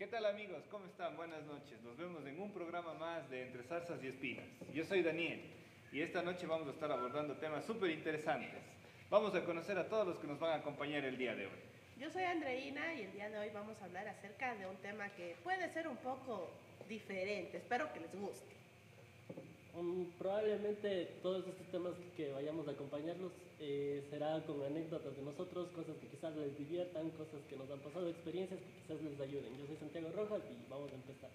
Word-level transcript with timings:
¿Qué 0.00 0.06
tal 0.06 0.24
amigos? 0.24 0.64
¿Cómo 0.70 0.86
están? 0.86 1.14
Buenas 1.14 1.44
noches. 1.44 1.78
Nos 1.82 1.94
vemos 1.98 2.24
en 2.24 2.40
un 2.40 2.50
programa 2.54 2.94
más 2.94 3.28
de 3.28 3.42
Entre 3.42 3.62
Zarzas 3.64 4.02
y 4.02 4.06
Espinas. 4.06 4.46
Yo 4.72 4.82
soy 4.82 5.02
Daniel 5.02 5.42
y 5.92 6.00
esta 6.00 6.22
noche 6.22 6.46
vamos 6.46 6.68
a 6.68 6.70
estar 6.70 6.90
abordando 6.90 7.36
temas 7.36 7.66
súper 7.66 7.90
interesantes. 7.90 8.62
Vamos 9.10 9.34
a 9.34 9.44
conocer 9.44 9.76
a 9.76 9.90
todos 9.90 10.06
los 10.06 10.18
que 10.18 10.26
nos 10.26 10.40
van 10.40 10.52
a 10.52 10.54
acompañar 10.54 11.04
el 11.04 11.18
día 11.18 11.34
de 11.34 11.48
hoy. 11.48 11.60
Yo 11.98 12.08
soy 12.08 12.22
Andreina 12.22 12.94
y 12.94 13.02
el 13.02 13.12
día 13.12 13.28
de 13.28 13.40
hoy 13.40 13.50
vamos 13.52 13.78
a 13.82 13.84
hablar 13.84 14.08
acerca 14.08 14.54
de 14.54 14.66
un 14.66 14.76
tema 14.76 15.10
que 15.10 15.36
puede 15.44 15.68
ser 15.68 15.86
un 15.86 15.98
poco 15.98 16.48
diferente. 16.88 17.58
Espero 17.58 17.92
que 17.92 18.00
les 18.00 18.18
guste. 18.18 18.59
Um, 19.76 20.06
probablemente 20.18 21.08
todos 21.22 21.46
estos 21.46 21.66
temas 21.68 21.92
que 22.16 22.32
vayamos 22.32 22.66
a 22.66 22.72
acompañarlos 22.72 23.30
eh, 23.60 24.02
será 24.10 24.42
con 24.44 24.62
anécdotas 24.64 25.14
de 25.16 25.22
nosotros, 25.22 25.68
cosas 25.70 25.96
que 26.00 26.08
quizás 26.08 26.34
les 26.36 26.58
diviertan, 26.58 27.10
cosas 27.10 27.40
que 27.48 27.56
nos 27.56 27.70
han 27.70 27.78
pasado, 27.78 28.08
experiencias 28.08 28.58
que 28.58 28.66
quizás 28.82 29.02
les 29.02 29.20
ayuden. 29.20 29.58
Yo 29.58 29.66
soy 29.66 29.76
Santiago 29.76 30.10
Rojas 30.16 30.42
y 30.50 30.70
vamos 30.70 30.90
a 30.90 30.94
empezar. 30.94 31.30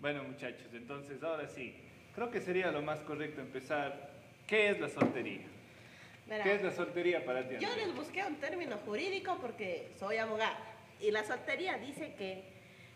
Bueno 0.00 0.24
muchachos, 0.24 0.68
entonces 0.74 1.22
ahora 1.22 1.48
sí, 1.48 1.74
creo 2.14 2.30
que 2.30 2.40
sería 2.40 2.70
lo 2.70 2.82
más 2.82 3.00
correcto 3.00 3.40
empezar. 3.40 4.10
¿Qué 4.46 4.70
es 4.70 4.80
la 4.80 4.88
soltería? 4.88 5.46
Verá, 6.26 6.44
¿Qué 6.44 6.54
es 6.54 6.62
la 6.62 6.72
soltería 6.72 7.24
para 7.24 7.48
ti? 7.48 7.56
yo 7.58 7.74
les 7.76 7.94
busqué 7.94 8.24
un 8.24 8.36
término 8.36 8.76
jurídico 8.84 9.38
porque 9.40 9.88
soy 9.98 10.18
abogada 10.18 10.58
y 11.00 11.10
la 11.10 11.24
soltería 11.24 11.78
dice 11.78 12.14
que 12.18 12.42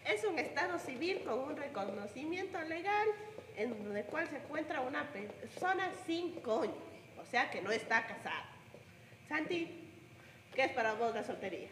es 0.05 0.25
un 0.25 0.39
estado 0.39 0.79
civil 0.79 1.23
con 1.25 1.39
un 1.39 1.57
reconocimiento 1.57 2.61
legal 2.63 3.09
en 3.57 3.97
el 3.97 4.05
cual 4.05 4.29
se 4.29 4.37
encuentra 4.37 4.81
una 4.81 5.11
persona 5.13 5.91
sin 6.07 6.33
cónyuge, 6.41 6.77
o 7.21 7.25
sea 7.25 7.51
que 7.51 7.61
no 7.61 7.71
está 7.71 8.07
casada. 8.07 8.47
Santi, 9.29 9.69
¿qué 10.55 10.65
es 10.65 10.73
para 10.73 10.95
vos 10.95 11.15
la 11.15 11.25
soltería? 11.25 11.69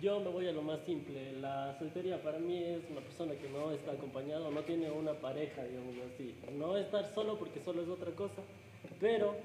Yo 0.00 0.20
me 0.20 0.28
voy 0.28 0.46
a 0.46 0.52
lo 0.52 0.62
más 0.62 0.80
simple. 0.84 1.32
La 1.40 1.74
soltería 1.78 2.22
para 2.22 2.38
mí 2.38 2.62
es 2.62 2.82
una 2.90 3.00
persona 3.00 3.34
que 3.34 3.48
no 3.48 3.72
está 3.72 3.92
acompañada 3.92 4.50
no 4.50 4.62
tiene 4.62 4.90
una 4.90 5.14
pareja, 5.14 5.64
digamos 5.64 5.94
así. 6.12 6.34
No 6.52 6.76
estar 6.76 7.06
solo 7.14 7.38
porque 7.38 7.60
solo 7.60 7.82
es 7.82 7.88
otra 7.88 8.10
cosa, 8.12 8.42
pero 9.00 9.36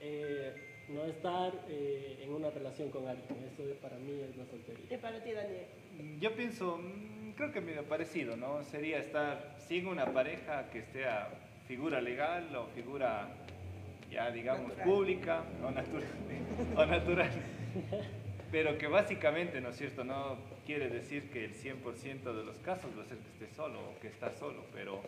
eh, 0.00 0.54
no 0.88 1.04
estar 1.04 1.52
eh, 1.68 2.20
en 2.22 2.32
una 2.32 2.50
relación 2.50 2.90
con 2.90 3.06
alguien. 3.06 3.28
Eso 3.52 3.62
para 3.80 3.96
mí 3.98 4.20
es 4.20 4.36
la 4.36 4.46
soltería. 4.46 4.88
¿Qué 4.88 4.98
para 4.98 5.22
ti, 5.22 5.32
Daniel? 5.32 5.66
Yo 6.20 6.34
pienso, 6.34 6.78
mm, 6.78 7.32
creo 7.32 7.52
que 7.52 7.60
medio 7.60 7.84
parecido, 7.84 8.36
¿no? 8.36 8.62
Sería 8.64 8.98
estar 8.98 9.56
sin 9.66 9.86
una 9.86 10.06
pareja 10.06 10.70
que 10.70 10.82
sea 10.82 11.28
figura 11.66 12.00
legal 12.00 12.54
o 12.56 12.66
figura, 12.68 13.28
ya 14.10 14.30
digamos, 14.30 14.68
Natural. 14.68 14.88
pública 14.88 15.42
o 15.62 15.70
natural, 15.70 16.08
o 16.76 16.86
natural. 16.86 17.30
Pero 18.50 18.78
que 18.78 18.86
básicamente, 18.86 19.60
¿no 19.60 19.68
es 19.70 19.76
cierto? 19.76 20.04
No 20.04 20.38
quiere 20.64 20.88
decir 20.88 21.30
que 21.30 21.44
el 21.44 21.54
100% 21.54 22.32
de 22.32 22.44
los 22.44 22.58
casos 22.60 22.90
va 22.98 23.02
a 23.02 23.06
ser 23.06 23.18
que 23.18 23.28
esté 23.44 23.54
solo 23.54 23.78
o 23.80 24.00
que 24.00 24.08
está 24.08 24.30
solo, 24.32 24.64
pero, 24.72 25.02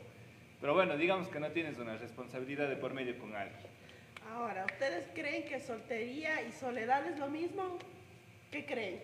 pero 0.60 0.74
bueno, 0.74 0.96
digamos 0.96 1.28
que 1.28 1.40
no 1.40 1.50
tienes 1.50 1.78
una 1.78 1.96
responsabilidad 1.96 2.68
de 2.68 2.76
por 2.76 2.92
medio 2.92 3.18
con 3.18 3.34
alguien. 3.34 3.58
Ahora, 4.30 4.66
¿ustedes 4.66 5.06
creen 5.14 5.44
que 5.44 5.58
soltería 5.60 6.42
y 6.42 6.52
soledad 6.52 7.06
es 7.06 7.18
lo 7.18 7.28
mismo? 7.28 7.78
¿Qué 8.50 8.66
creen? 8.66 9.00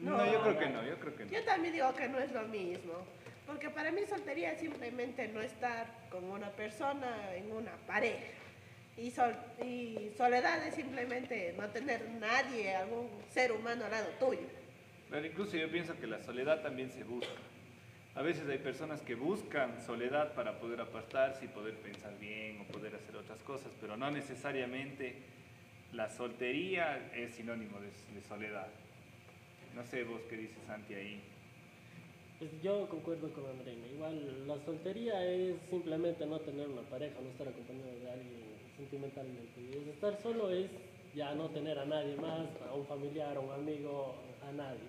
No. 0.00 0.16
No, 0.18 0.32
yo 0.32 0.40
creo 0.42 0.58
que 0.58 0.66
no, 0.68 0.84
yo 0.84 0.98
creo 0.98 1.16
que 1.16 1.24
no. 1.24 1.30
Yo 1.30 1.44
también 1.44 1.74
digo 1.74 1.94
que 1.94 2.08
no 2.08 2.18
es 2.18 2.32
lo 2.32 2.42
mismo, 2.48 2.92
porque 3.46 3.70
para 3.70 3.90
mí 3.90 4.02
soltería 4.08 4.52
es 4.52 4.60
simplemente 4.60 5.28
no 5.28 5.40
estar 5.40 5.86
con 6.10 6.24
una 6.24 6.50
persona 6.50 7.34
en 7.34 7.50
una 7.52 7.72
pareja. 7.86 8.24
Y, 8.96 9.10
sol- 9.12 9.36
y 9.64 10.10
soledad 10.16 10.66
es 10.66 10.74
simplemente 10.74 11.54
no 11.56 11.68
tener 11.68 12.08
nadie, 12.20 12.74
algún 12.74 13.08
ser 13.30 13.52
humano 13.52 13.84
al 13.84 13.90
lado 13.92 14.08
tuyo. 14.18 14.40
Pero 15.10 15.24
incluso 15.26 15.56
yo 15.56 15.70
pienso 15.70 15.98
que 15.98 16.06
la 16.06 16.20
soledad 16.20 16.62
también 16.62 16.90
se 16.90 17.04
busca. 17.04 17.32
A 18.14 18.22
veces 18.22 18.48
hay 18.48 18.58
personas 18.58 19.00
que 19.02 19.14
buscan 19.14 19.80
soledad 19.80 20.34
para 20.34 20.58
poder 20.58 20.80
apartarse 20.80 21.44
y 21.44 21.48
poder 21.48 21.74
pensar 21.76 22.18
bien 22.18 22.60
o 22.60 22.64
poder 22.64 22.94
hacer 22.96 23.14
otras 23.16 23.40
cosas, 23.44 23.70
pero 23.80 23.96
no 23.96 24.10
necesariamente 24.10 25.14
la 25.92 26.10
soltería 26.10 27.10
es 27.14 27.34
sinónimo 27.36 27.78
de, 27.80 27.90
de 28.14 28.22
soledad. 28.26 28.66
No 29.78 29.86
sé 29.86 30.02
vos 30.02 30.20
qué 30.28 30.36
dices 30.36 30.58
Santi 30.66 30.92
ahí. 30.92 31.22
Pues 32.40 32.50
yo 32.62 32.88
concuerdo 32.88 33.32
con 33.32 33.46
Andreina. 33.46 33.86
Igual 33.86 34.48
la 34.48 34.58
soltería 34.64 35.24
es 35.24 35.54
simplemente 35.70 36.26
no 36.26 36.40
tener 36.40 36.66
una 36.68 36.82
pareja, 36.82 37.14
no 37.22 37.28
estar 37.30 37.46
acompañado 37.46 37.96
de 38.00 38.10
alguien 38.10 38.56
sentimentalmente. 38.76 39.60
Y 39.60 39.88
estar 39.88 40.20
solo 40.20 40.50
es 40.50 40.68
ya 41.14 41.32
no 41.36 41.48
tener 41.50 41.78
a 41.78 41.84
nadie 41.84 42.16
más, 42.16 42.48
a 42.68 42.74
un 42.74 42.86
familiar, 42.86 43.36
a 43.36 43.40
un 43.40 43.52
amigo, 43.52 44.16
a 44.48 44.50
nadie. 44.50 44.80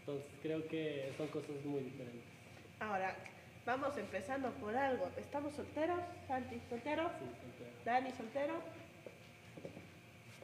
Entonces 0.00 0.26
creo 0.42 0.66
que 0.66 1.12
son 1.16 1.28
cosas 1.28 1.64
muy 1.64 1.82
diferentes. 1.84 2.26
Ahora, 2.80 3.14
vamos 3.64 3.96
empezando 3.96 4.50
por 4.54 4.76
algo. 4.76 5.08
¿Estamos 5.18 5.54
solteros? 5.54 6.00
Santi, 6.26 6.60
¿soltero? 6.68 7.08
Sí, 7.20 7.26
soltero. 7.42 7.70
Dani, 7.84 8.10
¿soltero? 8.10 8.54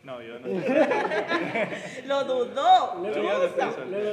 No, 0.07 0.23
yo 0.23 0.39
no. 0.39 0.47
Lo 2.07 2.25
dudó. 2.25 2.95
Luego, 3.03 3.23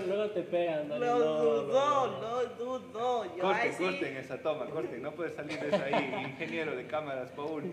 Luego, 0.07 0.29
te 0.31 0.41
pegan. 0.41 0.89
Lo 0.89 0.97
no, 0.97 1.19
dudó, 1.19 2.07
no. 2.07 2.19
lo 2.19 2.45
dudó. 2.55 3.37
Yo 3.37 3.43
Corten, 3.43 3.73
corten 3.75 4.17
esa 4.17 4.41
toma, 4.41 4.65
corten. 4.65 5.03
No 5.03 5.11
puede 5.11 5.29
salir 5.29 5.59
de 5.59 5.67
esa 5.67 5.83
ahí, 5.83 6.31
ingeniero 6.31 6.75
de 6.75 6.87
cámaras, 6.87 7.29
Paul. 7.29 7.71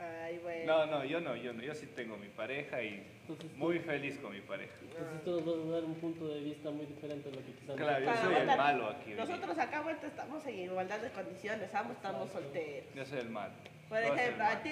Ay, 0.00 0.40
bueno. 0.42 0.66
No, 0.66 0.86
no, 0.86 1.04
yo 1.04 1.20
no, 1.20 1.36
yo 1.36 1.52
no. 1.52 1.62
Yo 1.62 1.72
sí 1.72 1.86
tengo 1.94 2.16
mi 2.16 2.26
pareja 2.26 2.82
y 2.82 3.06
Entonces, 3.20 3.56
muy 3.56 3.78
feliz 3.78 4.18
con 4.18 4.32
mi 4.32 4.40
pareja. 4.40 4.74
Entonces 4.82 5.22
tú 5.24 5.30
nos 5.40 5.44
vas 5.44 5.68
a 5.68 5.70
dar 5.70 5.84
un 5.84 5.94
punto 5.94 6.26
de 6.26 6.40
vista 6.40 6.70
muy 6.72 6.86
diferente 6.86 7.28
a 7.28 7.32
lo 7.32 7.38
que 7.38 7.52
quizás... 7.52 7.76
Claro, 7.76 8.04
yo 8.04 8.16
soy 8.16 8.34
el 8.34 8.46
malo 8.46 8.88
aquí. 8.88 9.10
Nosotros 9.12 9.56
acá 9.56 9.82
vuelta 9.82 10.08
estamos 10.08 10.44
en 10.46 10.58
igualdad 10.58 10.98
de 10.98 11.10
condiciones, 11.10 11.72
ambos 11.72 11.96
estamos 11.96 12.28
solteros. 12.28 12.92
Yo 12.92 13.06
soy 13.06 13.20
el 13.20 13.30
malo. 13.30 13.54
Por 13.88 13.98
ejemplo, 13.98 14.44
a 14.44 14.62
ti, 14.64 14.70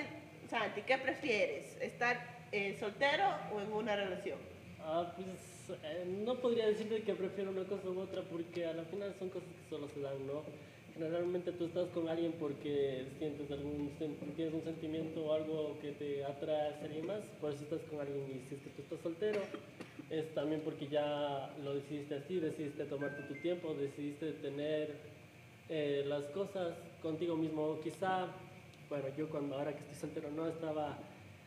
Santi, 0.50 0.82
¿qué 0.82 0.98
prefieres? 0.98 1.80
¿Estar 1.80 2.18
eh, 2.50 2.76
soltero 2.80 3.24
o 3.54 3.60
en 3.60 3.72
una 3.72 3.94
relación? 3.94 4.36
Ah, 4.84 5.14
pues 5.14 5.78
eh, 5.84 6.04
no 6.24 6.34
podría 6.40 6.66
decirte 6.66 7.02
que 7.02 7.14
prefiero 7.14 7.52
una 7.52 7.62
cosa 7.62 7.88
u 7.88 8.00
otra 8.00 8.22
porque 8.22 8.66
a 8.66 8.72
la 8.72 8.82
final 8.82 9.14
son 9.20 9.28
cosas 9.28 9.48
que 9.48 9.70
solo 9.70 9.88
se 9.94 10.00
dan, 10.00 10.26
¿no? 10.26 10.42
Generalmente 10.94 11.52
tú 11.52 11.66
estás 11.66 11.88
con 11.90 12.08
alguien 12.08 12.32
porque 12.32 13.06
sientes 13.20 13.48
algún 13.52 13.92
tienes 14.34 14.52
un 14.52 14.64
sentimiento 14.64 15.24
o 15.24 15.32
algo 15.34 15.78
que 15.80 15.92
te 15.92 16.24
atrae 16.24 16.74
a 16.74 16.80
alguien 16.82 17.06
más, 17.06 17.20
por 17.40 17.52
eso 17.52 17.62
estás 17.62 17.82
con 17.88 18.00
alguien 18.00 18.18
y 18.28 18.48
si 18.48 18.56
es 18.56 18.60
que 18.60 18.70
tú 18.70 18.82
estás 18.82 19.00
soltero 19.02 19.40
es 20.10 20.34
también 20.34 20.62
porque 20.62 20.88
ya 20.88 21.54
lo 21.62 21.74
decidiste 21.76 22.16
así, 22.16 22.40
decidiste 22.40 22.84
tomarte 22.86 23.22
tu 23.22 23.34
tiempo, 23.40 23.72
decidiste 23.74 24.32
tener 24.32 24.96
eh, 25.68 26.02
las 26.08 26.24
cosas 26.30 26.74
contigo 27.00 27.36
mismo. 27.36 27.78
Quizá, 27.80 28.26
bueno, 28.90 29.04
yo 29.16 29.28
cuando 29.30 29.56
ahora 29.56 29.72
que 29.72 29.78
estoy 29.80 29.94
soltero 29.96 30.30
no 30.30 30.48
estaba 30.48 30.98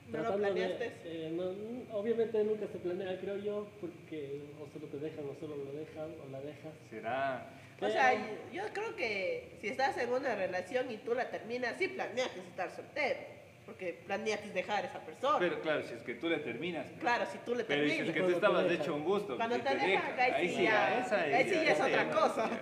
¿No 0.07 0.17
lo 0.17 0.23
tratando 0.23 0.47
de- 0.47 0.51
planeaste? 0.53 0.91
eh, 1.05 1.31
no, 1.35 1.51
n- 1.51 1.85
obviamente 1.91 2.43
nunca 2.43 2.67
se 2.67 2.77
planea, 2.79 3.19
creo 3.19 3.37
yo, 3.37 3.67
porque 3.81 4.41
o 4.61 4.67
solo 4.73 4.87
te 4.87 4.97
dejan 4.97 5.25
o 5.29 5.35
solo 5.39 5.55
lo 5.57 5.71
dejan 5.73 6.09
o 6.25 6.31
la 6.31 6.39
dejas. 6.41 6.73
Será. 6.89 7.49
O 7.81 7.89
sea, 7.89 8.13
yo 8.53 8.63
creo 8.73 8.95
que 8.95 9.57
si 9.59 9.67
estás 9.67 9.97
en 9.97 10.09
una 10.09 10.35
relación 10.35 10.89
y 10.89 10.97
tú 10.97 11.13
la 11.13 11.29
terminas, 11.29 11.75
sí 11.77 11.89
planeaste 11.89 12.39
estar 12.39 12.71
soltero, 12.73 13.19
porque 13.65 13.99
planeaste 14.05 14.49
dejar 14.51 14.85
a 14.85 14.87
esa 14.87 14.99
persona. 14.99 15.39
Pero 15.39 15.59
claro, 15.61 15.83
si 15.83 15.93
es 15.95 16.01
que 16.01 16.13
tú 16.15 16.29
le 16.29 16.37
terminas. 16.37 16.85
claro, 17.01 17.25
si 17.29 17.37
tú 17.39 17.55
le 17.55 17.65
Pero 17.65 17.83
si 17.83 17.89
es 17.91 17.97
terminas. 17.97 18.13
que 18.13 18.19
tú 18.21 18.25
Cuando 18.25 18.39
te 18.39 18.45
estabas 18.45 18.63
dejan. 18.69 18.81
hecho 18.81 18.95
un 18.95 19.03
gusto. 19.03 19.35
Cuando 19.35 19.55
que 19.57 19.61
te 19.63 19.75
dejan, 19.75 20.19
ahí 20.19 20.49
sí 20.49 20.63
ya- 20.63 20.99
esa 21.05 21.21
ahí 21.21 21.43
sí 21.49 21.55
ya 21.55 21.71
es 21.73 21.81
otra 21.81 22.09
cosa. 22.09 22.49
ya. 22.49 22.61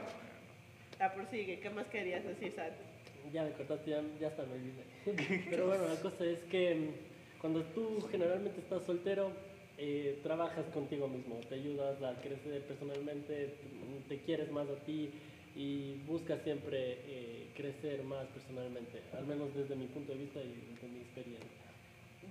La 1.00 1.14
prosigue, 1.14 1.60
¿qué 1.60 1.70
más 1.70 1.86
querías 1.88 2.24
decir, 2.24 2.52
Santi? 2.56 2.84
Ya 3.32 3.44
me 3.44 3.52
cortaste, 3.52 3.92
ya, 3.92 4.02
ya 4.20 4.28
hasta 4.28 4.44
me 4.44 4.54
olvidé. 4.54 5.46
Pero 5.50 5.68
bueno, 5.68 5.88
la 5.88 6.00
cosa 6.02 6.26
es 6.26 6.40
que 6.50 6.76
mm, 6.76 7.40
cuando 7.40 7.64
tú 7.76 8.02
generalmente 8.12 8.60
estás 8.60 8.84
soltero, 8.84 9.32
eh, 9.78 10.20
trabajas 10.22 10.66
contigo 10.74 11.08
mismo, 11.08 11.40
te 11.50 11.56
ayudas 11.56 12.02
a 12.04 12.22
crecer 12.22 12.62
personalmente, 12.68 13.56
mm, 13.74 14.10
te 14.10 14.20
quieres 14.20 14.52
más 14.52 14.68
a 14.70 14.76
ti 14.86 15.10
y 15.56 15.96
buscas 16.08 16.42
siempre 16.44 17.00
eh, 17.06 17.52
crecer 17.56 18.04
más 18.04 18.28
personalmente, 18.28 19.02
al 19.18 19.26
menos 19.26 19.54
desde 19.56 19.76
mi 19.76 19.88
punto 19.88 20.12
de 20.14 20.20
vista 20.20 20.40
y 20.40 20.54
desde 20.74 20.88
mi 20.88 21.00
experiencia. 21.00 21.50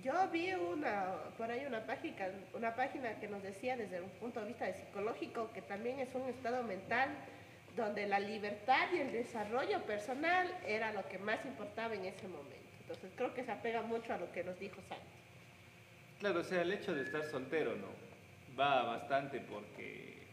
Yo 0.03 0.13
vi 0.31 0.53
una, 0.53 1.13
por 1.37 1.51
ahí 1.51 1.65
una 1.65 1.85
página, 1.85 2.31
una 2.55 2.75
página 2.75 3.19
que 3.19 3.27
nos 3.27 3.43
decía 3.43 3.77
desde 3.77 4.01
un 4.01 4.09
punto 4.11 4.39
de 4.39 4.47
vista 4.47 4.65
de 4.65 4.73
psicológico 4.73 5.51
que 5.53 5.61
también 5.61 5.99
es 5.99 6.13
un 6.15 6.27
estado 6.29 6.63
mental 6.63 7.09
donde 7.75 8.07
la 8.07 8.19
libertad 8.19 8.87
y 8.93 8.99
el 8.99 9.11
desarrollo 9.11 9.81
personal 9.83 10.47
era 10.65 10.91
lo 10.91 11.07
que 11.07 11.17
más 11.17 11.43
importaba 11.45 11.95
en 11.95 12.05
ese 12.05 12.27
momento. 12.27 12.55
Entonces 12.81 13.11
creo 13.15 13.33
que 13.33 13.43
se 13.43 13.51
apega 13.51 13.81
mucho 13.81 14.13
a 14.13 14.17
lo 14.17 14.31
que 14.31 14.43
nos 14.43 14.59
dijo 14.59 14.75
Santi. 14.89 15.05
Claro, 16.19 16.41
o 16.41 16.43
sea, 16.43 16.61
el 16.61 16.71
hecho 16.71 16.93
de 16.93 17.03
estar 17.03 17.23
soltero, 17.23 17.75
¿no? 17.75 17.87
Va 18.59 18.83
bastante 18.83 19.39
porque 19.39 20.27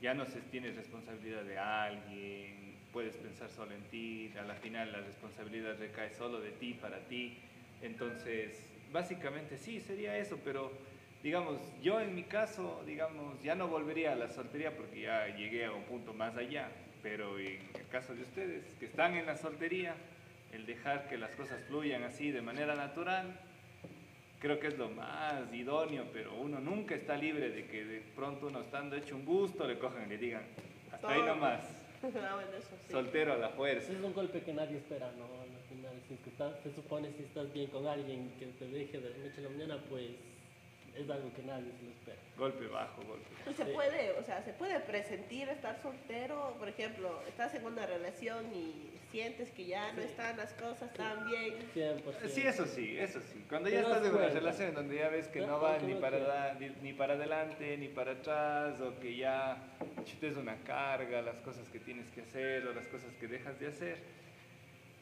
ya 0.00 0.14
no 0.14 0.24
se 0.24 0.40
tienes 0.40 0.76
responsabilidad 0.76 1.42
de 1.42 1.58
alguien, 1.58 2.76
puedes 2.92 3.16
pensar 3.16 3.50
solo 3.50 3.72
en 3.72 3.82
ti, 3.84 4.32
a 4.38 4.42
la 4.42 4.54
final 4.54 4.92
la 4.92 5.00
responsabilidad 5.00 5.76
recae 5.78 6.10
solo 6.10 6.40
de 6.40 6.50
ti, 6.52 6.74
para 6.74 6.98
ti. 7.08 7.38
Entonces, 7.82 8.64
básicamente 8.92 9.56
sí, 9.58 9.80
sería 9.80 10.16
eso, 10.16 10.38
pero 10.44 10.70
digamos, 11.22 11.60
yo 11.82 12.00
en 12.00 12.14
mi 12.14 12.24
caso, 12.24 12.82
digamos, 12.84 13.40
ya 13.42 13.54
no 13.54 13.68
volvería 13.68 14.12
a 14.12 14.16
la 14.16 14.28
soltería 14.28 14.76
porque 14.76 15.02
ya 15.02 15.28
llegué 15.36 15.66
a 15.66 15.72
un 15.72 15.84
punto 15.84 16.12
más 16.12 16.36
allá, 16.36 16.68
pero 17.02 17.38
en 17.38 17.60
el 17.74 17.88
caso 17.90 18.14
de 18.14 18.22
ustedes 18.22 18.64
que 18.78 18.86
están 18.86 19.14
en 19.14 19.26
la 19.26 19.36
soltería, 19.36 19.94
el 20.52 20.66
dejar 20.66 21.08
que 21.08 21.16
las 21.16 21.30
cosas 21.34 21.62
fluyan 21.68 22.02
así 22.02 22.30
de 22.30 22.42
manera 22.42 22.74
natural, 22.74 23.40
creo 24.40 24.58
que 24.58 24.66
es 24.66 24.78
lo 24.78 24.90
más 24.90 25.52
idóneo, 25.54 26.06
pero 26.12 26.34
uno 26.34 26.58
nunca 26.58 26.96
está 26.96 27.16
libre 27.16 27.50
de 27.50 27.66
que 27.66 27.84
de 27.84 28.00
pronto 28.16 28.48
uno 28.48 28.60
estando 28.60 28.96
hecho 28.96 29.14
un 29.14 29.24
gusto 29.24 29.66
le 29.66 29.78
cojan 29.78 30.06
y 30.06 30.08
le 30.10 30.18
digan, 30.18 30.42
hasta 30.90 31.08
ahí 31.08 31.22
nomás, 31.22 31.62
bueno, 32.02 32.56
eso 32.58 32.76
sí. 32.84 32.92
soltero 32.92 33.34
a 33.34 33.36
la 33.36 33.50
fuerza. 33.50 33.92
Es 33.92 34.00
un 34.00 34.12
golpe 34.12 34.40
que 34.40 34.52
nadie 34.52 34.78
espera, 34.78 35.12
¿no? 35.16 35.24
Al 35.40 35.62
final, 35.68 35.94
si 36.08 36.14
es 36.14 36.20
que 36.20 36.30
estás, 36.30 36.60
te 36.64 36.74
supones 36.74 37.14
si 37.16 37.22
estás 37.22 37.52
bien 37.52 37.68
con 37.68 37.86
alguien 37.86 38.32
que 38.40 38.46
te 38.46 38.66
deje 38.66 38.98
de 38.98 39.10
la 39.10 39.16
noche 39.18 39.38
a 39.38 39.42
la 39.42 39.48
mañana, 39.50 39.78
pues 39.88 40.10
es 40.96 41.08
algo 41.10 41.32
que 41.32 41.42
nadie 41.42 41.72
se 41.72 41.82
lo 41.84 41.90
espera. 41.90 42.18
Golpe 42.36 42.66
bajo, 42.66 43.02
golpe. 43.02 43.26
Y 43.50 43.54
se 43.54 43.64
Sí. 43.64 43.70
puede, 43.72 44.12
o 44.12 44.22
sea, 44.22 44.42
se 44.42 44.52
puede 44.52 44.78
presentir 44.80 45.48
estar 45.48 45.80
soltero, 45.82 46.54
por 46.58 46.68
ejemplo, 46.68 47.22
estás 47.28 47.54
en 47.54 47.64
una 47.66 47.86
relación 47.86 48.44
y 48.54 48.90
sientes 49.10 49.50
que 49.50 49.66
ya 49.66 49.92
no 49.92 50.00
Sí. 50.02 50.08
están 50.08 50.36
las 50.38 50.52
cosas 50.54 50.92
tan 50.94 51.26
bien. 51.26 51.54
100%. 51.74 52.28
Sí, 52.28 52.42
eso 52.46 52.64
sí, 52.66 52.98
eso 52.98 53.20
sí. 53.20 53.44
Cuando 53.48 53.68
ya 53.68 53.80
estás 53.80 54.04
en 54.06 54.14
una 54.14 54.28
relación 54.28 54.74
donde 54.74 54.96
ya 54.96 55.08
ves 55.08 55.28
que 55.28 55.40
no 55.40 55.58
das 55.60 55.82
va 55.82 55.86
ni 55.86 55.94
para, 55.94 56.18
no 56.18 56.24
da- 56.26 56.54
ni, 56.54 56.68
ni 56.82 56.92
para 56.94 57.14
adelante 57.14 57.76
ni 57.76 57.88
para 57.88 58.12
atrás, 58.12 58.80
o 58.80 58.98
que 59.00 59.16
ya 59.16 59.56
es 60.20 60.36
una 60.36 60.56
carga, 60.64 61.20
las 61.22 61.36
cosas 61.40 61.68
que 61.68 61.78
tienes 61.78 62.08
que 62.10 62.22
hacer 62.22 62.66
o 62.66 62.72
las 62.74 62.86
cosas 62.88 63.12
que 63.20 63.28
dejas 63.28 63.58
de 63.60 63.66
hacer, 63.68 63.98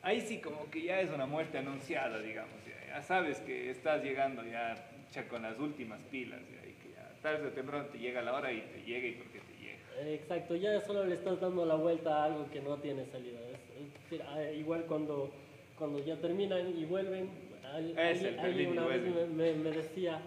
ahí 0.02 0.20
sí 0.20 0.40
como 0.40 0.68
que 0.70 0.82
ya 0.82 1.00
es 1.00 1.10
una 1.10 1.26
muerte 1.26 1.58
anunciada, 1.58 2.18
digamos. 2.20 2.54
Ya, 2.66 2.94
ya 2.96 3.02
sabes 3.02 3.38
que 3.40 3.70
estás 3.70 4.02
llegando 4.02 4.42
ya 4.44 4.74
cha, 5.10 5.26
con 5.28 5.42
las 5.42 5.58
últimas 5.58 6.00
pilas, 6.10 6.40
ya, 6.50 6.68
y 6.68 6.72
que 6.74 6.94
ya 6.94 7.12
tarde 7.22 7.48
o 7.48 7.50
temprano 7.50 7.86
te 7.86 7.98
llega 7.98 8.22
la 8.22 8.34
hora 8.34 8.52
y 8.52 8.60
te 8.60 8.82
llega 8.84 9.08
y 9.08 9.12
porque 9.12 9.38
te 9.40 9.52
llega. 9.62 10.12
Exacto, 10.14 10.56
ya 10.56 10.80
solo 10.80 11.04
le 11.04 11.14
estás 11.14 11.40
dando 11.40 11.64
la 11.66 11.74
vuelta 11.74 12.22
a 12.22 12.24
algo 12.26 12.48
que 12.50 12.60
no 12.60 12.76
tiene 12.78 13.04
salida. 13.06 13.38
Es, 13.50 14.12
es 14.12 14.20
ah, 14.28 14.42
igual 14.52 14.84
cuando, 14.86 15.30
cuando 15.78 15.98
ya 16.04 16.16
terminan 16.16 16.76
y 16.78 16.84
vuelven, 16.84 17.28
al- 17.64 17.90
Es 17.98 17.98
alguien, 18.22 18.34
el 18.34 18.40
alguien 18.40 18.70
una 18.72 18.86
vez 18.86 19.02
me, 19.02 19.26
me- 19.26 19.54
me 19.54 19.70
decía, 19.70 20.20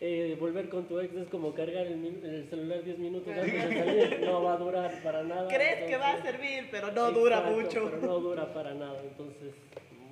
eh, 0.00 0.36
volver 0.40 0.68
con 0.68 0.86
tu 0.88 0.98
ex 1.00 1.14
es 1.14 1.28
como 1.28 1.52
cargar 1.54 1.86
el, 1.86 2.04
el 2.24 2.46
celular 2.48 2.82
10 2.82 2.98
minutos 2.98 3.28
antes 3.28 3.52
de 3.68 3.78
salir, 3.78 4.20
no 4.24 4.42
va 4.42 4.54
a 4.54 4.56
durar 4.56 5.02
para 5.02 5.22
nada. 5.22 5.48
Crees 5.48 5.84
que 5.88 5.96
va 5.96 6.08
a 6.12 6.16
entonces- 6.16 6.32
servir, 6.40 6.68
pero 6.70 6.90
no 6.92 7.10
dura 7.12 7.38
Exacto, 7.38 7.60
mucho. 7.60 7.90
Pero 7.90 8.06
no 8.06 8.20
dura 8.20 8.52
para 8.54 8.74
nada, 8.74 9.00
entonces, 9.02 9.52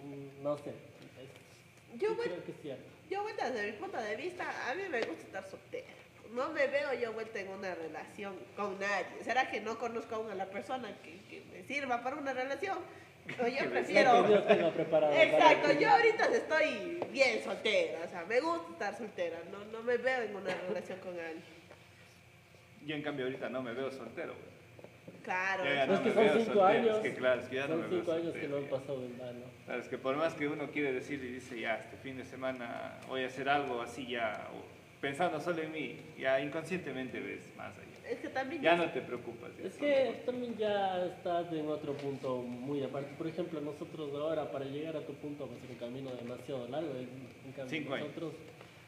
mm, 0.05 0.43
no 0.43 0.57
sé. 0.59 0.71
es- 0.71 1.99
Yo, 2.01 2.09
sí 2.11 2.15
bueno, 2.17 2.33
creo 2.33 2.45
que 2.45 2.53
es 2.53 2.61
cierto. 2.61 2.85
Yo 3.11 3.23
bueno, 3.23 3.39
desde 3.51 3.73
mi 3.73 3.79
punto 3.79 3.99
de 4.01 4.17
vista, 4.17 4.71
a 4.71 4.75
mí 4.75 4.83
me 4.89 5.01
gusta 5.03 5.23
estar 5.23 5.45
soltera. 5.45 5.89
No 6.33 6.51
me 6.51 6.67
veo 6.69 6.95
yo 6.95 7.13
vuelta 7.13 7.41
en 7.41 7.49
una 7.49 7.75
relación 7.75 8.37
con 8.57 8.79
nadie. 8.79 9.25
¿Será 9.25 9.51
que 9.51 9.61
no 9.61 9.79
conozco 9.79 10.15
aún 10.15 10.31
a 10.31 10.35
la 10.37 10.47
persona 10.47 10.97
que, 11.03 11.19
que 11.29 11.43
me 11.53 11.65
sirva 11.65 12.03
para 12.05 12.17
una 12.17 12.33
relación? 12.33 12.79
O 13.43 13.47
yo 13.49 13.71
prefiero... 13.71 14.23
Que 14.23 14.29
Dios 14.29 14.47
tenga 14.47 14.71
preparado 14.73 15.13
para 15.13 15.25
Exacto, 15.25 15.73
yo 15.73 15.91
ahorita 15.91 16.27
estoy 16.27 17.01
bien 17.11 17.43
soltera, 17.43 18.01
o 18.07 18.09
sea, 18.09 18.25
me 18.27 18.41
gusta 18.41 18.73
estar 18.73 18.97
soltera, 18.97 19.39
no, 19.51 19.65
no 19.65 19.83
me 19.83 19.97
veo 19.97 20.23
en 20.23 20.37
una 20.37 20.55
relación 20.55 21.01
con 21.01 21.19
alguien. 21.19 21.43
Yo 22.87 22.95
en 22.95 23.03
cambio 23.03 23.27
ahorita 23.27 23.49
no 23.49 23.63
me 23.63 23.73
veo 23.73 23.91
soltero. 23.91 24.35
güey. 24.35 24.60
Claro, 25.25 25.65
Ya, 25.65 25.75
ya 25.75 25.87
No, 25.87 25.93
no 25.93 25.99
es 25.99 26.01
que 26.01 26.13
son 26.15 26.25
veo 26.25 26.33
cinco 26.33 26.45
soltero, 26.55 26.65
años. 26.67 26.97
Es 26.97 27.03
que 27.03 27.15
claro, 27.15 27.41
es 27.41 27.49
que 27.49 27.57
ya 27.57 27.63
no 27.63 27.69
Son 27.69 27.81
me 27.81 27.87
veo 27.89 27.99
cinco 28.01 28.13
años 28.13 28.33
que 28.35 28.49
no 28.49 28.57
han 28.57 28.65
pasado 28.65 29.03
en 29.05 29.19
vano. 29.19 29.41
Sabes 29.67 29.89
que 29.89 29.99
por 29.99 30.17
más 30.17 30.35
que 30.35 30.49
uno 30.49 30.71
quiere 30.71 30.93
decir 30.93 31.23
y 31.23 31.29
dice, 31.33 31.61
ya, 31.61 31.77
este 31.77 31.97
fin 31.97 32.17
de 32.17 32.25
semana 32.25 32.99
voy 33.09 33.23
a 33.23 33.27
hacer 33.27 33.49
algo 33.49 33.81
así 33.83 34.07
ya, 34.07 34.49
pensando 35.01 35.41
solo 35.41 35.63
en 35.63 35.73
mí, 35.73 35.97
ya 36.19 36.41
inconscientemente 36.41 37.21
ves 37.21 37.53
más 37.57 37.73
allá. 37.77 38.09
es 38.11 38.19
que 38.19 38.29
también 38.29 38.61
Ya 38.63 38.77
no 38.77 38.91
te 38.91 39.01
preocupas. 39.03 39.51
ya 39.59 39.67
Es 39.69 39.75
que 39.77 40.13
por- 40.25 40.33
también 40.35 40.57
ya 40.57 41.05
estás 41.07 41.53
en 41.53 41.69
otro 41.69 41.93
punto 41.95 42.37
muy 42.39 42.83
aparte. 42.83 43.11
Por 43.17 43.27
ejemplo, 43.29 43.61
nosotros 43.61 44.11
ahora 44.15 44.51
para 44.51 44.65
llegar 44.65 44.97
a 44.97 45.01
tu 45.01 45.15
punto 45.15 45.49
va 45.49 45.55
a 45.57 45.61
ser 45.61 45.71
un 45.71 45.77
camino 45.77 46.11
demasiado 46.17 46.67
largo. 46.69 46.91
En, 46.95 47.09
en 47.47 47.53
cambio, 47.53 47.69
Cinco 47.69 47.95
años. 47.95 48.09
nosotros, 48.09 48.33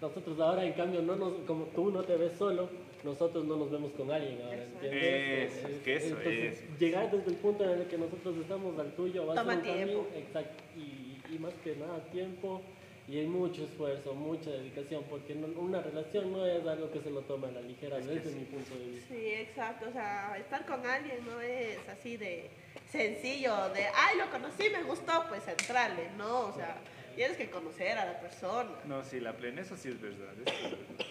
nosotros 0.00 0.40
ahora 0.40 0.64
en 0.64 0.72
cambio 0.72 1.02
no 1.02 1.14
nos, 1.16 1.34
como 1.46 1.66
tú 1.66 1.90
no 1.92 2.02
te 2.02 2.16
ves 2.16 2.32
solo, 2.36 2.68
nosotros 3.04 3.44
no 3.44 3.56
nos 3.56 3.70
vemos 3.70 3.92
con 3.92 4.10
alguien 4.10 4.40
ahora. 4.42 4.62
¿entiendes? 4.64 5.56
Es 5.64 5.78
que 5.82 5.96
eso 5.96 6.06
Entonces, 6.08 6.62
es. 6.62 6.78
Llegar 6.78 7.10
desde 7.10 7.30
el 7.30 7.36
punto 7.36 7.64
en 7.64 7.80
el 7.80 7.86
que 7.86 7.98
nosotros 7.98 8.36
estamos 8.38 8.78
al 8.78 8.92
tuyo 8.94 9.26
va 9.26 9.32
a 9.34 9.36
Toma 9.36 9.52
ser 9.52 9.58
un 9.58 9.62
tiempo. 9.76 10.04
camino, 10.08 10.26
exacto, 10.26 10.62
y, 10.76 11.34
y 11.34 11.38
más 11.38 11.54
que 11.64 11.76
nada 11.76 11.98
tiempo. 12.12 12.62
Y 13.08 13.18
hay 13.18 13.26
mucho 13.26 13.64
esfuerzo, 13.64 14.14
mucha 14.14 14.50
dedicación, 14.50 15.02
porque 15.10 15.34
no- 15.34 15.48
una 15.60 15.82
relación 15.82 16.30
no 16.30 16.46
es 16.46 16.64
algo 16.64 16.88
que 16.92 17.00
se 17.00 17.10
lo 17.10 17.22
toma 17.22 17.48
a 17.48 17.50
la 17.50 17.60
ligera, 17.60 17.98
Es 17.98 18.06
desde 18.06 18.30
sí. 18.30 18.36
mi 18.36 18.44
punto 18.44 18.76
de 18.78 18.84
vista. 18.86 19.12
Sí, 19.14 19.26
exacto, 19.26 19.86
o 19.88 19.92
sea, 19.92 20.36
estar 20.38 20.64
con 20.64 20.86
alguien 20.86 21.18
no 21.26 21.40
es 21.40 21.78
así 21.88 22.16
de 22.16 22.48
sencillo, 22.90 23.68
de, 23.70 23.86
ay, 23.94 24.18
lo 24.18 24.30
conocí, 24.30 24.64
me 24.70 24.84
gustó, 24.84 25.24
pues 25.28 25.46
entrarle, 25.48 26.10
no, 26.16 26.42
o 26.46 26.52
sea, 26.52 26.76
tienes 27.16 27.36
que 27.36 27.50
conocer 27.50 27.98
a 27.98 28.04
la 28.06 28.20
persona. 28.20 28.70
No, 28.86 29.02
sí, 29.04 29.18
la 29.18 29.32
plena, 29.36 29.62
eso 29.62 29.76
sí 29.76 29.88
es 29.88 30.00
verdad. 30.00 30.32
eso 30.46 30.54
es 30.54 30.70
verdad. 30.70 31.06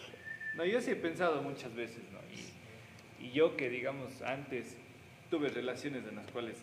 No, 0.55 0.65
yo 0.65 0.81
sí 0.81 0.91
he 0.91 0.95
pensado 0.95 1.41
muchas 1.41 1.73
veces, 1.75 2.03
¿no? 2.11 2.19
Y, 3.21 3.25
y 3.27 3.31
yo 3.31 3.55
que, 3.55 3.69
digamos, 3.69 4.21
antes 4.21 4.77
tuve 5.29 5.49
relaciones 5.49 6.05
en 6.07 6.15
las 6.17 6.27
cuales 6.31 6.57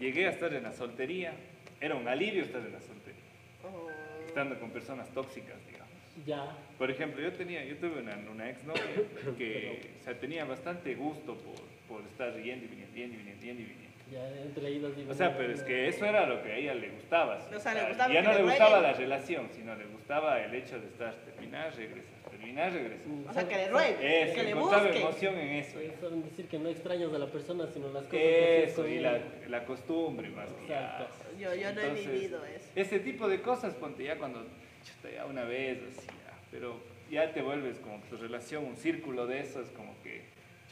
llegué 0.00 0.26
a 0.26 0.30
estar 0.30 0.52
en 0.52 0.64
la 0.64 0.72
soltería, 0.72 1.32
era 1.80 1.94
un 1.94 2.08
alivio 2.08 2.42
estar 2.42 2.60
en 2.60 2.72
la 2.72 2.80
soltería, 2.80 3.20
Oh, 3.62 3.88
estando 4.26 4.58
con 4.60 4.70
personas 4.70 5.08
tóxicas, 5.10 5.56
digamos. 5.66 5.84
Ya, 6.26 6.56
Por 6.78 6.90
ejemplo, 6.90 7.20
yo 7.22 7.32
tenía, 7.32 7.64
yo 7.64 7.76
tuve 7.76 8.00
una, 8.00 8.14
una 8.30 8.50
exnovia 8.50 8.82
que 9.38 9.94
o 10.00 10.04
sea, 10.04 10.18
tenía 10.18 10.44
bastante 10.44 10.94
gusto 10.94 11.34
por, 11.36 11.54
por 11.88 12.06
estar 12.06 12.32
yendo 12.40 12.66
y 12.66 12.68
viniendo, 12.68 12.94
yendo 12.96 13.14
y 13.14 13.18
viniendo, 13.18 13.42
yendo 13.44 13.62
y 13.62 13.64
viniendo. 13.64 13.94
ya 14.12 14.42
entre 14.42 14.70
y 14.70 15.08
O 15.10 15.14
sea, 15.14 15.36
pero 15.36 15.52
es 15.52 15.60
¿no? 15.60 15.66
que 15.66 15.88
eso 15.88 16.04
era 16.06 16.26
lo 16.26 16.42
que 16.42 16.52
a 16.52 16.56
ella 16.56 16.74
le 16.74 16.90
gustaba. 16.90 17.40
sí. 17.40 17.54
O 17.54 17.60
sea, 17.60 17.74
le 17.74 17.88
gustaba 17.88 18.12
ya 18.14 18.22
no 18.22 18.32
le 18.34 18.42
gustaba 18.42 18.80
la 18.80 18.92
relación, 18.92 19.48
sino 19.52 19.74
le 19.74 19.86
gustaba 19.86 20.40
el 20.44 20.54
hecho 20.54 20.78
de 20.78 20.86
estar, 20.86 21.14
terminar, 21.24 21.74
regresar, 21.74 22.13
terminar, 22.44 22.72
regresar. 22.72 23.06
O 23.28 23.32
sea, 23.32 23.48
que 23.48 23.56
le 23.56 23.68
ruegue, 23.68 24.22
Eso, 24.24 24.34
que 24.34 24.42
le 24.42 24.50
encontraba 24.50 24.84
busque. 24.84 25.00
emoción 25.00 25.38
en 25.38 25.48
eso. 25.56 25.78
Saben 26.00 26.22
decir 26.22 26.46
que 26.48 26.58
no 26.58 26.68
extrañas 26.68 27.12
a 27.12 27.18
la 27.18 27.26
persona, 27.26 27.66
sino 27.72 27.86
las 27.86 28.04
cosas 28.04 28.10
que 28.10 28.64
Eso, 28.64 28.82
con 28.82 28.90
y 28.92 28.98
la, 29.00 29.18
la 29.48 29.64
costumbre 29.64 30.28
más 30.30 30.48
que 30.50 30.68
ya. 30.68 30.80
Exacto. 31.00 31.14
Yo, 31.38 31.54
yo 31.54 31.72
no 31.72 31.80
he 31.80 31.84
Entonces, 31.84 32.12
vivido 32.12 32.44
eso. 32.44 32.66
Ese 32.76 33.00
tipo 33.00 33.28
de 33.28 33.40
cosas, 33.40 33.74
ponte 33.74 34.04
ya 34.04 34.16
cuando, 34.18 34.40
chuta, 34.84 35.14
ya 35.14 35.26
una 35.26 35.44
vez, 35.44 35.78
así, 35.90 36.06
ya, 36.06 36.38
pero 36.50 36.80
ya 37.10 37.32
te 37.32 37.42
vuelves 37.42 37.78
como 37.78 38.00
que 38.02 38.08
tu 38.08 38.16
relación, 38.18 38.64
un 38.64 38.76
círculo 38.76 39.26
de 39.26 39.40
esos, 39.40 39.68
como 39.70 39.94
que, 40.02 40.22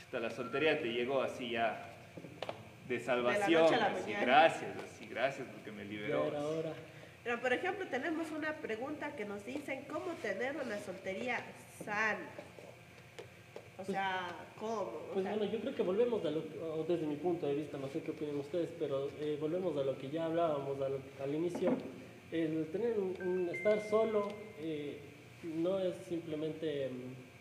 chuta, 0.00 0.20
la 0.20 0.30
soltería 0.30 0.80
te 0.80 0.88
llegó 0.92 1.22
así 1.22 1.50
ya, 1.50 1.88
de 2.88 3.00
salvación, 3.00 3.62
noche 3.62 3.74
a 3.74 3.78
la 3.78 3.86
así, 3.86 4.12
gracias, 4.12 4.70
así, 4.84 5.06
gracias 5.06 5.48
porque 5.48 5.70
me 5.72 5.84
Ya 5.84 5.90
liberó. 5.90 6.26
era 6.28 6.40
hora. 6.42 6.72
Pero, 7.24 7.40
por 7.40 7.52
ejemplo, 7.52 7.86
tenemos 7.88 8.30
una 8.32 8.52
pregunta 8.56 9.14
que 9.14 9.24
nos 9.24 9.44
dicen 9.44 9.84
cómo 9.88 10.12
tener 10.22 10.56
una 10.56 10.78
soltería 10.80 11.40
sana. 11.84 12.18
O 13.78 13.84
sea, 13.84 14.28
¿cómo? 14.58 14.82
O 14.82 15.10
Pues 15.14 15.24
sea, 15.24 15.36
bueno, 15.36 15.52
yo 15.52 15.60
creo 15.60 15.74
que 15.74 15.82
volvemos 15.82 16.24
a 16.24 16.30
lo 16.30 16.40
o 16.74 16.84
desde 16.84 17.06
mi 17.06 17.16
punto 17.16 17.46
de 17.46 17.54
vista, 17.54 17.78
no 17.78 17.88
sé 17.88 18.00
qué 18.00 18.10
opinan 18.12 18.36
ustedes, 18.36 18.68
pero 18.78 19.10
eh, 19.20 19.36
volvemos 19.40 19.76
a 19.76 19.82
lo 19.84 19.96
que 19.98 20.10
ya 20.10 20.26
hablábamos 20.26 20.80
al, 20.80 20.98
al 21.22 21.34
inicio. 21.34 21.72
El 22.30 22.66
tener 22.72 22.98
un, 22.98 23.16
un- 23.22 23.48
estar 23.54 23.80
solo 23.88 24.28
eh, 24.60 24.98
no 25.42 25.78
es 25.80 25.94
simplemente 26.08 26.90
mm, 26.90 27.31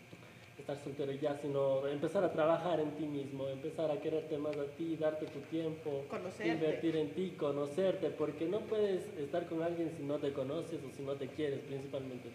estar 0.62 0.78
soltero 0.78 1.12
y 1.12 1.18
ya, 1.18 1.36
sino 1.38 1.86
empezar 1.88 2.22
a 2.24 2.32
trabajar 2.32 2.78
en 2.80 2.92
ti 2.92 3.04
mismo, 3.04 3.48
empezar 3.48 3.90
a 3.90 4.00
quererte 4.00 4.38
más 4.38 4.56
a 4.56 4.64
ti, 4.76 4.96
darte 4.96 5.26
tu 5.26 5.40
tiempo, 5.50 6.04
Conocerte. 6.08 6.48
invertir 6.52 6.96
en 6.96 7.10
ti, 7.10 7.34
conocerte, 7.36 8.10
porque 8.10 8.46
no 8.46 8.60
puedes 8.60 9.06
estar 9.18 9.46
con 9.46 9.62
alguien 9.62 9.90
si 9.96 10.04
no 10.04 10.18
te 10.18 10.32
conoces 10.32 10.80
o 10.84 10.96
si 10.96 11.02
no 11.02 11.14
te 11.14 11.26
quieres, 11.26 11.60
principalmente. 11.60 12.28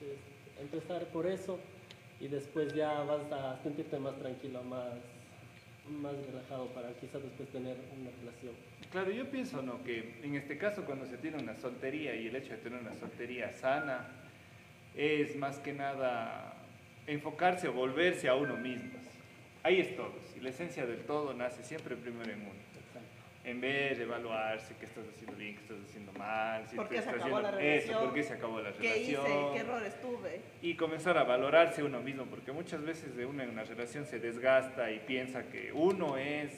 Entonces, 0.00 0.18
empezar 0.60 1.06
por 1.06 1.26
eso 1.26 1.58
y 2.20 2.28
después 2.28 2.72
ya 2.72 3.02
vas 3.02 3.30
a 3.32 3.60
sentirte 3.62 3.98
más 3.98 4.16
tranquilo, 4.16 4.62
más, 4.62 4.94
más 5.90 6.14
relajado 6.26 6.66
para 6.68 6.92
quizás 7.00 7.20
después 7.20 7.48
tener 7.48 7.76
una 8.00 8.10
relación. 8.20 8.54
Claro, 8.92 9.10
yo 9.10 9.28
pienso, 9.28 9.60
¿no? 9.60 9.82
Que 9.82 10.20
en 10.22 10.36
este 10.36 10.56
caso 10.56 10.84
cuando 10.84 11.04
se 11.06 11.16
tiene 11.18 11.38
una 11.42 11.56
soltería 11.56 12.14
y 12.14 12.28
el 12.28 12.36
hecho 12.36 12.52
de 12.52 12.58
tener 12.58 12.80
una 12.80 12.94
soltería 12.94 13.50
sana 13.52 14.06
es 14.94 15.34
más 15.36 15.58
que 15.58 15.72
nada 15.72 16.61
enfocarse 17.06 17.68
o 17.68 17.72
volverse 17.72 18.28
a 18.28 18.34
uno 18.34 18.56
mismo. 18.56 18.90
Ahí 19.62 19.80
es 19.80 19.96
todo. 19.96 20.14
Y 20.36 20.40
la 20.40 20.50
esencia 20.50 20.86
del 20.86 21.00
todo 21.04 21.34
nace 21.34 21.62
siempre 21.62 21.96
primero 21.96 22.30
en 22.30 22.40
uno. 22.42 22.62
En 23.44 23.60
vez 23.60 23.98
de 23.98 24.04
evaluarse 24.04 24.76
qué 24.78 24.86
estás 24.86 25.04
haciendo 25.08 25.36
bien, 25.36 25.56
qué 25.56 25.62
estás 25.62 25.78
haciendo 25.88 26.12
mal, 26.12 26.64
si 26.68 26.76
¿Por 26.76 26.88
qué 26.88 26.94
se 26.94 27.00
estás 27.00 27.14
acabó 27.16 27.40
la 27.40 27.50
relación? 27.50 27.90
Eso, 27.90 28.04
por 28.04 28.14
qué 28.14 28.22
se 28.22 28.32
acabó 28.34 28.60
la 28.60 28.72
¿qué 28.72 28.98
hice? 29.02 29.16
relación. 29.16 29.52
¿Qué 29.52 29.58
errores 29.58 30.00
tuve? 30.00 30.40
y 30.62 30.74
comenzar 30.76 31.18
a 31.18 31.24
valorarse 31.24 31.82
uno 31.82 32.00
mismo, 32.00 32.26
porque 32.26 32.52
muchas 32.52 32.84
veces 32.84 33.16
de 33.16 33.26
uno 33.26 33.42
en 33.42 33.50
una 33.50 33.64
relación 33.64 34.06
se 34.06 34.20
desgasta 34.20 34.92
y 34.92 35.00
piensa 35.00 35.48
que 35.50 35.72
uno 35.72 36.16
es 36.18 36.52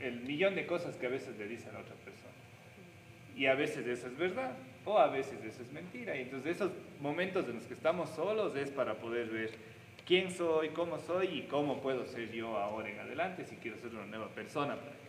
el 0.00 0.20
millón 0.20 0.54
de 0.54 0.66
cosas 0.66 0.94
que 0.96 1.06
a 1.06 1.10
veces 1.10 1.36
le 1.36 1.48
dice 1.48 1.68
a 1.68 1.72
la 1.72 1.80
otra 1.80 1.96
persona. 1.96 2.30
Y 3.36 3.46
a 3.46 3.54
veces 3.54 3.84
eso 3.84 4.06
es 4.06 4.16
verdad, 4.16 4.52
O 4.84 4.98
a 4.98 5.08
veces 5.08 5.42
eso 5.44 5.62
es 5.62 5.72
mentira. 5.72 6.16
Y 6.16 6.22
entonces 6.22 6.56
esos 6.56 6.72
momentos 7.00 7.46
en 7.48 7.56
los 7.56 7.64
que 7.64 7.74
estamos 7.74 8.10
solos 8.10 8.54
es 8.56 8.70
para 8.70 8.94
poder 8.94 9.28
ver 9.28 9.50
quién 10.06 10.30
soy, 10.30 10.70
cómo 10.70 10.98
soy 10.98 11.26
y 11.38 11.42
cómo 11.42 11.80
puedo 11.80 12.04
ser 12.06 12.30
yo 12.30 12.56
ahora 12.58 12.90
en 12.90 13.00
adelante 13.00 13.44
si 13.44 13.56
quiero 13.56 13.78
ser 13.78 13.94
una 13.94 14.06
nueva 14.06 14.28
persona, 14.28 14.74
por 14.74 14.88
ejemplo. 14.88 15.04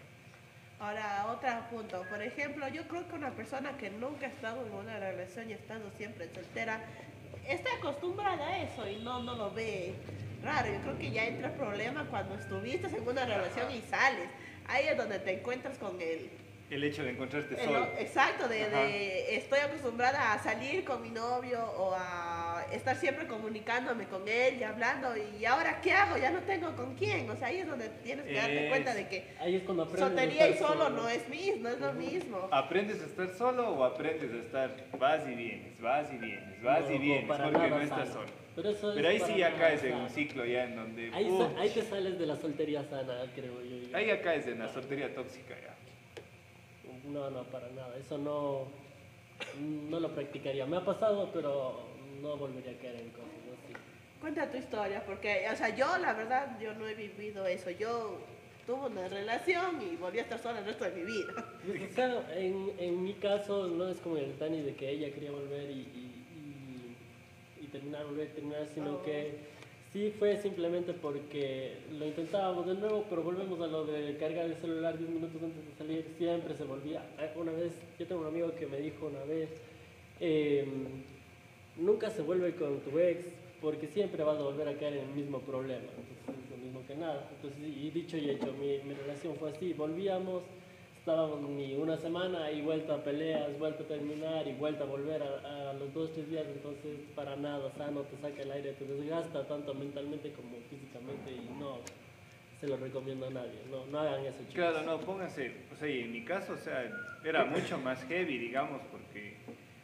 Ahora, 0.79 1.27
otro 1.29 1.50
punto. 1.70 2.03
Por 2.10 2.22
ejemplo, 2.22 2.67
yo 2.70 2.88
creo 2.88 3.08
que 3.08 3.15
una 3.15 3.32
persona 3.32 3.77
que 3.77 3.89
nunca 3.89 4.27
ha 4.27 4.29
estado 4.29 4.65
en 4.65 4.74
una 4.74 5.00
relación 5.00 5.50
y 5.50 5.53
ha 5.53 5.58
estado 5.58 5.89
siempre 5.98 6.29
soltera, 6.34 6.82
está 7.48 7.70
acostumbrada 7.77 8.46
a 8.48 8.63
eso 8.63 8.88
y 8.88 8.98
no, 8.98 9.24
no 9.24 9.36
lo 9.36 9.51
ve 9.51 9.94
raro. 10.44 10.72
Yo 10.72 10.82
creo 10.82 10.98
que 10.98 11.12
ya 11.12 11.25
entra 11.25 11.48
el 11.50 11.55
problema 11.55 12.05
cuando 12.10 12.36
estuviste 12.36 12.88
en 12.88 13.08
una 13.08 13.25
relación 13.25 13.72
y 13.72 13.82
sales. 13.82 14.29
Ahí 14.67 14.88
es 14.88 14.98
donde 14.98 15.20
te 15.20 15.39
encuentras 15.39 15.77
con 15.77 16.00
él. 16.01 16.29
El 16.69 16.84
hecho 16.84 17.03
de 17.03 17.12
encontrarte 17.12 17.53
El- 17.53 17.62
solo. 17.63 17.88
exacto, 18.00 18.48
de, 18.48 18.67
de 18.69 19.36
estoy 19.36 19.60
acostumbrada 19.60 20.34
a 20.34 20.39
salir 20.39 20.84
con 20.84 21.00
mi 21.01 21.10
novio 21.12 21.63
o 21.63 21.93
a 21.95 22.65
estar 22.74 22.95
siempre 22.95 23.27
comunicándome 23.27 24.05
con 24.07 24.27
él 24.27 24.57
y 24.60 24.63
hablando 24.63 25.10
y 25.15 25.45
ahora 25.45 25.79
qué 25.79 25.91
hago, 25.93 26.17
ya 26.17 26.31
no 26.31 26.39
tengo 26.39 26.75
con 26.75 26.95
quién, 26.95 27.29
o 27.29 27.36
sea, 27.36 27.50
ahí 27.50 27.57
es 27.57 27.67
donde 27.67 27.89
tienes 28.03 28.25
que 28.25 28.34
darte 28.34 28.63
Es- 28.65 28.69
cuenta 28.69 28.95
de 28.95 29.07
que 29.07 29.25
Ahí 29.39 29.55
es 29.57 29.63
cuando 29.63 29.84
aprendes. 29.84 30.07
soltería 30.10 30.48
y 30.50 30.53
estar 30.53 30.67
solo 30.69 30.89
no 30.89 31.07
es 31.07 31.29
mismo, 31.29 31.62
no 31.62 31.69
es 31.69 31.79
lo 31.79 31.93
mismo. 31.93 32.50
¿Aprendes 32.51 33.00
a 33.03 33.05
estar 33.05 33.29
solo 33.38 33.69
o 33.69 33.84
aprendes 33.84 34.31
a 34.31 34.38
estar 34.38 34.75
vas 34.98 35.22
y 35.27 35.36
vienes, 35.36 35.79
vas 35.79 36.12
y 36.12 36.17
vienes, 36.17 36.63
vas 36.63 36.81
No, 36.89 36.91
y 36.95 36.98
vienes? 36.98 37.25
porque 37.27 37.69
no 37.69 37.81
estás 37.81 38.10
solo. 38.10 38.45
Pero, 38.55 38.69
eso 38.69 38.89
es 38.89 38.95
Pero 38.95 39.10
ahí 39.10 39.19
sí 39.19 39.38
ya 39.38 39.53
caes 39.55 39.84
en 39.84 39.95
un 39.98 40.10
ciclo 40.10 40.45
ya 40.45 40.63
en 40.63 40.75
donde... 40.77 41.12
Ahí, 41.13 41.27
ahí 41.60 41.69
te 41.69 41.81
sales 41.84 42.17
de 42.17 42.25
la 42.25 42.36
soltería 42.38 42.84
sana, 42.86 43.22
creo 43.36 43.62
yo. 43.62 43.95
ahí 43.95 44.07
ya 44.07 44.19
caes 44.22 44.48
en 44.48 44.57
la 44.60 44.67
soltería 44.69 45.13
tóxica 45.13 45.53
ya. 45.62 45.75
No, 47.12 47.29
no, 47.29 47.43
para 47.45 47.69
nada. 47.69 47.95
Eso 47.97 48.17
no, 48.17 48.65
no 49.89 50.00
lo 50.00 50.09
practicaría. 50.13 50.65
Me 50.65 50.77
ha 50.77 50.85
pasado, 50.85 51.29
pero 51.33 51.81
no 52.21 52.38
volvería 52.38 52.71
a 52.71 52.75
caer 52.77 52.95
en 53.01 53.09
cosas 53.09 53.29
así. 53.53 53.74
Cuenta 54.21 54.50
tu 54.50 54.57
historia, 54.57 55.03
porque, 55.05 55.45
o 55.51 55.55
sea, 55.55 55.75
yo 55.75 55.97
la 55.97 56.13
verdad, 56.13 56.57
yo 56.59 56.74
no 56.74 56.88
he 56.88 56.95
vivido 56.95 57.45
eso, 57.45 57.69
yo 57.69 58.17
tuve 58.65 58.88
una 58.88 59.07
relación 59.07 59.79
y 59.81 59.95
volví 59.97 60.17
a 60.17 60.24
estar 60.24 60.39
sola 60.39 60.59
el 60.59 60.65
resto 60.65 60.85
de 60.85 60.91
mi 60.91 61.03
vida. 61.03 61.33
O 61.91 61.93
sea, 61.93 62.25
en, 62.35 62.71
en 62.79 63.03
mi 63.03 63.13
caso 63.13 63.67
no 63.67 63.88
es 63.89 64.00
como 64.00 64.17
el 64.17 64.33
Tani 64.38 64.62
de 64.62 64.74
que 64.75 64.89
ella 64.89 65.13
quería 65.13 65.31
volver 65.31 65.69
y, 65.69 65.74
y, 65.74 66.12
y- 67.62 67.65
y 67.65 67.67
terminar, 67.67 68.05
volver, 68.05 68.29
terminar, 68.29 68.67
sino 68.74 68.95
Oh. 68.95 69.03
que 69.03 69.38
sí 69.95 70.13
fue 70.19 70.35
simplemente 70.35 70.91
porque 70.91 71.77
lo 71.97 72.05
intentábamos 72.05 72.67
de 72.67 72.73
nuevo, 72.73 73.05
pero 73.09 73.23
volvemos 73.23 73.61
a 73.61 73.67
lo 73.67 73.85
de 73.85 74.17
cargar 74.17 74.43
el 74.43 74.55
celular 74.57 74.97
10 74.97 75.09
minutos 75.09 75.41
antes 75.41 75.65
de 75.65 75.73
salir, 75.73 76.05
siempre 76.17 76.53
se 76.53 76.65
volvía. 76.65 77.01
Eh, 77.17 77.31
Una 77.37 77.53
vez, 77.53 77.71
yo 77.97 78.05
tengo 78.05 78.19
un 78.19 78.27
amigo 78.27 78.53
que 78.59 78.67
me 78.67 78.77
dijo 78.77 79.05
una 79.05 79.23
vez, 79.23 79.51
em, 80.19 80.85
nunca 81.77 82.09
se 82.09 82.23
vuelve 82.23 82.55
con 82.55 82.79
tu 82.81 82.99
ex 82.99 83.25
porque 83.61 83.87
siempre 83.87 84.21
vas 84.21 84.37
a 84.37 84.41
volver 84.41 84.67
a 84.67 84.77
caer 84.77 84.97
en 84.97 85.05
el 85.05 85.15
mismo 85.15 85.39
problema. 85.39 85.87
Entonces 85.97 86.43
es 86.43 86.49
lo 86.51 86.57
mismo 86.57 86.81
que 86.85 86.95
nada. 86.95 87.29
Entonces, 87.33 87.57
y 87.65 87.89
dicho 87.89 88.17
y 88.17 88.31
hecho, 88.31 88.51
mi, 88.51 88.79
mi 88.79 88.95
relación 88.95 89.37
fue 89.37 89.51
así. 89.51 89.71
Volvíamos, 89.71 90.43
estábamos 91.05 91.39
ni 91.51 91.75
una 91.75 91.97
semana 91.97 92.50
y 92.50 92.62
vuelta 92.62 92.95
a 92.95 93.03
peleas, 93.03 93.59
vuelta 93.59 93.83
a 93.83 93.88
terminar 93.88 94.47
y 94.47 94.53
vuelta 94.53 94.85
a 94.85 94.88
volver 94.88 95.21
a, 95.21 95.69
a 95.69 95.74
los 95.74 95.93
dos, 95.93 96.12
tres 96.13 96.27
días. 96.31 96.47
Entonces, 96.47 96.97
para 97.13 97.35
nada 97.35 97.71
sano, 97.77 98.01
te 98.01 98.17
saca 98.17 98.41
el 98.41 98.51
aire, 98.51 98.74
te 98.74 98.85
desgasta 98.85 99.47
tanto 99.47 99.75
mentalmente 99.75 100.31
como 100.31 100.57
físicamente 100.67 101.31
y 101.31 101.59
no 101.59 101.77
se 102.59 102.67
lo 102.67 102.77
recomiendo 102.77 103.27
a 103.27 103.29
nadie. 103.29 103.59
No, 103.69 103.85
no 103.85 104.00
hagan 104.00 104.25
eso, 104.25 104.39
chicos. 104.39 104.55
Claro, 104.55 104.81
no, 104.81 105.00
pónganse, 105.01 105.51
o 105.71 105.75
sea, 105.75 105.88
y 105.88 106.00
en 106.00 106.12
mi 106.12 106.24
caso, 106.24 106.53
o 106.53 106.57
sea, 106.57 106.91
era 107.24 107.45
mucho 107.55 107.77
más 107.77 108.03
heavy, 108.05 108.39
digamos, 108.39 108.81
porque, 108.91 109.35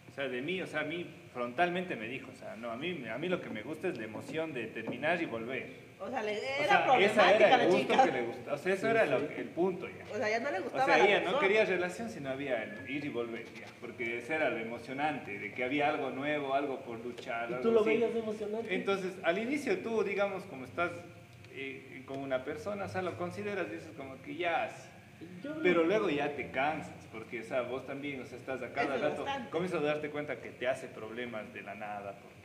o 0.09 0.15
sea, 0.15 0.27
de 0.27 0.41
mí, 0.41 0.59
o 0.59 0.65
sea, 0.65 0.79
a 0.79 0.85
mí 0.85 1.05
frontalmente 1.33 1.95
me 1.95 2.07
dijo, 2.07 2.31
o 2.31 2.35
sea, 2.35 2.55
no, 2.55 2.71
a 2.71 2.77
mí, 2.77 3.05
a 3.07 3.19
mí 3.19 3.29
lo 3.29 3.39
que 3.39 3.51
me 3.51 3.61
gusta 3.61 3.89
es 3.89 3.97
la 3.99 4.05
emoción 4.05 4.53
de 4.53 4.65
terminar 4.65 5.21
y 5.21 5.27
volver. 5.27 5.90
O 6.03 6.09
sea, 6.09 6.23
le, 6.23 6.31
O 6.31 6.35
era 6.35 6.55
sea, 6.57 6.63
esa 6.65 6.83
problemática 6.83 7.31
era 7.35 7.57
la 7.57 7.63
el 7.63 7.69
gusto 7.69 7.93
chica. 7.93 8.03
que 8.05 8.11
le 8.11 8.21
gustaba, 8.23 8.55
o 8.55 8.57
sea, 8.57 8.73
eso 8.73 8.87
era 8.89 9.05
lo 9.05 9.27
que- 9.27 9.41
el 9.41 9.47
punto 9.49 9.87
ya. 9.87 10.03
O 10.11 10.17
sea, 10.17 10.29
ya 10.29 10.39
no 10.39 10.51
le 10.51 10.57
O 10.59 10.63
gustaba 10.63 10.85
sea, 10.85 10.97
la 10.97 11.05
ella 11.05 11.31
no 11.31 11.39
quería 11.39 11.65
relación, 11.65 12.09
sino 12.09 12.29
había 12.31 12.63
el 12.63 12.89
ir 12.89 13.05
y 13.05 13.09
volver, 13.09 13.45
ya, 13.53 13.67
porque 13.79 14.17
ese 14.17 14.33
era 14.35 14.49
lo 14.49 14.57
emocionante, 14.57 15.37
de 15.37 15.51
que 15.53 15.63
había 15.63 15.89
algo 15.89 16.09
nuevo, 16.09 16.55
algo 16.55 16.79
por 16.81 16.99
luchar. 16.99 17.49
¿Y 17.51 17.53
algo 17.53 17.63
tú 17.63 17.71
lo 17.71 17.81
así. 17.81 17.89
veías 17.89 18.15
emocionante? 18.15 18.73
Entonces, 18.75 19.13
al 19.23 19.37
inicio 19.37 19.77
tú, 19.79 20.03
digamos, 20.03 20.43
como 20.45 20.65
estás 20.65 20.91
eh, 21.53 22.01
con 22.07 22.19
una 22.19 22.43
persona, 22.45 22.85
o 22.85 22.89
sea, 22.89 23.01
lo 23.03 23.17
consideras, 23.17 23.69
dices 23.69 23.91
como 23.95 24.19
que 24.23 24.35
ya, 24.37 24.69
sí. 24.69 24.87
Yo 25.43 25.53
no- 25.53 25.61
pero 25.61 25.83
luego 25.83 26.09
ya 26.09 26.33
te 26.35 26.49
cansas, 26.49 26.95
porque, 27.11 27.41
o 27.41 27.43
sea, 27.43 27.61
vos 27.61 27.85
también, 27.85 28.21
o 28.21 28.25
sea, 28.25 28.37
estás 28.39 28.63
a 28.63 28.71
cada 28.73 28.97
rato, 28.97 29.23
comienzas 29.51 29.81
a 29.81 29.85
darte 29.85 30.09
cuenta 30.09 30.37
que 30.41 30.49
te 30.49 30.67
hace 30.67 30.87
problemas 30.87 31.53
de 31.53 31.61
la 31.61 31.75
nada, 31.75 32.13
porque 32.23 32.40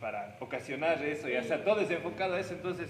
para 0.00 0.36
ocasionar 0.40 1.02
eso, 1.04 1.28
ya, 1.28 1.40
o 1.40 1.44
sea, 1.44 1.62
todo 1.64 1.80
es 1.80 1.90
enfocado 1.90 2.34
a 2.34 2.40
eso, 2.40 2.54
entonces 2.54 2.88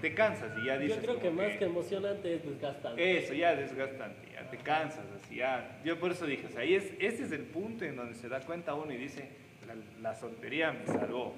te 0.00 0.12
cansas 0.14 0.50
y 0.60 0.66
ya 0.66 0.76
dices 0.78 0.96
Yo 0.96 1.02
creo 1.02 1.20
que 1.20 1.30
más 1.30 1.56
que 1.56 1.64
emocionante 1.64 2.34
es 2.34 2.44
desgastante. 2.44 3.18
eso 3.18 3.34
ya 3.34 3.52
es 3.52 3.60
desgastante, 3.70 4.28
ya 4.32 4.50
te 4.50 4.56
cansas, 4.58 5.04
así 5.22 5.36
ya. 5.36 5.78
Yo 5.84 5.98
por 6.00 6.10
eso 6.10 6.26
dije, 6.26 6.46
o 6.46 6.50
sea, 6.50 6.62
ahí 6.62 6.74
es, 6.74 6.92
ese 6.98 7.22
es 7.24 7.32
el 7.32 7.42
punto 7.42 7.84
en 7.84 7.94
donde 7.96 8.14
se 8.14 8.28
da 8.28 8.40
cuenta 8.40 8.74
uno 8.74 8.92
y 8.92 8.96
dice, 8.96 9.28
la, 9.66 9.74
la 10.10 10.14
soltería 10.16 10.72
me 10.72 10.84
salvó. 10.86 11.34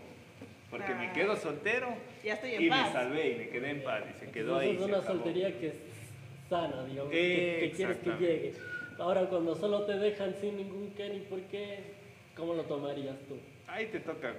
Porque 0.71 0.93
me 0.95 1.09
Ah. 1.09 1.13
quedo 1.13 1.37
soltero 1.37 1.89
Ya 2.25 2.35
estoy 2.35 2.55
en 2.55 2.63
y 2.63 2.69
paz. 2.69 2.87
me 2.89 2.93
salvé 2.93 3.31
y 3.31 3.37
me 3.37 3.49
quedé 3.49 3.71
en 3.71 3.83
paz 3.85 4.03
y 4.11 4.19
se 4.19 4.31
quedó 4.33 4.61
Entonces 4.61 4.71
ahí. 4.71 4.77
es 4.77 4.83
una 4.83 4.99
acabó. 4.99 5.15
soltería 5.15 5.61
que 5.61 5.67
es 5.69 5.75
sana, 6.49 6.85
digamos, 6.87 7.11
que, 7.13 7.59
que 7.61 7.73
quieres 7.77 7.97
que 7.99 8.11
llegue. 8.11 8.53
Ahora, 8.99 9.27
cuando 9.27 9.55
solo 9.55 9.83
te 9.85 9.93
dejan 9.99 10.35
sin 10.41 10.57
ningún 10.57 10.93
qué 10.97 11.11
ni 11.11 11.21
por 11.21 11.41
qué, 11.43 11.79
¿cómo 12.35 12.55
lo 12.55 12.63
tomarías 12.65 13.17
tú? 13.29 13.37
Ahí 13.69 13.87
te 13.87 14.01
toca 14.01 14.33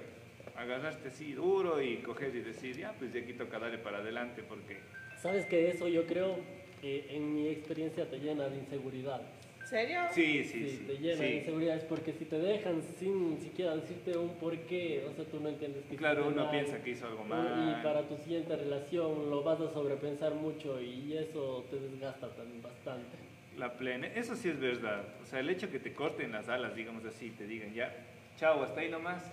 agarrarte 0.58 1.08
así 1.08 1.32
duro 1.32 1.80
y 1.82 1.96
coger 1.98 2.34
y 2.34 2.40
decir, 2.40 2.76
ya, 2.76 2.92
pues 2.98 3.12
de 3.12 3.20
aquí 3.20 3.32
toca 3.32 3.58
darle 3.58 3.78
para 3.78 3.98
adelante 3.98 4.42
porque... 4.42 4.78
Sabes 5.20 5.46
que 5.46 5.70
eso 5.70 5.88
yo 5.88 6.06
creo 6.06 6.36
que 6.80 7.06
en 7.14 7.34
mi 7.34 7.48
experiencia 7.48 8.08
te 8.08 8.18
llena 8.18 8.48
de 8.48 8.58
inseguridades. 8.58 9.26
¿Serio? 9.64 10.00
Sí, 10.12 10.44
sí, 10.44 10.68
Sí, 10.68 10.76
sí. 10.78 10.84
te 10.86 10.92
llena 10.98 11.22
de 11.22 11.28
sí. 11.30 11.36
inseguridades 11.38 11.82
porque 11.84 12.12
si 12.12 12.24
te 12.26 12.38
dejan 12.38 12.82
sin 13.00 13.40
siquiera 13.40 13.74
decirte 13.74 14.16
un 14.16 14.34
por 14.36 14.56
qué, 14.60 15.04
o 15.10 15.12
sea, 15.14 15.24
tú 15.24 15.40
no 15.40 15.48
entiendes 15.48 15.84
que 15.90 15.96
Claro, 15.96 16.28
uno 16.28 16.44
mal, 16.44 16.50
piensa 16.52 16.80
que 16.82 16.90
hizo 16.90 17.06
algo 17.08 17.24
Y 17.24 17.28
mal. 17.28 17.80
para 17.82 18.02
tu 18.06 18.16
siguiente 18.18 18.54
relación 18.54 19.28
lo 19.28 19.42
vas 19.42 19.60
a 19.60 19.72
sobrepensar 19.72 20.34
mucho 20.34 20.80
y 20.80 21.16
eso 21.16 21.66
te 21.68 21.80
desgasta 21.80 22.28
también 22.36 22.62
bastante. 22.62 23.16
La 23.58 23.72
plena, 23.76 24.06
eso 24.08 24.36
sí 24.36 24.50
es 24.50 24.60
verdad. 24.60 25.02
O 25.22 25.26
sea, 25.26 25.40
el 25.40 25.50
hecho 25.50 25.68
que 25.70 25.80
te 25.80 25.92
corten 25.94 26.30
las 26.30 26.48
alas, 26.48 26.76
digamos 26.76 27.04
así, 27.04 27.30
te 27.30 27.46
digan 27.46 27.74
ya, 27.74 27.92
chao, 28.36 28.62
hasta 28.62 28.80
ahí 28.82 28.88
nomás. 28.90 29.32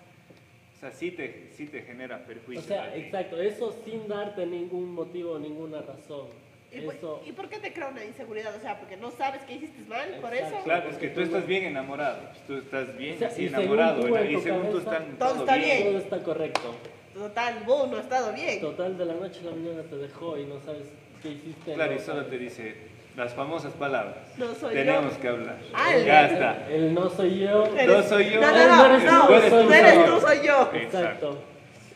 O 0.84 0.86
sea, 0.86 0.92
sí 0.92 1.12
te, 1.12 1.48
sí 1.56 1.68
te 1.68 1.82
genera 1.84 2.18
O 2.18 2.28
perjuicio. 2.28 2.62
sea, 2.62 2.84
a 2.84 2.94
ti. 2.94 3.00
exacto, 3.00 3.42
eso 3.42 3.74
sin 3.86 4.06
darte 4.06 4.46
ningún 4.46 4.94
motivo, 4.94 5.40
ninguna 5.40 5.82
razón. 5.82 6.28
¿Y, 6.74 6.82
por, 6.82 6.96
Eso, 6.96 7.22
¿Y 7.26 7.32
por 7.32 7.48
qué 7.48 7.60
te 7.60 7.72
crea 7.72 7.88
una 7.88 8.04
inseguridad? 8.04 8.54
O 8.54 8.60
sea, 8.60 8.78
porque 8.78 8.98
no 8.98 9.10
sabes 9.12 9.44
que 9.44 9.54
hiciste 9.54 9.82
mal, 9.88 10.10
por 10.20 10.34
eso. 10.34 10.58
Claro, 10.66 10.90
es 10.90 10.98
que 10.98 11.08
tú 11.08 11.22
estás 11.22 11.48
bien 11.48 11.64
enamorado. 11.64 12.20
Tú 12.48 12.58
estás 12.58 12.98
bien 12.98 13.16
O 13.16 13.20
sea, 13.20 13.30
así 13.30 13.44
y 13.46 13.50
según 13.50 13.80
enamorado. 13.80 14.26
Y 14.30 14.42
según 14.42 14.72
tú 14.72 14.80
están 14.80 15.18
todo 15.18 15.30
todo 15.30 15.40
está 15.44 15.56
bien. 15.56 15.70
bien. 15.70 15.84
todo 15.88 15.98
está 16.00 16.22
correcto. 16.22 16.76
Total, 17.14 17.64
vos 17.66 17.90
no 17.90 17.96
ha 17.98 18.02
estado 18.02 18.34
bien. 18.34 18.60
Total, 18.60 18.98
de 18.98 19.06
la 19.06 19.14
noche 19.14 19.40
a 19.40 19.44
la 19.44 19.52
mañana 19.52 19.84
te 19.84 19.96
dejó 19.96 20.38
y 20.38 20.44
no 20.46 20.60
sabes 20.60 20.92
qué 21.22 21.30
hiciste. 21.30 21.76
Claro, 21.76 21.94
y 21.94 22.00
solo 22.00 22.24
sabes. 22.24 22.30
te 22.30 22.38
dice 22.40 22.76
las 23.16 23.34
famosas 23.34 23.74
palabras. 23.74 24.16
No 24.38 24.54
soy 24.56 24.74
Tenemos 24.74 25.14
yo. 25.16 25.22
que 25.22 25.28
hablar. 25.28 25.58
Ah, 25.74 25.96
el- 25.96 26.06
ya 26.06 26.26
está. 26.28 26.68
El 26.70 26.94
no 26.94 27.10
soy 27.10 27.40
yo. 27.40 27.66
Eres- 27.78 27.88
No 27.88 28.04
soy 28.04 28.30
yo. 28.32 28.42
No, 28.42 28.52
no, 28.52 28.68
no, 28.68 28.76
No 28.78 28.86
eres 28.96 29.04
no, 29.12 29.28
tú, 29.28 29.34
eres 29.34 29.50
tú, 29.50 29.56
no 29.64 29.74
eres 29.74 29.94
soy 29.94 30.04
tú, 30.04 30.10
yo. 30.12 30.20
soy 30.22 30.38
yo. 30.46 30.72
Exacto. 30.74 31.44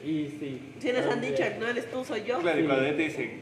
Y 0.03 0.27
sí. 0.39 0.61
Si 0.79 0.91
les 0.91 1.05
han 1.07 1.21
dicho, 1.21 1.43
no 1.59 1.67
eres 1.67 1.89
tú, 1.91 2.05
soy 2.05 2.23
yo. 2.23 2.39
Claro, 2.39 2.59
y 2.59 2.61
Sí. 2.61 2.67
cuando 2.67 2.85
te 2.85 2.93
dicen, 2.93 3.39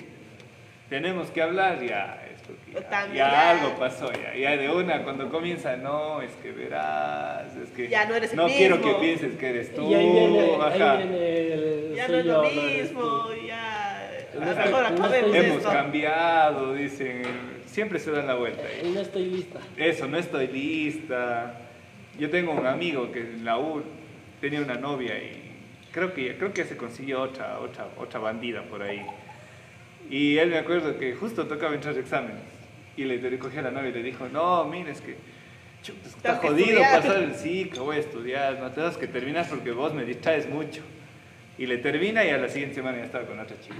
tenemos 0.89 1.29
que 1.32 1.41
hablar, 1.41 1.84
ya 1.84 2.22
es 2.34 2.41
porque 2.48 2.72
ya, 2.74 2.89
También 2.89 3.25
ya 3.25 3.32
ya. 3.32 3.50
algo 3.51 3.75
pasó, 3.77 4.10
ya, 4.13 4.34
ya 4.36 4.55
de 4.55 4.70
una, 4.70 5.03
cuando 5.03 5.29
comienza, 5.29 5.75
no, 5.75 6.22
es 6.22 6.32
que 6.41 6.51
verás, 6.51 7.55
es 7.58 7.70
que 7.72 7.89
Ya 7.89 8.05
no 8.05 8.15
eres 8.15 8.32
el 8.32 8.38
no 8.38 8.48
quiero 8.48 8.79
que 8.79 8.86
mismo. 8.86 9.01
pienses 9.01 9.36
que 9.38 9.50
eres 9.50 9.74
tú, 9.75 9.89
Y 9.91 9.96
ahí 9.96 10.10
viene, 10.12 10.39
ahí 10.62 10.82
ajá. 10.82 10.96
viene 10.96 11.53
el 11.53 11.94
Ya 11.96 12.08
no 12.08 12.17
es 12.20 12.25
lo 12.25 12.34
no 12.44 12.50
mismo, 12.50 13.01
tú. 13.01 13.34
ya. 13.46 14.12
No 14.36 14.41
A 14.41 14.46
lo 14.46 14.55
mejor 14.55 14.72
no 14.91 15.05
acabemos 15.05 15.36
Hemos 15.36 15.58
esto. 15.58 15.70
cambiado, 15.72 16.74
dicen, 16.74 17.24
siempre 17.75 18.00
se 18.00 18.10
dan 18.10 18.25
la 18.25 18.36
vuelta. 18.36 18.63
Y 18.82 18.89
no 18.89 19.01
estoy 19.01 19.25
lista. 19.25 19.60
Eso, 19.75 20.08
no 20.08 20.17
estoy 20.17 20.48
lista. 20.48 21.60
Yo 22.17 22.29
tengo 22.29 22.53
un 22.53 22.65
amigo 22.65 23.12
que 23.12 23.20
en 23.20 23.44
la 23.44 23.60
U 23.60 23.84
tenía 24.39 24.62
una 24.62 24.75
novia 24.75 25.17
y 25.17 25.51
creo 25.91 26.13
que, 26.13 26.38
creo 26.38 26.53
que 26.53 26.63
se 26.63 26.77
consiguió 26.77 27.22
otra, 27.22 27.60
otra, 27.60 27.89
otra 27.98 28.22
bandida 28.22 28.63
por 28.63 28.82
ahí. 28.82 29.05
Y 30.10 30.38
él 30.38 30.51
me 30.51 30.58
acuerdo 30.58 30.98
que 30.98 31.15
justo 31.15 31.48
tocaba 31.48 31.75
entrar 31.75 31.98
exámenes 31.98 32.44
y 32.96 33.03
le 33.03 33.17
recogió 33.17 33.60
a 33.60 33.63
la 33.63 33.72
novia 33.72 33.89
y 33.89 33.94
le 33.94 34.03
dijo, 34.03 34.29
no, 34.29 34.63
mira, 34.63 34.91
es 34.91 35.01
que 35.01 35.17
está 36.05 36.38
jodido 36.38 36.79
estudiar". 36.79 37.01
pasar 37.01 37.24
el 37.24 37.36
ciclo, 37.36 37.84
voy 37.84 37.98
a 37.98 38.00
estudiar, 38.00 38.60
no 38.60 38.72
tenemos 38.72 38.96
que 38.98 39.08
terminar 39.08 39.48
porque 39.50 39.72
vos 39.72 39.94
me 39.94 40.05
distraes 40.05 40.50
mucho. 40.50 40.82
Y 41.58 41.65
le 41.65 41.77
termina 41.79 42.24
y 42.24 42.29
a 42.29 42.38
la 42.38 42.48
siguiente 42.48 42.75
semana 42.75 43.00
ya 43.00 43.05
estaba 43.05 43.25
con 43.25 43.38
otra 43.38 43.60
chica. 43.60 43.75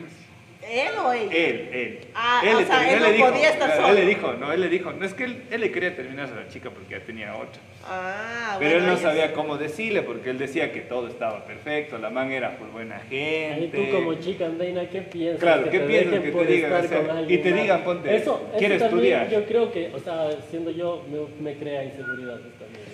¿Él 0.64 0.88
o 1.04 1.14
ella? 1.14 1.32
Él, 1.32 1.70
él. 1.72 2.00
Ah, 2.16 2.42
él 2.44 2.56
o 2.56 2.60
le 2.60 2.66
sea, 2.66 2.80
terminó, 2.80 2.96
él 2.98 3.02
le 3.04 3.08
no 3.10 3.16
dijo, 3.16 3.30
podía 3.30 3.50
estar 3.50 3.70
él 3.70 3.76
solo. 3.78 3.94
le 3.94 4.06
dijo, 4.06 4.34
no, 4.34 4.52
él 4.52 4.62
le 4.62 4.70
dijo, 4.70 4.92
no 4.94 5.06
es 5.06 5.14
que 5.14 5.24
él, 5.26 5.44
él 5.52 5.62
le 5.62 5.72
quería 5.72 5.96
terminar 5.96 6.28
a 6.32 6.36
la 6.36 6.48
chica 6.48 6.70
porque 6.72 6.96
ya 6.98 7.06
tenía 7.06 7.36
otra. 7.36 7.62
Ah, 7.88 8.56
Pero 8.58 8.72
bueno, 8.80 8.86
él 8.88 8.92
no 8.94 8.98
sabía 9.00 9.28
sí. 9.28 9.34
cómo 9.36 9.58
decirle 9.58 10.02
porque 10.02 10.32
él 10.32 10.40
decía 10.40 10.72
que 10.72 10.82
todo 10.82 11.08
estaba 11.08 11.46
perfecto, 11.46 12.00
la 12.00 12.10
man 12.10 12.32
era 12.32 12.58
por 12.58 12.72
buena 12.72 13.00
Y 13.12 13.16
gente. 13.16 13.78
tú 13.78 13.92
como 13.96 14.16
chica 14.16 14.46
andeina, 14.48 14.90
¿qué 14.90 15.02
piensas? 15.02 15.40
Claro, 15.40 15.64
que 15.66 15.70
¿qué 15.70 15.80
te 15.80 15.86
piensas 15.86 16.20
que 16.22 16.32
te 16.32 16.46
digan? 16.46 16.74
O 16.74 16.88
sea, 16.88 17.26
y 17.28 17.38
te 17.38 17.52
digan, 17.54 17.84
ponte, 17.84 18.16
eso, 18.16 18.42
eso 18.42 18.52
también 18.52 18.72
estudiar. 18.72 19.30
Yo 19.30 19.46
creo 19.46 19.72
que, 19.72 19.92
o 19.94 20.00
sea, 20.00 20.30
siendo 20.50 20.72
yo, 20.72 21.06
me, 21.12 21.52
me 21.52 21.58
crea 21.60 21.84
inseguridades 21.84 22.42
también. 22.58 22.86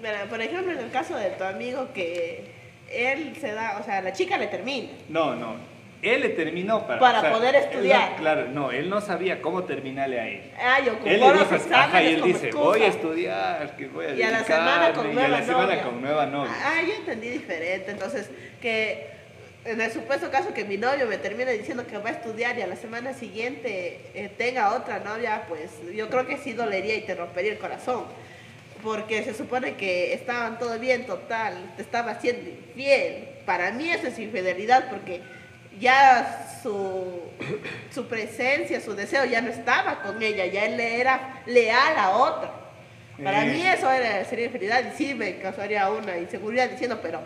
Mira, 0.00 0.24
por 0.28 0.40
ejemplo, 0.40 0.72
en 0.72 0.78
el 0.78 0.90
caso 0.92 1.16
de 1.16 1.30
tu 1.30 1.42
amigo 1.42 1.88
que 1.92 2.44
él 2.92 3.32
se 3.40 3.52
da, 3.52 3.78
o 3.80 3.84
sea, 3.84 4.00
la 4.00 4.12
chica 4.12 4.38
le 4.38 4.46
termina. 4.46 4.90
No, 5.08 5.34
no. 5.34 5.74
Él 6.02 6.20
le 6.20 6.28
terminó 6.30 6.86
para, 6.86 7.00
Para 7.00 7.18
o 7.18 7.22
sea, 7.22 7.32
poder 7.32 7.54
no- 7.54 7.60
estudiar. 7.60 8.16
claro, 8.16 8.48
no, 8.48 8.70
él 8.70 8.88
no 8.90 9.00
sabía 9.00 9.40
cómo 9.40 9.64
terminarle 9.64 10.20
a 10.20 10.28
él. 10.28 10.42
Ah, 10.60 10.78
yo 10.84 10.92
Él 11.04 11.20
le 11.20 11.32
dijo, 11.32 11.54
ajá, 11.72 12.02
y 12.02 12.06
él 12.14 12.22
dice, 12.22 12.46
excusa. 12.48 12.64
voy 12.68 12.82
a 12.82 12.86
estudiar, 12.86 13.76
que 13.76 13.86
voy 13.88 14.06
a 14.06 14.14
Y 14.14 14.22
a 14.22 14.30
la 14.30 14.44
semana 14.44 14.82
dedicarme", 14.88 14.94
con 14.94 15.06
y 15.06 15.10
a 15.10 15.14
nueva 15.14 15.28
la 15.28 15.42
semana 15.46 15.66
novia. 15.66 15.82
con 15.82 16.00
nueva 16.02 16.26
novia. 16.26 16.52
Ah, 16.64 16.80
yo 16.86 16.94
entendí 16.94 17.28
diferente. 17.30 17.90
Entonces, 17.90 18.30
que 18.60 19.06
en 19.64 19.80
el 19.80 19.90
supuesto 19.90 20.30
caso 20.30 20.52
que 20.54 20.64
mi 20.64 20.76
novio 20.76 21.06
me 21.06 21.16
termine 21.18 21.50
diciendo 21.52 21.86
que 21.86 21.98
va 21.98 22.10
a 22.10 22.12
estudiar 22.12 22.56
y 22.58 22.62
a 22.62 22.66
la 22.68 22.76
semana 22.76 23.12
siguiente 23.14 24.00
eh, 24.14 24.30
tenga 24.36 24.74
otra 24.74 25.00
novia, 25.00 25.42
pues 25.48 25.70
yo 25.94 26.08
creo 26.08 26.26
que 26.26 26.36
sí 26.36 26.52
dolería 26.52 26.94
y 26.94 27.00
te 27.00 27.14
rompería 27.14 27.52
el 27.52 27.58
corazón. 27.58 28.04
Porque 28.82 29.24
se 29.24 29.34
supone 29.34 29.74
que 29.74 30.12
estaban 30.12 30.58
todo 30.58 30.78
bien, 30.78 31.06
total, 31.06 31.54
te 31.76 31.82
estaba 31.82 32.12
haciendo 32.12 32.48
infiel. 32.50 33.28
Para 33.46 33.72
mí 33.72 33.90
eso 33.90 34.06
es 34.06 34.18
infidelidad 34.18 34.88
porque 34.90 35.20
ya 35.78 36.58
su, 36.62 37.20
su 37.94 38.06
presencia, 38.06 38.80
su 38.80 38.94
deseo 38.94 39.24
ya 39.24 39.40
no 39.40 39.50
estaba 39.50 40.02
con 40.02 40.22
ella, 40.22 40.46
ya 40.46 40.64
él 40.64 40.76
le 40.76 41.00
era 41.00 41.42
leal 41.46 41.96
a 41.98 42.10
otra. 42.16 42.50
Para 43.22 43.44
Eh. 43.44 43.50
mí 43.52 43.66
eso 43.66 43.90
era, 43.90 44.24
sería 44.24 44.46
infidelidad 44.46 44.92
y 44.92 44.96
sí 44.96 45.14
me 45.14 45.38
causaría 45.38 45.90
una 45.90 46.18
inseguridad 46.18 46.68
diciendo, 46.68 46.98
pero 47.02 47.20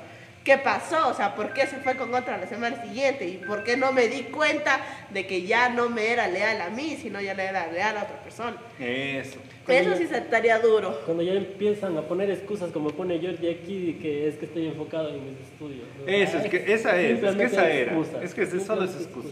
¿qué 0.45 0.57
pasó? 0.57 1.09
O 1.09 1.15
sea, 1.15 1.35
¿por 1.35 1.53
qué 1.53 1.67
se 1.67 1.77
fue 1.79 1.97
con 1.97 2.15
otra 2.15 2.39
la 2.39 2.47
semana 2.47 2.81
siguiente? 2.83 3.27
¿Y 3.27 3.39
por 3.39 3.65
qué 3.65 3.77
no 3.77 3.91
me 3.93 4.07
di 4.09 4.23
cuenta 4.25 4.79
de 5.11 5.27
que 5.27 5.43
ya 5.43 5.69
no 5.69 5.89
me 5.89 6.13
era 6.13 6.29
leal 6.29 6.61
a 6.61 6.71
mí, 6.71 6.97
sino 7.01 7.21
ya 7.21 7.35
le 7.35 7.45
era 7.45 7.67
leal 7.67 7.97
a 7.97 8.03
otra 8.05 8.17
persona? 8.23 8.57
Eso. 8.79 9.39
Eso 9.73 9.97
sí 9.97 10.07
se 10.07 10.19
estaría 10.19 10.59
duro. 10.59 11.01
Cuando 11.07 11.23
ya 11.23 11.33
empiezan 11.35 11.97
a 11.97 12.03
poner 12.03 12.31
excusas 12.31 12.71
como 12.73 12.91
pone 12.91 13.19
Georgie 13.19 13.51
aquí, 13.51 13.99
que 14.01 14.29
es 14.29 14.37
que 14.37 14.47
estoy 14.47 14.67
enfocado 14.67 15.09
en 15.11 15.25
mis 15.25 15.41
estudios. 15.41 15.85
¿no? 15.99 16.07
Eso, 16.07 16.39
es 16.39 16.47
que 16.51 16.73
esa 16.73 17.01
es, 17.01 17.23
es 17.23 17.37
que 17.37 17.45
esa 17.45 17.71
era. 17.71 17.97
Es 18.23 18.35
que 18.35 18.43
es- 18.43 18.63
solo 18.65 18.85
es 18.85 18.95
excusa. 18.97 19.29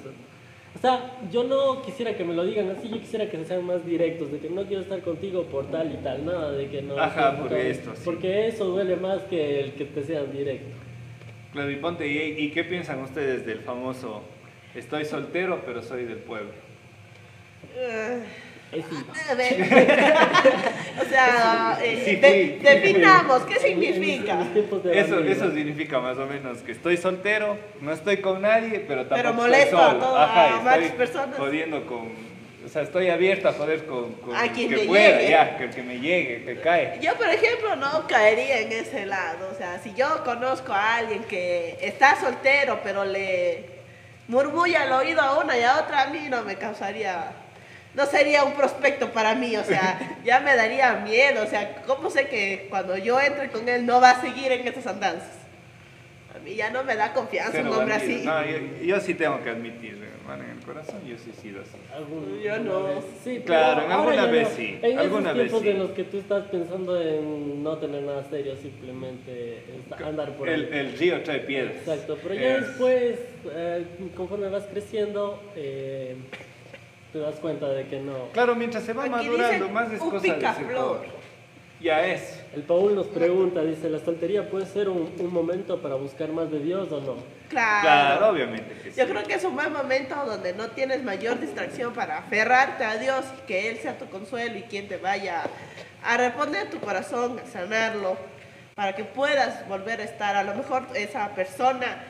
O 0.76 0.80
sea, 0.80 1.18
yo 1.32 1.42
no 1.44 1.82
quisiera 1.82 2.14
que 2.16 2.24
me 2.24 2.34
lo 2.34 2.44
digan 2.44 2.70
así, 2.70 2.88
yo 2.88 3.00
quisiera 3.00 3.28
que 3.28 3.42
sean 3.44 3.64
más 3.64 3.84
directos, 3.84 4.30
de 4.30 4.38
que 4.38 4.48
no 4.48 4.64
quiero 4.64 4.82
estar 4.82 5.00
contigo 5.00 5.42
por 5.44 5.68
tal 5.70 5.92
y 5.92 5.96
tal, 6.04 6.24
nada 6.24 6.52
de 6.52 6.68
que 6.68 6.82
no. 6.82 6.96
Ajá, 6.98 7.36
porque 7.40 7.70
esto, 7.70 7.92
sí. 7.96 8.02
Porque 8.04 8.46
eso 8.48 8.66
duele 8.66 8.94
más 8.96 9.22
que 9.24 9.60
el 9.60 9.72
que 9.72 9.86
te 9.86 10.04
sean 10.04 10.30
directo. 10.30 10.68
Claro, 11.52 11.70
y 11.70 11.76
ponte, 11.76 12.06
¿y, 12.06 12.44
y 12.44 12.50
qué 12.52 12.62
piensan 12.62 13.00
ustedes 13.02 13.44
del 13.46 13.60
famoso 13.60 14.22
estoy 14.74 15.04
soltero 15.06 15.62
pero 15.66 15.82
soy 15.82 16.04
del 16.04 16.18
pueblo? 16.18 16.52
Eh, 17.76 18.20
Es 18.22 18.47
sí. 18.72 19.06
a 19.30 19.34
ver. 19.34 19.60
o 21.00 21.08
sea, 21.08 21.78
eh, 21.82 22.02
Sí, 22.04 22.16
de- 22.16 22.30
sí. 22.58 22.58
definamos, 22.62 23.42
¿qué 23.42 23.58
significa? 23.58 24.36
de 24.36 25.00
Eso, 25.00 25.20
eso 25.20 25.50
significa 25.52 25.98
más 26.00 26.18
o 26.18 26.26
menos 26.26 26.58
que 26.58 26.72
estoy 26.72 26.96
soltero, 26.96 27.58
no 27.80 27.92
estoy 27.92 28.18
con 28.18 28.42
nadie, 28.42 28.80
pero 28.86 29.06
tampoco 29.06 29.16
Pero 29.16 29.28
estoy 29.30 29.44
molesto 29.46 29.78
a 29.78 29.90
solo. 29.90 29.98
todo- 30.04 30.16
Ajá, 30.18 30.58
a 30.58 30.62
varias 30.62 30.90
estoy 30.92 30.98
personas. 31.06 31.36
jodiendo 31.38 31.86
con... 31.86 32.28
O 32.66 32.70
sea, 32.70 32.82
estoy 32.82 33.08
abierto 33.08 33.48
a 33.48 33.52
joder 33.54 33.86
con, 33.86 34.12
con 34.14 34.36
A 34.36 34.44
el 34.44 34.50
quien 34.50 34.68
que 34.68 34.76
me 34.76 34.82
pueda, 34.84 35.16
llegue. 35.18 35.30
ya, 35.30 35.56
que 35.56 35.64
el 35.64 35.70
que 35.70 35.82
me 35.82 36.00
llegue, 36.00 36.44
que 36.44 36.60
cae. 36.60 36.98
Yo, 37.00 37.14
por 37.14 37.28
ejemplo, 37.28 37.76
no 37.76 38.06
caería 38.06 38.58
en 38.60 38.72
ese 38.72 39.06
lado. 39.06 39.48
O 39.50 39.54
sea, 39.56 39.78
si 39.82 39.94
yo 39.94 40.22
conozco 40.22 40.72
a 40.74 40.96
alguien 40.96 41.22
que 41.24 41.78
está 41.80 42.20
soltero, 42.20 42.80
pero 42.84 43.04
le 43.06 43.64
murmulla 44.26 44.82
al 44.82 44.92
oído 44.92 45.22
a 45.22 45.38
una 45.38 45.56
y 45.56 45.62
a 45.62 45.78
otra, 45.78 46.02
a 46.02 46.06
mí 46.08 46.26
no 46.28 46.42
me 46.42 46.56
causaría, 46.56 47.30
no 47.98 48.06
sería 48.06 48.44
un 48.44 48.52
prospecto 48.52 49.10
para 49.12 49.34
mí. 49.34 49.54
O 49.56 49.64
sea, 49.64 50.16
ya 50.24 50.40
me 50.40 50.56
daría 50.56 50.94
miedo. 50.94 51.42
O 51.42 51.46
sea, 51.46 51.82
¿cómo 51.86 52.08
sé 52.10 52.28
que 52.28 52.66
cuando 52.70 52.96
yo 52.96 53.20
entre 53.20 53.50
con 53.50 53.68
él 53.68 53.84
no 53.84 54.00
va 54.00 54.10
a 54.12 54.20
seguir 54.22 54.52
en 54.52 54.66
estas 54.66 54.86
andanzas? 54.86 55.34
A 56.34 56.38
mí 56.40 56.54
ya 56.54 56.70
no 56.70 56.84
me 56.84 56.94
da 56.94 57.12
confianza 57.12 57.52
Cero 57.52 57.70
un 57.72 57.78
hombre 57.78 57.94
así. 57.96 58.22
No, 58.24 58.44
yo, 58.46 58.58
yo 58.82 59.00
sí 59.00 59.14
tengo 59.14 59.42
que 59.42 59.50
admitir, 59.50 59.98
hermano, 60.20 60.44
en 60.44 60.50
el 60.58 60.64
corazón 60.64 61.00
yo 61.04 61.16
sí 61.18 61.32
he 61.36 61.40
sido 61.40 61.62
así. 61.62 62.44
Yo 62.44 62.58
no. 62.58 62.84
vez. 62.84 63.04
Sí, 63.24 63.42
Claro, 63.44 63.82
pero 63.82 63.86
en 63.86 63.92
alguna 63.92 64.26
vez 64.26 64.48
no. 64.50 64.54
sí, 64.56 64.78
En 64.82 64.98
alguna 65.00 65.30
esos 65.32 65.38
vez 65.38 65.46
tiempos 65.48 65.62
sí. 65.62 65.68
en 65.70 65.78
los 65.80 65.90
que 65.92 66.04
tú 66.04 66.18
estás 66.18 66.44
pensando 66.44 67.00
en 67.02 67.62
no 67.64 67.76
tener 67.78 68.02
nada 68.02 68.22
serio, 68.30 68.54
simplemente 68.56 69.64
andar 70.06 70.30
por 70.36 70.48
ahí. 70.48 70.54
El, 70.54 70.72
el 70.74 70.92
río 70.98 71.20
trae 71.24 71.40
piedras. 71.40 71.74
Exacto, 71.78 72.16
pero 72.22 72.34
ya 72.34 72.56
Es- 72.56 72.66
después, 72.68 73.18
eh, 73.52 73.84
conforme 74.16 74.48
vas 74.48 74.64
creciendo, 74.70 75.42
eh, 75.56 76.14
te 77.12 77.18
das 77.18 77.36
cuenta 77.36 77.68
de 77.68 77.86
que 77.86 78.00
no. 78.00 78.28
Claro, 78.32 78.54
mientras 78.54 78.84
se 78.84 78.92
va 78.92 79.04
Aquí 79.04 79.10
madurando, 79.10 79.52
dicen 79.52 79.72
más 79.72 79.92
es 79.92 80.00
un 80.00 80.10
cosa 80.10 80.34
de 80.34 80.74
joven. 80.74 81.10
Ya 81.80 82.04
es. 82.04 82.42
El 82.54 82.62
Paul 82.62 82.96
nos 82.96 83.06
pregunta, 83.06 83.62
dice, 83.62 83.88
¿la 83.88 84.00
soltería 84.00 84.50
puede 84.50 84.66
ser 84.66 84.88
un, 84.88 85.12
un 85.16 85.32
momento 85.32 85.80
para 85.80 85.94
buscar 85.94 86.30
más 86.30 86.50
de 86.50 86.58
Dios 86.58 86.90
o 86.90 87.00
no? 87.00 87.16
Claro. 87.48 87.82
Claro, 87.82 88.28
obviamente 88.30 88.74
que 88.82 88.90
sí. 88.90 89.00
Yo 89.00 89.06
creo 89.06 89.22
que 89.22 89.34
es 89.34 89.44
un 89.44 89.54
buen 89.54 89.72
momento 89.72 90.16
donde 90.26 90.54
no 90.54 90.68
tienes 90.68 91.04
mayor 91.04 91.38
distracción 91.38 91.92
para 91.92 92.18
aferrarte 92.18 92.84
a 92.84 92.96
Dios 92.96 93.24
y 93.38 93.46
que 93.46 93.70
Él 93.70 93.78
sea 93.78 93.96
tu 93.96 94.06
consuelo 94.06 94.58
y 94.58 94.62
quien 94.62 94.88
te 94.88 94.96
vaya 94.96 95.44
a 96.02 96.16
responder 96.16 96.68
tu 96.68 96.80
corazón, 96.80 97.38
a 97.38 97.46
sanarlo, 97.46 98.16
para 98.74 98.96
que 98.96 99.04
puedas 99.04 99.66
volver 99.68 100.00
a 100.00 100.04
estar. 100.04 100.36
A 100.36 100.42
lo 100.42 100.54
mejor 100.54 100.84
esa 100.94 101.28
persona 101.34 102.04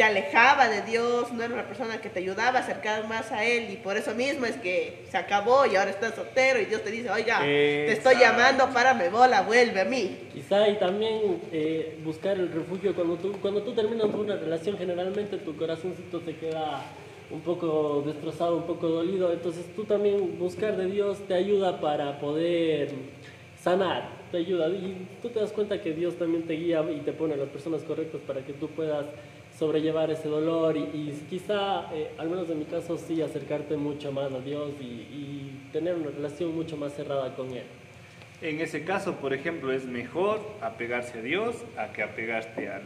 te 0.00 0.04
alejaba 0.04 0.70
de 0.70 0.80
Dios, 0.80 1.30
no 1.30 1.42
era 1.42 1.52
una 1.52 1.66
persona 1.66 2.00
que 2.00 2.08
te 2.08 2.20
ayudaba 2.20 2.60
a 2.60 2.62
acercar 2.62 3.06
más 3.06 3.30
a 3.32 3.44
Él 3.44 3.70
y 3.70 3.76
por 3.76 3.98
eso 3.98 4.14
mismo 4.14 4.46
es 4.46 4.56
que 4.56 5.04
se 5.10 5.18
acabó 5.18 5.66
y 5.66 5.76
ahora 5.76 5.90
estás 5.90 6.14
soltero 6.14 6.58
y 6.58 6.64
Dios 6.64 6.82
te 6.82 6.90
dice, 6.90 7.10
oiga, 7.10 7.40
te 7.40 7.92
estoy 7.92 8.14
Exacto. 8.14 8.18
llamando, 8.18 8.72
párame 8.72 9.10
bola, 9.10 9.42
vuelve 9.42 9.78
a 9.78 9.84
mí. 9.84 10.16
Quizá 10.32 10.70
y 10.70 10.76
también 10.78 11.42
eh, 11.52 11.98
buscar 12.02 12.38
el 12.38 12.50
refugio 12.50 12.94
cuando 12.94 13.16
tú, 13.16 13.32
cuando 13.42 13.60
tú 13.60 13.74
terminas 13.74 14.06
una 14.06 14.36
relación, 14.36 14.78
generalmente 14.78 15.36
tu 15.36 15.54
corazoncito 15.54 16.22
se 16.24 16.34
queda 16.34 16.80
un 17.30 17.42
poco 17.42 18.02
destrozado, 18.06 18.56
un 18.56 18.66
poco 18.66 18.88
dolido, 18.88 19.30
entonces 19.30 19.66
tú 19.76 19.84
también 19.84 20.38
buscar 20.38 20.78
de 20.78 20.86
Dios 20.86 21.18
te 21.28 21.34
ayuda 21.34 21.78
para 21.78 22.18
poder 22.20 22.88
sanar, 23.62 24.08
te 24.30 24.38
ayuda 24.38 24.66
y 24.70 25.06
tú 25.20 25.28
te 25.28 25.40
das 25.40 25.52
cuenta 25.52 25.82
que 25.82 25.92
Dios 25.92 26.14
también 26.14 26.44
te 26.44 26.54
guía 26.54 26.82
y 26.90 27.00
te 27.00 27.12
pone 27.12 27.36
las 27.36 27.50
personas 27.50 27.82
correctas 27.82 28.22
para 28.26 28.40
que 28.40 28.54
tú 28.54 28.66
puedas 28.68 29.04
sobrellevar 29.60 30.10
ese 30.10 30.26
dolor 30.26 30.74
y, 30.76 31.12
quizá, 31.28 31.94
eh, 31.94 32.10
al 32.16 32.30
menos 32.30 32.48
en 32.48 32.60
mi 32.60 32.64
caso, 32.64 32.96
sí 32.96 33.20
acercarte 33.20 33.76
mucho 33.76 34.10
más 34.10 34.32
a 34.32 34.40
Dios 34.40 34.70
y, 34.80 34.84
y 34.84 35.68
tener 35.70 35.96
una 35.96 36.10
relación 36.10 36.54
mucho 36.54 36.78
más 36.78 36.94
cerrada 36.94 37.36
con 37.36 37.50
Él. 37.50 37.64
En 38.40 38.58
ese 38.60 38.84
caso, 38.84 39.16
por 39.16 39.34
ejemplo, 39.34 39.70
es 39.70 39.84
mejor 39.84 40.40
apegarse 40.62 41.18
a 41.18 41.22
Dios 41.22 41.56
a 41.76 41.92
que 41.92 42.02
apegarte 42.02 42.70
al, 42.70 42.84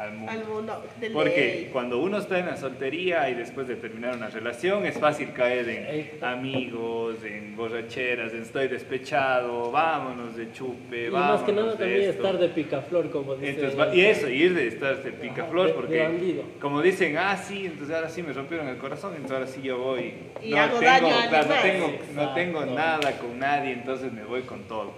al 0.00 0.12
mundo. 0.14 0.32
Al 0.32 0.44
mundo 0.46 0.84
de 0.98 1.10
Porque 1.10 1.36
ley. 1.54 1.68
cuando 1.72 1.98
uno 2.00 2.18
está 2.18 2.38
en 2.38 2.46
la 2.46 2.56
soltería 2.56 3.28
y 3.28 3.34
después 3.34 3.68
de 3.68 3.76
terminar 3.76 4.16
una 4.16 4.28
relación, 4.28 4.86
es 4.86 4.98
fácil 4.98 5.32
caer 5.32 5.68
en 5.68 6.24
amigos, 6.24 7.16
en 7.22 7.54
borracheras, 7.56 8.32
en 8.32 8.42
estoy 8.42 8.68
despechado, 8.68 9.70
vámonos 9.70 10.36
de 10.36 10.50
chupe, 10.52 11.06
Y 11.06 11.08
vámonos 11.10 11.40
más 11.40 11.42
que 11.42 11.52
nada 11.52 11.72
de 11.72 11.76
también 11.76 12.00
esto. 12.02 12.22
estar 12.22 12.38
de 12.40 12.48
picaflor, 12.48 13.10
como 13.10 13.34
dice. 13.34 13.50
Entonces, 13.50 13.78
va- 13.78 13.94
y 13.94 14.00
eso, 14.00 14.28
ir 14.28 14.54
de 14.54 14.68
estar 14.68 15.02
de 15.02 15.12
picaflor, 15.12 15.74
porque 15.74 16.40
como 16.60 16.80
dicen, 16.80 17.16
ah, 17.18 17.36
sí, 17.36 17.66
entonces 17.66 17.94
ahora 17.94 18.08
sí 18.08 18.22
me 18.22 18.32
rompieron 18.32 18.68
el 18.68 18.78
corazón, 18.78 19.12
entonces 19.14 19.36
ahora 19.36 19.46
sí 19.46 19.60
yo 19.62 19.78
voy. 19.78 20.14
Y 20.42 20.50
no 20.52 20.58
hago 20.60 20.78
tengo, 20.78 20.90
daño 20.90 21.14
a 21.18 21.28
claro, 21.28 21.48
no 21.48 21.54
tengo, 21.62 21.92
no 22.14 22.34
tengo 22.34 22.64
nada 22.66 23.18
con 23.18 23.38
nadie, 23.38 23.72
entonces 23.72 24.12
me 24.12 24.24
voy 24.24 24.42
con 24.42 24.62
todo. 24.64 24.92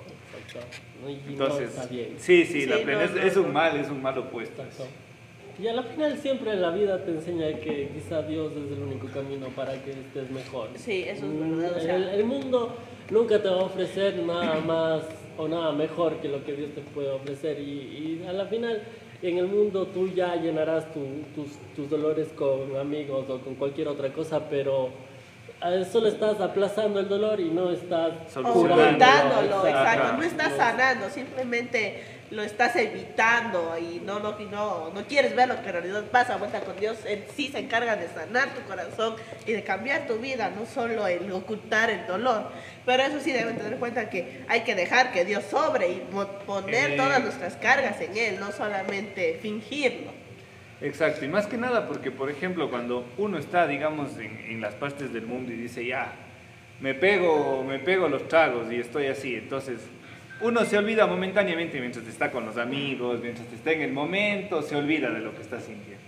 ¿No? 1.02 1.10
Y 1.10 1.14
Entonces, 1.28 1.74
no 1.74 1.82
está 1.82 1.86
bien. 1.92 2.14
sí, 2.18 2.44
sí, 2.44 2.60
Sí, 2.62 2.66
la 2.66 2.76
no, 2.78 2.82
plena- 2.82 3.04
es, 3.04 3.14
no, 3.14 3.22
es 3.22 3.36
un 3.36 3.52
mal, 3.52 3.76
es 3.78 3.88
un 3.88 4.02
mal 4.02 4.18
opuesto. 4.18 4.62
Exacto. 4.62 4.92
Y 5.62 5.66
a 5.68 5.74
la 5.74 5.82
final 5.82 6.16
siempre 6.18 6.54
la 6.56 6.70
vida 6.70 7.04
te 7.04 7.10
enseña 7.10 7.52
que 7.58 7.90
quizá 7.94 8.22
Dios 8.22 8.52
es 8.52 8.72
el 8.76 8.82
único 8.82 9.06
camino 9.08 9.48
para 9.48 9.72
que 9.82 9.90
estés 9.90 10.30
mejor. 10.30 10.68
Sí, 10.76 11.02
eso 11.06 11.26
es 11.26 11.30
Mm, 11.30 11.58
verdad, 11.60 11.76
o 11.76 11.80
sea- 11.80 11.96
el, 11.96 12.08
el 12.08 12.24
mundo 12.24 12.74
nunca 13.10 13.40
te 13.42 13.48
va 13.48 13.56
a 13.60 13.64
ofrecer 13.64 14.16
nada 14.22 14.60
más 14.60 15.02
o 15.36 15.48
nada 15.48 15.72
mejor 15.72 16.16
que 16.16 16.28
lo 16.28 16.42
que 16.44 16.54
Dios 16.54 16.70
te 16.74 16.80
puede 16.80 17.10
ofrecer. 17.10 17.58
Y, 17.60 18.20
y 18.22 18.24
a 18.26 18.32
la 18.32 18.46
final 18.46 18.82
en 19.22 19.38
el 19.38 19.46
mundo 19.46 19.86
tú 19.88 20.08
ya 20.08 20.34
llenarás 20.36 20.90
tu- 20.92 21.22
tus, 21.34 21.52
tus 21.76 21.88
dolores 21.90 22.28
con 22.34 22.74
amigos 22.76 23.26
o 23.28 23.38
con 23.40 23.54
cualquier 23.54 23.88
otra 23.88 24.10
cosa, 24.12 24.48
pero 24.48 24.88
solo 25.90 26.08
estás 26.08 26.40
aplazando 26.40 27.00
el 27.00 27.08
dolor 27.08 27.40
y 27.40 27.50
no 27.50 27.70
estás 27.70 28.12
Solucionando. 28.32 28.84
ocultándolo, 28.84 29.66
Exacto. 29.66 30.12
No 30.16 30.22
estás 30.22 30.56
sanando, 30.56 31.10
simplemente 31.10 32.04
lo 32.30 32.42
estás 32.42 32.74
evitando 32.76 33.76
y 33.78 34.00
no, 34.04 34.18
no, 34.18 34.34
no, 34.50 34.90
no 34.94 35.04
quieres 35.06 35.36
ver 35.36 35.48
lo 35.48 35.60
que 35.60 35.66
en 35.66 35.72
realidad 35.72 36.02
pasa. 36.10 36.36
Vuelta 36.36 36.60
con 36.60 36.78
Dios, 36.80 36.96
Él 37.06 37.24
sí 37.36 37.48
se 37.48 37.58
encarga 37.58 37.94
de 37.96 38.08
sanar 38.08 38.54
tu 38.54 38.62
corazón 38.62 39.16
y 39.46 39.52
de 39.52 39.62
cambiar 39.62 40.06
tu 40.06 40.16
vida, 40.16 40.50
no 40.58 40.64
solo 40.64 41.06
el 41.06 41.30
ocultar 41.30 41.90
el 41.90 42.06
dolor. 42.06 42.50
Pero 42.86 43.02
eso 43.02 43.20
sí 43.20 43.32
deben 43.32 43.56
tener 43.58 43.74
en 43.74 43.78
cuenta 43.78 44.08
que 44.08 44.44
hay 44.48 44.62
que 44.62 44.74
dejar 44.74 45.12
que 45.12 45.24
Dios 45.26 45.44
sobre 45.50 45.88
y 45.90 46.08
poner 46.46 46.92
Eh. 46.92 46.96
todas 46.96 47.22
nuestras 47.22 47.56
cargas 47.56 48.00
en 48.00 48.16
Él, 48.16 48.40
no 48.40 48.50
solamente 48.50 49.38
fingirlo. 49.42 50.21
Exacto, 50.82 51.24
y 51.24 51.28
más 51.28 51.46
que 51.46 51.56
nada 51.56 51.86
porque, 51.86 52.10
por 52.10 52.28
ejemplo, 52.28 52.68
cuando 52.68 53.06
uno 53.16 53.38
está, 53.38 53.68
digamos, 53.68 54.18
en, 54.18 54.60
las 54.60 54.74
partes 54.74 55.12
del 55.12 55.26
mundo 55.26 55.52
y 55.52 55.56
dice, 55.56 55.86
ya, 55.86 56.12
me 56.80 56.92
pego, 56.92 57.62
me 57.62 57.78
pego 57.78 58.08
los 58.08 58.26
tragos 58.26 58.70
y 58.72 58.80
estoy 58.80 59.06
así, 59.06 59.36
entonces 59.36 59.78
uno 60.40 60.64
se 60.64 60.76
olvida 60.76 61.06
momentáneamente 61.06 61.78
mientras 61.78 62.04
está 62.08 62.32
con 62.32 62.44
los 62.46 62.56
amigos, 62.56 63.20
mientras 63.22 63.46
está 63.52 63.70
en 63.70 63.82
el 63.82 63.92
momento, 63.92 64.60
se 64.60 64.74
olvida 64.74 65.08
de 65.10 65.20
lo 65.20 65.32
que 65.36 65.42
está 65.42 65.60
sintiendo. 65.60 66.02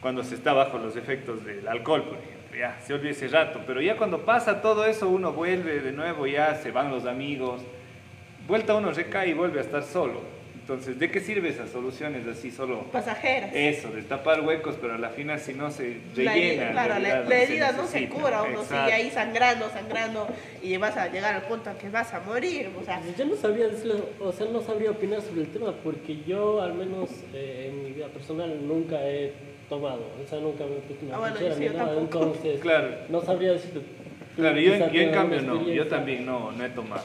Cuando 0.00 0.24
se 0.24 0.34
está 0.34 0.54
bajo 0.54 0.78
los 0.78 0.96
efectos 0.96 1.44
del 1.44 1.68
alcohol, 1.68 2.04
por 2.04 2.16
ejemplo, 2.16 2.58
ya, 2.58 2.80
se 2.80 2.94
olvida 2.94 3.10
ese 3.10 3.28
rato, 3.28 3.64
pero 3.66 3.82
ya 3.82 3.98
cuando 3.98 4.24
pasa 4.24 4.62
todo 4.62 4.86
eso, 4.86 5.10
uno 5.10 5.34
vuelve 5.34 5.80
de 5.80 5.92
nuevo, 5.92 6.26
ya 6.26 6.54
se 6.54 6.70
van 6.70 6.90
los 6.90 7.04
amigos, 7.04 7.60
vuelta 8.48 8.74
uno 8.74 8.92
recae 8.92 9.28
y 9.28 9.34
vuelve 9.34 9.58
a 9.58 9.62
estar 9.62 9.82
solo. 9.82 10.35
Entonces, 10.68 10.98
¿de 10.98 11.08
qué 11.12 11.20
sirve 11.20 11.50
esas 11.50 11.70
soluciones 11.70 12.26
así 12.26 12.50
solo? 12.50 12.80
Pasajeras. 12.90 13.50
Eso, 13.54 13.88
de 13.90 14.02
tapar 14.02 14.40
huecos, 14.40 14.74
pero 14.80 14.94
a 14.94 14.98
la 14.98 15.10
final 15.10 15.38
si 15.38 15.54
no 15.54 15.70
se 15.70 15.98
La, 16.16 16.32
rellena. 16.32 16.66
en 16.66 16.72
claro, 16.72 16.98
la, 16.98 17.20
la 17.20 17.36
herida 17.36 17.70
no 17.70 17.86
se 17.86 18.08
cura, 18.08 18.42
uno 18.42 18.62
Exacto. 18.62 18.74
sigue 18.84 18.92
ahí 18.92 19.10
sangrando, 19.12 19.70
sangrando 19.70 20.26
y 20.64 20.76
vas 20.76 20.96
a 20.96 21.06
llegar 21.06 21.36
al 21.36 21.42
punto 21.42 21.70
en 21.70 21.76
que 21.76 21.88
vas 21.88 22.12
a 22.12 22.18
morir. 22.18 22.68
O 22.80 22.84
sea, 22.84 23.00
Yo 23.16 23.26
no 23.26 23.36
sabría 23.36 23.68
decirle, 23.68 23.94
o 24.18 24.32
sea, 24.32 24.48
no 24.52 24.60
sabría 24.60 24.90
opinar 24.90 25.22
sobre 25.22 25.42
el 25.42 25.46
tema 25.52 25.72
porque 25.84 26.16
yo, 26.26 26.60
al 26.60 26.74
menos 26.74 27.10
eh, 27.32 27.70
en 27.70 27.84
mi 27.84 27.92
vida 27.92 28.08
personal, 28.08 28.66
nunca 28.66 28.96
he 29.08 29.34
tomado, 29.68 30.00
o 30.20 30.28
sea, 30.28 30.40
nunca 30.40 30.64
me 30.66 30.78
he 30.78 30.80
puesto 30.80 31.06
una 31.06 31.14
Ah, 31.14 31.18
bueno, 31.20 31.36
ni 31.60 31.66
nada, 31.68 31.94
tampoco. 31.94 32.24
entonces 32.24 32.60
Claro, 32.60 32.88
no 33.08 33.22
sabría 33.22 33.52
decirte. 33.52 33.82
claro 34.34 34.58
yo, 34.58 34.74
yo 34.90 35.00
en 35.00 35.10
cambio 35.12 35.42
no, 35.42 35.62
yo 35.62 35.86
también 35.86 36.26
no, 36.26 36.50
no 36.50 36.64
he 36.64 36.70
tomado. 36.70 37.04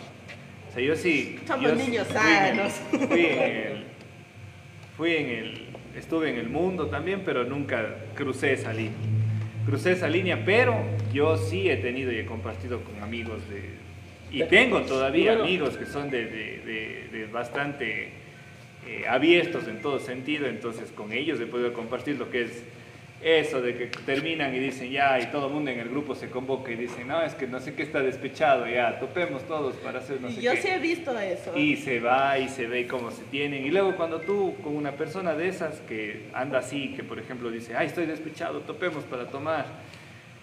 O 0.71 0.73
sea, 0.73 0.83
yo 0.83 0.95
sí. 0.95 1.37
Somos 1.45 1.63
yo 1.69 1.75
niños 1.75 2.07
fui 2.07 2.17
en 2.31 2.59
el- 2.59 2.69
sanos. 2.71 2.73
Fui 3.09 3.25
en 3.25 3.41
el, 3.41 3.83
fui 4.97 5.15
en 5.15 5.29
el, 5.29 5.65
estuve 5.97 6.29
en 6.29 6.37
el 6.37 6.49
mundo 6.49 6.87
también, 6.87 7.23
pero 7.25 7.43
nunca 7.43 7.95
crucé 8.15 8.53
esa 8.53 8.71
línea. 8.71 8.93
Crucé 9.65 9.91
esa 9.91 10.07
línea, 10.07 10.43
pero 10.45 10.75
yo 11.13 11.37
sí 11.37 11.69
he 11.69 11.77
tenido 11.77 12.11
y 12.11 12.17
he 12.19 12.25
compartido 12.25 12.81
con 12.83 13.01
amigos 13.03 13.41
de... 13.49 13.81
Y 14.31 14.43
tengo 14.43 14.81
todavía 14.83 15.31
Bueno. 15.31 15.43
amigos 15.43 15.75
que 15.77 15.85
son 15.85 16.09
de, 16.09 16.25
de- 16.25 16.59
de- 17.11 17.17
de 17.17 17.25
bastante 17.27 18.09
eh, 18.87 19.03
abiertos 19.07 19.67
en 19.67 19.81
todo 19.81 19.99
sentido, 19.99 20.47
entonces 20.47 20.89
con 20.91 21.11
ellos 21.11 21.39
he 21.41 21.45
podido 21.47 21.73
compartir 21.73 22.17
lo 22.17 22.29
que 22.31 22.43
es 22.43 22.63
eso 23.23 23.61
de 23.61 23.75
que 23.77 23.85
terminan 23.85 24.53
y 24.55 24.59
dicen 24.59 24.91
ya, 24.91 25.19
y 25.19 25.27
todo 25.27 25.47
el 25.47 25.53
mundo 25.53 25.69
en 25.69 25.79
el 25.79 25.89
grupo 25.89 26.15
se 26.15 26.29
convoca 26.29 26.71
y 26.71 26.75
dicen, 26.75 27.07
no, 27.07 27.21
es 27.21 27.35
que 27.35 27.45
no 27.45 27.59
sé 27.59 27.75
qué 27.75 27.83
está 27.83 28.01
despechado, 28.01 28.67
ya, 28.67 28.99
topemos 28.99 29.43
todos 29.43 29.75
para 29.75 29.99
hacer 29.99 30.19
no 30.19 30.31
sé 30.31 30.41
yo 30.41 30.53
qué. 30.53 30.61
sí 30.61 30.67
he 30.69 30.79
visto 30.79 31.17
eso. 31.19 31.55
Y 31.55 31.77
se 31.77 31.99
va 31.99 32.39
y 32.39 32.49
se 32.49 32.67
ve 32.67 32.87
cómo 32.87 33.11
se 33.11 33.23
tienen. 33.25 33.65
Y 33.65 33.69
luego 33.69 33.95
cuando 33.95 34.21
tú 34.21 34.55
con 34.63 34.75
una 34.75 34.93
persona 34.93 35.35
de 35.35 35.47
esas 35.47 35.81
que 35.81 36.29
anda 36.33 36.59
así, 36.59 36.93
que 36.95 37.03
por 37.03 37.19
ejemplo 37.19 37.51
dice, 37.51 37.75
ay, 37.75 37.87
estoy 37.87 38.07
despechado, 38.07 38.61
topemos 38.61 39.03
para 39.03 39.27
tomar. 39.27 39.65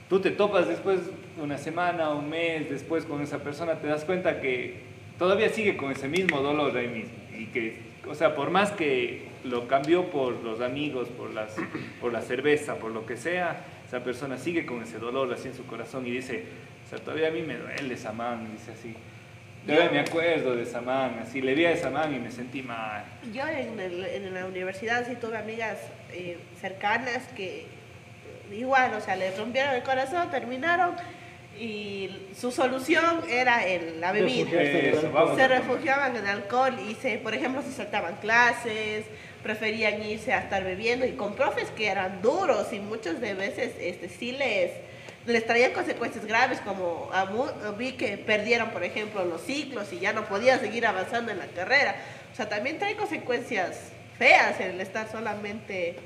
Tú 0.09 0.21
te 0.21 0.31
topas 0.31 0.69
después 0.69 1.01
una 1.43 1.59
semana, 1.59 2.11
un 2.11 2.31
mes 2.31 2.71
después 2.71 3.05
con 3.05 3.23
esa 3.23 3.39
persona, 3.39 3.75
te 3.75 3.89
das 3.89 4.05
cuenta 4.05 4.41
que 4.41 4.77
todavía 5.19 5.49
sigue 5.51 5.77
con 5.77 5.91
ese 5.93 6.09
mismo 6.09 6.41
dolor 6.41 6.77
ahí 6.77 6.89
mismo. 6.89 7.13
Y 7.37 7.47
que, 7.47 7.77
o 8.09 8.15
sea, 8.15 8.35
por 8.35 8.51
más 8.51 8.71
que 8.73 9.28
lo 9.45 9.69
cambió 9.69 10.11
por 10.11 10.35
los 10.43 10.61
amigos, 10.61 11.09
por, 11.09 11.33
las, 11.35 11.55
por 12.01 12.13
la 12.13 12.21
cerveza, 12.23 12.77
por 12.77 12.91
lo 12.91 13.07
que 13.07 13.17
sea, 13.17 13.61
esa 13.87 14.03
persona 14.05 14.37
sigue 14.39 14.67
con 14.67 14.83
ese 14.83 14.99
dolor 14.99 15.33
así 15.33 15.49
en 15.49 15.55
su 15.55 15.67
corazón 15.67 16.07
y 16.07 16.11
dice, 16.11 16.45
o 16.87 16.89
sea, 16.91 16.99
todavía 16.99 17.29
a 17.29 17.31
mí 17.31 17.43
me 17.43 17.57
duele 17.57 17.95
esa 17.95 18.13
man, 18.13 18.49
dice 18.53 18.73
así. 18.73 18.95
Todavía 19.67 19.91
me 19.91 20.01
acuerdo 20.01 20.57
de 20.57 20.63
esa 20.63 20.81
man, 20.81 21.19
así 21.23 21.43
le 21.43 21.55
vi 21.55 21.67
a 21.67 21.73
esa 21.73 21.91
man 21.91 22.15
y 22.15 22.19
me 22.19 22.31
sentí 22.31 22.63
mal. 22.63 23.05
Yo 23.35 23.47
en, 23.47 23.79
el- 23.79 24.05
en 24.05 24.33
la 24.33 24.47
universidad 24.47 25.07
sí 25.07 25.15
tuve 25.21 25.37
amigas 25.37 25.79
eh, 26.13 26.39
cercanas 26.61 27.27
que 27.37 27.67
igual, 28.51 28.95
o 28.95 29.01
sea, 29.01 29.15
les 29.17 29.37
rompieron 29.37 29.75
el 29.75 29.83
corazón, 29.83 30.31
terminaron 30.31 30.95
y 31.59 32.09
su 32.35 32.51
solución 32.51 33.21
era 33.29 33.67
el- 33.67 34.01
la 34.01 34.13
bebida. 34.13 34.63
Eso. 34.63 35.37
Se 35.37 35.49
refugiaban 35.49 36.17
en 36.17 36.27
alcohol 36.27 36.75
y 36.89 36.95
se, 36.95 37.19
por 37.19 37.35
ejemplo, 37.35 37.61
se 37.61 37.73
saltaban 37.73 38.17
clases, 38.23 39.05
preferían 39.43 40.03
irse 40.03 40.33
a 40.33 40.41
estar 40.41 40.65
bebiendo 40.65 41.07
y 41.07 41.13
con 41.13 41.35
profes 41.35 41.71
que 41.71 41.89
eran 41.89 42.23
duros 42.23 42.73
y 42.73 42.81
muchas 42.81 43.21
de 43.21 43.35
veces 43.35 43.75
este, 43.81 44.09
sí 44.09 44.33
les, 44.33 44.73
les 45.27 45.47
traían 45.47 45.73
consecuencias 45.73 46.27
graves 46.27 46.61
como 46.61 47.11
a 47.13 47.25
vi 47.73 47.93
que 47.93 48.19
perdieron, 48.19 48.71
por 48.71 48.85
ejemplo, 48.85 49.25
los 49.25 49.43
ciclos 49.43 49.93
y 49.93 50.01
ya 50.01 50.13
no 50.13 50.25
podían 50.25 50.61
seguir 50.61 50.87
avanzando 50.87 51.31
en 51.33 51.39
la 51.39 51.47
carrera. 51.47 51.97
O 52.33 52.37
sea, 52.37 52.49
también 52.49 52.79
trae 52.79 52.97
consecuencias 52.97 53.93
feas 54.19 54.61
el 54.61 54.81
estar 54.81 55.11
solamente 55.11 55.97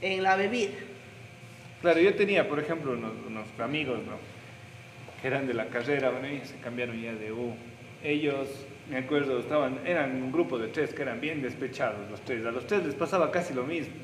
en 0.00 0.22
la 0.22 0.36
bebida. 0.36 0.72
Claro, 1.80 2.00
yo 2.00 2.14
tenía, 2.16 2.48
por 2.48 2.58
ejemplo, 2.58 2.92
unos, 2.92 3.46
amigos, 3.58 4.00
¿no? 4.04 4.16
Que 5.20 5.28
eran 5.28 5.46
de 5.46 5.54
la 5.54 5.66
carrera, 5.66 6.12
ellos 6.24 6.48
se 6.48 6.56
cambiaron 6.56 7.00
ya 7.00 7.12
de 7.12 7.32
U. 7.32 7.54
Ellos, 8.02 8.48
me 8.90 8.98
acuerdo, 8.98 9.38
estaban, 9.40 9.80
eran 9.86 10.22
un 10.22 10.32
grupo 10.32 10.58
de 10.58 10.68
tres 10.68 10.94
que 10.94 11.02
eran 11.02 11.20
bien 11.20 11.42
despechados, 11.42 12.08
los 12.10 12.20
tres. 12.22 12.44
A 12.46 12.50
los 12.50 12.66
tres 12.66 12.84
les 12.86 12.94
pasaba 12.94 13.30
casi 13.30 13.54
lo 13.54 13.64
mismo. 13.64 13.94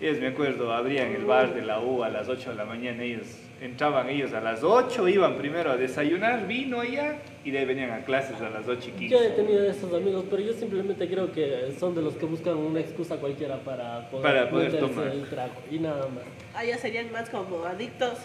Ellos, 0.00 0.18
me 0.18 0.26
acuerdo, 0.28 0.72
abrían 0.72 1.12
el 1.12 1.24
bar 1.24 1.54
de 1.54 1.62
la 1.62 1.80
U 1.80 2.02
a 2.02 2.08
las 2.08 2.28
8 2.28 2.50
de 2.50 2.56
la 2.56 2.64
mañana, 2.64 3.02
ellos 3.04 3.26
entraban 3.60 4.08
ellos 4.10 4.32
a 4.34 4.40
las 4.40 4.62
8, 4.64 5.08
iban 5.08 5.36
primero 5.36 5.70
a 5.70 5.76
desayunar, 5.76 6.46
vino 6.48 6.80
allá, 6.80 7.18
y 7.44 7.52
de 7.52 7.60
ahí 7.60 7.64
venían 7.64 7.90
a 7.92 8.04
clases 8.04 8.38
a 8.40 8.50
las 8.50 8.66
8 8.66 8.90
y 8.98 9.08
Yo 9.08 9.18
he 9.18 9.28
15. 9.28 9.30
tenido 9.42 9.64
esos 9.64 9.94
amigos, 9.94 10.24
pero 10.28 10.42
yo 10.42 10.52
simplemente 10.52 11.08
creo 11.08 11.30
que 11.32 11.72
son 11.78 11.94
de 11.94 12.02
los 12.02 12.14
que 12.14 12.26
buscan 12.26 12.56
una 12.56 12.80
excusa 12.80 13.16
cualquiera 13.18 13.56
para 13.60 14.10
poder, 14.10 14.22
Para 14.24 14.50
poder 14.50 14.78
tomar. 14.78 15.06
el 15.06 15.28
trago 15.28 15.54
y 15.70 15.78
nada 15.78 16.08
más. 16.08 16.24
Ah, 16.54 16.64
ya 16.64 16.76
serían 16.76 17.10
más 17.12 17.30
como 17.30 17.64
adictos. 17.64 18.18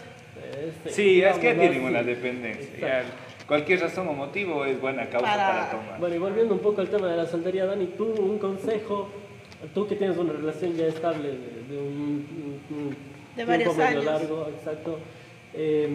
Este, 0.67 0.89
Sí, 0.89 1.21
es 1.21 1.37
que 1.37 1.53
tienen 1.53 1.83
una 1.83 2.01
dependencia. 2.01 3.03
Cualquier 3.49 3.81
razón 3.81 4.07
o 4.07 4.13
motivo 4.13 4.63
es 4.63 4.79
buena 4.79 5.09
causa 5.09 5.27
Para- 5.27 5.49
para, 5.49 5.71
tomar. 5.71 5.99
Bueno, 5.99 6.15
y 6.15 6.19
volviendo 6.19 6.53
un 6.53 6.61
poco 6.61 6.79
al 6.79 6.87
tema 6.89 7.07
de 7.07 7.17
la 7.17 7.25
soltería, 7.25 7.65
Dani, 7.65 7.87
tú 7.97 8.05
un 8.05 8.37
consejo, 8.39 9.09
tú 9.73 9.85
que 9.87 9.95
tienes 9.97 10.17
una 10.17 10.31
relación 10.31 10.73
ya 10.75 10.85
estable 10.87 11.27
de, 11.29 11.63
de 11.75 11.77
un, 11.81 12.59
un- 12.69 12.77
un 12.77 12.89
De 13.35 13.43
tiempo 13.43 13.51
varios 13.51 13.75
medio 13.77 13.87
años. 13.89 14.05
largo, 14.05 14.47
exacto. 14.55 14.99
eh, 15.53 15.89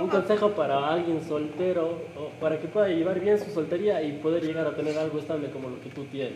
un 0.00 0.08
consejo 0.08 0.50
para 0.52 0.88
alguien 0.92 1.22
soltero, 1.22 2.02
o 2.16 2.28
para 2.40 2.58
que 2.58 2.68
pueda 2.68 2.88
llevar 2.88 3.20
bien 3.20 3.38
su 3.38 3.50
soltería 3.50 4.02
y 4.02 4.12
poder 4.18 4.42
llegar 4.42 4.66
a 4.66 4.74
tener 4.74 4.98
algo 4.98 5.18
estable 5.18 5.50
como 5.50 5.68
lo 5.70 5.80
que 5.80 5.88
tú 5.90 6.04
tienes. 6.04 6.32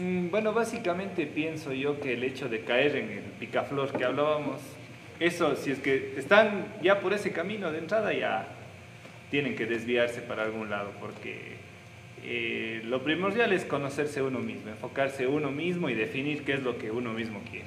Mm, 0.00 0.30
Bueno, 0.30 0.52
básicamente 0.52 1.26
pienso 1.26 1.72
yo 1.72 2.00
que 2.00 2.14
el 2.14 2.24
hecho 2.24 2.48
de 2.48 2.60
caer 2.62 2.96
en 2.96 3.10
el 3.10 3.24
picaflor 3.38 3.92
que 3.92 4.04
hablábamos, 4.04 4.60
eso, 5.20 5.54
si 5.56 5.70
es 5.70 5.78
que 5.78 6.14
están 6.16 6.66
ya 6.82 6.98
por 7.00 7.12
ese 7.12 7.30
camino 7.32 7.70
de 7.72 7.78
entrada, 7.78 8.12
ya 8.12 8.48
tienen 9.34 9.56
que 9.56 9.66
desviarse 9.66 10.20
para 10.20 10.44
algún 10.44 10.70
lado, 10.70 10.92
porque 11.00 11.56
eh, 12.22 12.82
lo 12.84 13.02
primordial 13.02 13.52
es 13.52 13.64
conocerse 13.64 14.22
uno 14.22 14.38
mismo, 14.38 14.70
enfocarse 14.70 15.26
uno 15.26 15.50
mismo 15.50 15.90
y 15.90 15.94
definir 15.94 16.44
qué 16.44 16.52
es 16.52 16.62
lo 16.62 16.78
que 16.78 16.92
uno 16.92 17.12
mismo 17.12 17.40
quiere. 17.50 17.66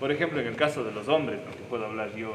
Por 0.00 0.10
ejemplo, 0.10 0.40
en 0.40 0.46
el 0.46 0.56
caso 0.56 0.82
de 0.84 0.90
los 0.90 1.08
hombres, 1.08 1.38
lo 1.44 1.50
que 1.50 1.64
puedo 1.68 1.84
hablar 1.84 2.16
yo 2.16 2.34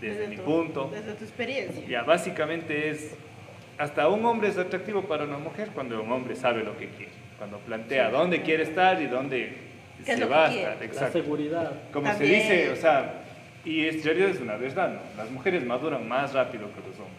desde, 0.00 0.26
mi 0.26 0.34
tu, 0.34 0.42
punto, 0.42 0.90
Desde 0.92 1.12
tu 1.12 1.22
experiencia. 1.22 1.86
ya 1.86 2.02
básicamente 2.02 2.90
es, 2.90 3.14
hasta 3.78 4.08
un 4.08 4.24
hombre 4.24 4.48
es 4.48 4.58
atractivo 4.58 5.02
para 5.02 5.22
una 5.22 5.38
mujer 5.38 5.68
cuando 5.72 6.02
un 6.02 6.10
hombre 6.10 6.34
sabe 6.34 6.64
lo 6.64 6.76
que 6.76 6.88
quiere, 6.88 7.12
cuando 7.38 7.58
plantea 7.58 8.10
dónde 8.10 8.42
quiere 8.42 8.64
estar 8.64 9.00
y 9.00 9.06
dónde 9.06 9.52
¿Qué 10.04 10.10
es 10.14 10.18
se 10.18 10.24
va 10.24 10.46
a 10.46 10.52
estar. 10.52 10.78
La 10.80 10.84
Exacto. 10.84 11.22
seguridad. 11.22 11.72
Como 11.92 12.08
También. 12.08 12.42
se 12.42 12.54
dice, 12.54 12.70
o 12.70 12.76
sea, 12.76 13.22
y 13.64 13.86
en 13.86 14.02
realidad 14.02 14.30
es 14.30 14.40
una 14.40 14.56
verdad, 14.56 14.94
¿no? 14.94 15.16
Las 15.16 15.30
mujeres 15.30 15.64
maduran 15.64 16.08
más 16.08 16.34
rápido 16.34 16.64
que 16.74 16.80
los 16.80 16.98
hombres. 16.98 17.13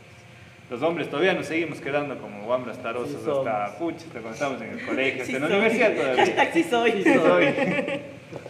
Los 0.70 0.82
hombres 0.82 1.10
todavía 1.10 1.34
nos 1.34 1.46
seguimos 1.46 1.80
quedando 1.80 2.18
como 2.18 2.44
guambras 2.44 2.82
tarosos 2.82 3.22
Sí 3.24 3.30
hasta 3.30 3.78
pucha, 3.78 3.98
hasta 3.98 4.20
cuando 4.20 4.32
estamos 4.32 4.62
en 4.62 4.70
el 4.72 4.86
colegio, 4.86 5.22
hasta 5.22 5.36
en 5.36 5.42
la 5.42 5.48
universidad 5.48 5.94
todavía. 5.94 6.26
Hashtag 6.26 6.54
sí 6.54 6.64
soy. 6.64 6.92
Sí 7.04 7.14
soy. 7.14 7.48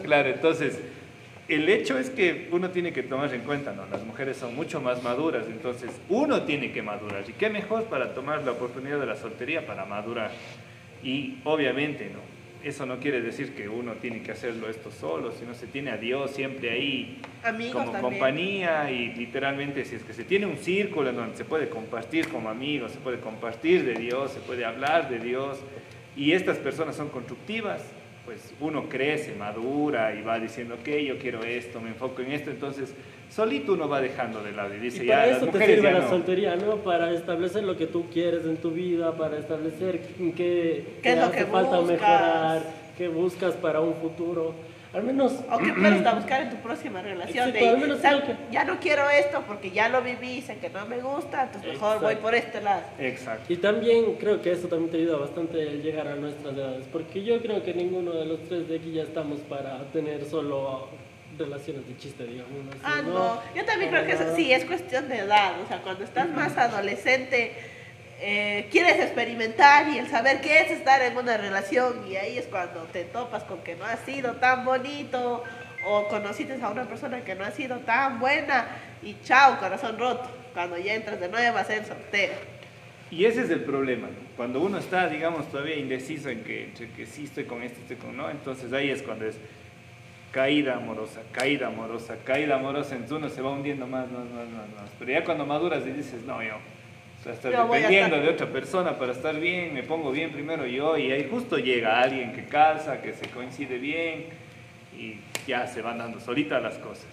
Claro, 0.03 0.29
entonces, 0.29 0.79
el 1.49 1.67
hecho 1.67 1.99
es 1.99 2.09
que 2.09 2.47
uno 2.51 2.69
tiene 2.69 2.93
que 2.93 3.03
tomar 3.03 3.33
en 3.33 3.41
cuenta, 3.41 3.73
¿no? 3.73 3.85
Las 3.91 4.03
mujeres 4.05 4.37
son 4.37 4.55
mucho 4.55 4.79
más 4.79 5.03
maduras, 5.03 5.45
entonces 5.47 5.91
uno 6.07 6.43
tiene 6.43 6.71
que 6.71 6.81
madurar. 6.81 7.23
¿Y 7.27 7.33
qué 7.33 7.49
mejor 7.49 7.83
para 7.85 8.13
tomar 8.13 8.43
la 8.43 8.53
oportunidad 8.53 8.99
de 8.99 9.05
la 9.05 9.15
soltería 9.17 9.65
para 9.67 9.85
madurar? 9.85 10.31
Y 11.03 11.39
obviamente, 11.43 12.09
¿no? 12.13 12.19
Eso 12.65 12.87
no 12.87 12.99
quiere 12.99 13.21
decir 13.21 13.53
que 13.53 13.69
uno 13.69 13.93
tiene 13.93 14.23
que 14.23 14.31
hacerlo 14.31 14.67
esto 14.67 14.89
solo, 14.89 15.31
sino 15.31 15.53
se 15.53 15.67
tiene 15.67 15.91
a 15.91 15.97
Dios 15.97 16.31
siempre 16.31 16.71
ahí 16.71 17.21
Amigos 17.43 17.73
como 17.73 17.91
también. 17.91 18.13
compañía 18.13 18.89
y 18.89 19.13
literalmente 19.13 19.85
si 19.85 19.95
es 19.95 20.03
que 20.03 20.15
se 20.15 20.23
tiene 20.23 20.47
un 20.47 20.57
círculo 20.57 21.11
en 21.11 21.15
donde 21.15 21.37
se 21.37 21.45
puede 21.45 21.69
compartir 21.69 22.27
como 22.27 22.49
amigos, 22.49 22.91
se 22.91 22.97
puede 22.97 23.19
compartir 23.19 23.85
de 23.85 23.93
Dios, 23.93 24.31
se 24.31 24.39
puede 24.39 24.65
hablar 24.65 25.09
de 25.09 25.19
Dios 25.19 25.59
y 26.17 26.31
estas 26.31 26.57
personas 26.57 26.95
son 26.95 27.09
constructivas, 27.09 27.83
pues 28.25 28.51
uno 28.59 28.89
crece, 28.89 29.35
madura 29.35 30.15
y 30.15 30.23
va 30.23 30.39
diciendo, 30.39 30.73
ok, 30.73 30.89
yo 31.05 31.19
quiero 31.19 31.43
esto, 31.43 31.79
me 31.79 31.89
enfoco 31.89 32.23
en 32.23 32.31
esto, 32.31 32.49
entonces 32.49 32.95
solito 33.29 33.73
uno 33.73 33.87
va 33.89 34.01
dejando 34.01 34.41
de 34.43 34.51
lado 34.51 34.73
y 34.75 34.79
dice, 34.79 35.03
Y 35.03 35.07
ya, 35.07 35.15
para 35.15 35.27
las 35.27 35.37
eso 35.37 35.45
te 35.47 35.51
mujeres 35.53 35.75
sirve 35.75 35.91
ya 35.91 35.97
la 35.99 36.03
no. 36.05 36.09
soltería, 36.09 36.55
¿no? 36.55 36.75
Para 36.77 37.11
establecer 37.11 37.63
lo 37.63 37.75
que 37.77 37.87
tú 37.87 38.05
quieres 38.11 38.45
en 38.45 38.57
tu 38.57 38.71
vida, 38.71 39.15
para 39.17 39.37
establecer 39.37 39.99
qué, 40.35 40.85
¿Qué 41.01 41.11
es 41.13 41.17
lo 41.17 41.25
hace 41.25 41.37
que 41.37 41.45
falta 41.45 41.77
buscas? 41.79 41.87
mejorar, 42.01 42.61
qué 42.97 43.07
buscas 43.07 43.53
para 43.55 43.81
un 43.81 43.95
futuro. 43.95 44.53
Al 44.93 45.03
menos 45.03 45.33
O 45.51 45.57
qué 45.57 45.73
puedes 45.73 46.15
buscar 46.15 46.43
en 46.43 46.49
tu 46.51 46.55
próxima 46.57 47.01
relación. 47.01 47.49
Exacto, 47.49 47.65
de, 47.65 47.69
al 47.69 47.77
menos 47.79 47.99
"Sab- 47.99 48.21
creo 48.23 48.37
que- 48.37 48.53
Ya 48.53 48.63
no 48.63 48.79
quiero 48.79 49.09
esto 49.09 49.43
porque 49.45 49.69
ya 49.71 49.89
lo 49.89 50.01
viví, 50.01 50.41
sé 50.41 50.55
que 50.59 50.69
no 50.69 50.85
me 50.85 50.99
gusta, 51.01 51.43
entonces 51.43 51.73
mejor 51.73 51.95
voy 51.99 52.13
Exacto. 52.13 52.21
por 52.21 52.35
este 52.35 52.61
lado. 52.61 52.81
Exacto. 52.97 53.51
Y 53.51 53.57
también 53.57 54.13
creo 54.17 54.41
que 54.41 54.53
eso 54.53 54.69
también 54.69 54.91
te 54.91 54.97
ayuda 54.99 55.17
bastante 55.17 55.61
a 55.61 55.71
llegar 55.73 56.07
a 56.07 56.15
nuestras 56.15 56.53
edades, 56.53 56.85
porque 56.93 57.21
yo 57.25 57.41
creo 57.41 57.61
que 57.61 57.73
ninguno 57.73 58.11
de 58.13 58.25
los 58.25 58.39
tres 58.47 58.69
de 58.69 58.77
aquí 58.77 58.93
ya 58.93 59.03
estamos 59.03 59.39
para 59.41 59.79
tener 59.91 60.23
solo 60.23 60.87
relaciones 61.37 61.87
de 61.87 61.97
chiste, 61.97 62.25
digamos. 62.25 62.51
así, 62.71 62.79
Ah, 62.83 63.01
no. 63.01 63.41
Yo 63.55 63.65
también 63.65 63.91
creo 63.91 64.05
que 64.05 64.13
eso, 64.13 64.35
sí, 64.35 64.51
es 64.51 64.65
cuestión 64.65 65.09
de 65.09 65.19
edad. 65.19 65.59
O 65.61 65.67
sea, 65.67 65.81
cuando 65.81 66.03
estás 66.03 66.29
más 66.29 66.57
adolescente, 66.57 67.53
eh, 68.21 68.67
quieres 68.71 68.99
experimentar 68.99 69.87
y 69.89 69.97
el 69.97 70.07
saber 70.07 70.41
qué 70.41 70.61
es 70.61 70.71
estar 70.71 71.01
en 71.01 71.17
una 71.17 71.37
relación. 71.37 72.07
Y 72.09 72.15
ahí 72.15 72.37
es 72.37 72.45
cuando 72.45 72.83
te 72.85 73.03
topas 73.03 73.43
con 73.43 73.61
que 73.63 73.75
no 73.75 73.85
ha 73.85 73.97
sido 73.97 74.33
tan 74.33 74.65
bonito 74.65 75.43
o 75.85 76.07
conociste 76.07 76.57
a 76.61 76.69
una 76.69 76.85
persona 76.85 77.23
que 77.23 77.35
no 77.35 77.43
ha 77.43 77.51
sido 77.51 77.77
tan 77.79 78.19
buena 78.19 78.67
y 79.03 79.15
chao, 79.23 79.59
corazón 79.59 79.99
roto. 79.99 80.29
Cuando 80.53 80.77
ya 80.77 80.95
entras 80.95 81.19
de 81.19 81.29
nuevo 81.29 81.57
a 81.57 81.63
ser 81.63 81.85
soltero. 81.85 82.33
Y 83.11 83.25
ese 83.25 83.41
es 83.41 83.49
el 83.49 83.61
problema, 83.61 84.07
¿no? 84.07 84.25
cuando 84.35 84.61
uno 84.61 84.77
está, 84.77 85.07
digamos, 85.07 85.49
todavía 85.49 85.75
indeciso 85.77 86.29
en 86.29 86.43
que, 86.43 86.65
entre 86.65 86.89
que 86.89 87.05
sí 87.05 87.25
estoy 87.25 87.45
con 87.45 87.63
este, 87.63 87.79
estoy 87.81 87.97
con 87.97 88.17
no, 88.17 88.29
entonces 88.29 88.71
ahí 88.73 88.89
es 88.89 89.01
cuando 89.01 89.25
es 89.25 89.35
caída 90.35 90.75
amorosa, 90.75 91.21
caída 91.31 91.67
amorosa, 91.67 92.17
caída 92.25 92.55
amorosa, 92.57 92.95
entonces 92.95 93.17
uno 93.19 93.29
se 93.29 93.41
va 93.41 93.51
hundiendo 93.51 93.87
más, 93.87 94.11
más, 94.11 94.25
más, 94.25 94.49
más, 94.49 94.67
más. 94.75 94.89
Pero 94.99 95.11
ya 95.13 95.23
cuando 95.23 95.45
maduras 95.45 95.87
y 95.87 95.91
dices, 95.91 96.23
no, 96.25 96.43
yo, 96.43 96.55
o 96.57 97.23
sea, 97.23 97.51
Yo 97.51 97.63
dependiendo 97.71 98.17
estar- 98.17 98.21
de 98.21 98.29
otra 98.33 98.47
persona 98.47 98.99
para 98.99 99.13
estar 99.13 99.39
bien, 99.39 99.73
me 99.73 99.83
pongo 99.83 100.11
bien 100.11 100.33
primero 100.33 100.65
yo, 100.65 100.97
y 100.97 101.09
ahí 101.09 101.25
justo 101.31 101.57
llega 101.57 102.01
alguien 102.01 102.33
que 102.33 102.43
calza, 102.47 103.01
que 103.01 103.13
se 103.13 103.29
coincide 103.29 103.77
bien, 103.77 104.25
y 104.99 105.19
ya 105.47 105.67
se 105.67 105.81
van 105.81 105.99
dando 105.99 106.19
solitas 106.19 106.61
las 106.61 106.75
cosas. 106.79 107.07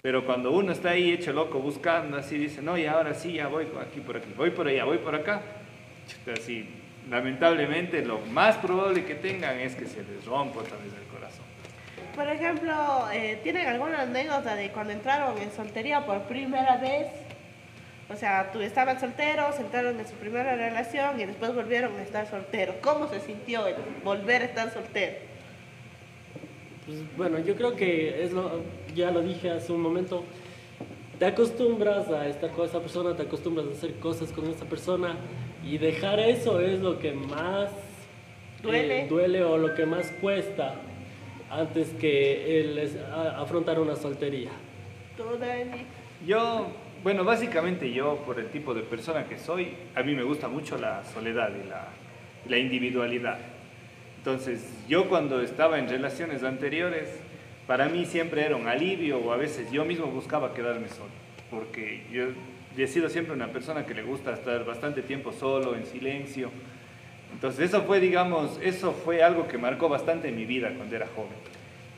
Pero 0.00 0.24
cuando 0.24 0.50
uno 0.50 0.72
está 0.72 0.90
ahí 0.92 1.10
hecho 1.12 1.34
loco 1.34 1.58
buscando, 1.58 2.16
así 2.16 2.38
dice, 2.38 2.62
no, 2.62 2.78
y 2.78 2.86
ahora 2.86 3.12
sí, 3.12 3.34
ya 3.34 3.48
voy 3.48 3.66
aquí 3.82 4.00
por 4.00 4.16
aquí, 4.16 4.30
voy 4.34 4.50
por 4.50 4.66
allá, 4.66 4.84
voy 4.84 4.96
por 4.96 5.14
acá, 5.14 5.42
así, 6.32 6.66
lamentablemente 7.10 8.02
lo 8.02 8.18
más 8.20 8.56
probable 8.56 9.04
que 9.04 9.14
tengan 9.14 9.58
es 9.60 9.74
que 9.74 9.84
se 9.84 10.02
les 10.04 10.24
rompa 10.24 10.60
otra 10.60 10.76
vez 10.78 10.86
el 10.86 11.06
corazón. 11.08 11.15
Por 12.16 12.26
ejemplo, 12.28 12.72
eh, 13.12 13.38
¿tienen 13.42 13.66
alguna 13.66 14.00
anécdota 14.00 14.56
de 14.56 14.70
cuando 14.70 14.94
entraron 14.94 15.36
en 15.36 15.52
soltería 15.52 16.06
por 16.06 16.22
primera 16.22 16.78
vez? 16.78 17.08
O 18.08 18.16
sea, 18.16 18.50
tú 18.52 18.60
estaban 18.62 18.98
solteros, 18.98 19.60
entraron 19.60 20.00
en 20.00 20.08
su 20.08 20.14
primera 20.14 20.56
relación 20.56 21.20
y 21.20 21.26
después 21.26 21.54
volvieron 21.54 21.94
a 21.98 22.02
estar 22.02 22.26
solteros. 22.26 22.76
¿Cómo 22.80 23.06
se 23.08 23.20
sintió 23.20 23.66
el 23.66 23.74
volver 24.02 24.40
a 24.42 24.44
estar 24.46 24.72
soltero? 24.72 25.16
Pues, 26.86 27.16
bueno, 27.18 27.38
yo 27.40 27.54
creo 27.54 27.76
que 27.76 28.24
es 28.24 28.32
lo, 28.32 28.62
ya 28.94 29.10
lo 29.10 29.20
dije 29.20 29.50
hace 29.50 29.72
un 29.72 29.82
momento, 29.82 30.24
te 31.18 31.26
acostumbras 31.26 32.08
a 32.08 32.26
estar 32.28 32.50
con 32.52 32.64
esa 32.64 32.80
persona, 32.80 33.14
te 33.14 33.24
acostumbras 33.24 33.66
a 33.66 33.72
hacer 33.72 33.94
cosas 33.98 34.32
con 34.32 34.48
esa 34.48 34.64
persona 34.64 35.16
y 35.62 35.76
dejar 35.76 36.18
eso 36.20 36.60
es 36.60 36.80
lo 36.80 36.98
que 36.98 37.12
más 37.12 37.68
eh, 37.70 38.62
Duele. 38.62 39.06
duele 39.08 39.44
o 39.44 39.58
lo 39.58 39.74
que 39.74 39.84
más 39.84 40.12
cuesta 40.20 40.76
antes 41.50 41.88
que 42.00 42.74
a- 43.12 43.40
afrontar 43.40 43.78
una 43.80 43.96
soltería. 43.96 44.50
¿Tú, 45.16 45.24
Dani? 45.38 45.84
Yo, 46.26 46.68
bueno, 47.02 47.24
básicamente 47.24 47.92
yo, 47.92 48.16
por 48.26 48.38
el 48.38 48.48
tipo 48.48 48.74
de 48.74 48.82
persona 48.82 49.24
que 49.26 49.38
soy, 49.38 49.74
a 49.94 50.02
mí 50.02 50.14
me 50.14 50.22
gusta 50.22 50.48
mucho 50.48 50.76
la 50.78 51.04
soledad 51.04 51.50
y 51.64 51.68
la, 51.68 51.88
la 52.48 52.58
individualidad. 52.58 53.38
Entonces, 54.18 54.68
yo 54.88 55.08
cuando 55.08 55.40
estaba 55.40 55.78
en 55.78 55.88
relaciones 55.88 56.42
anteriores, 56.42 57.08
para 57.66 57.88
mí 57.88 58.04
siempre 58.06 58.44
era 58.44 58.56
un 58.56 58.66
alivio 58.66 59.18
o 59.18 59.32
a 59.32 59.36
veces 59.36 59.70
yo 59.70 59.84
mismo 59.84 60.06
buscaba 60.06 60.52
quedarme 60.54 60.88
solo, 60.88 61.10
porque 61.50 62.02
yo 62.12 62.24
he 62.76 62.86
sido 62.88 63.08
siempre 63.08 63.34
una 63.34 63.48
persona 63.48 63.86
que 63.86 63.94
le 63.94 64.02
gusta 64.02 64.32
estar 64.34 64.64
bastante 64.64 65.02
tiempo 65.02 65.32
solo, 65.32 65.76
en 65.76 65.86
silencio. 65.86 66.50
Entonces, 67.36 67.68
eso 67.68 67.82
fue, 67.82 68.00
digamos, 68.00 68.58
eso 68.62 68.92
fue 68.92 69.22
algo 69.22 69.46
que 69.46 69.58
marcó 69.58 69.88
bastante 69.88 70.32
mi 70.32 70.44
vida 70.44 70.72
cuando 70.76 70.96
era 70.96 71.06
joven 71.14 71.36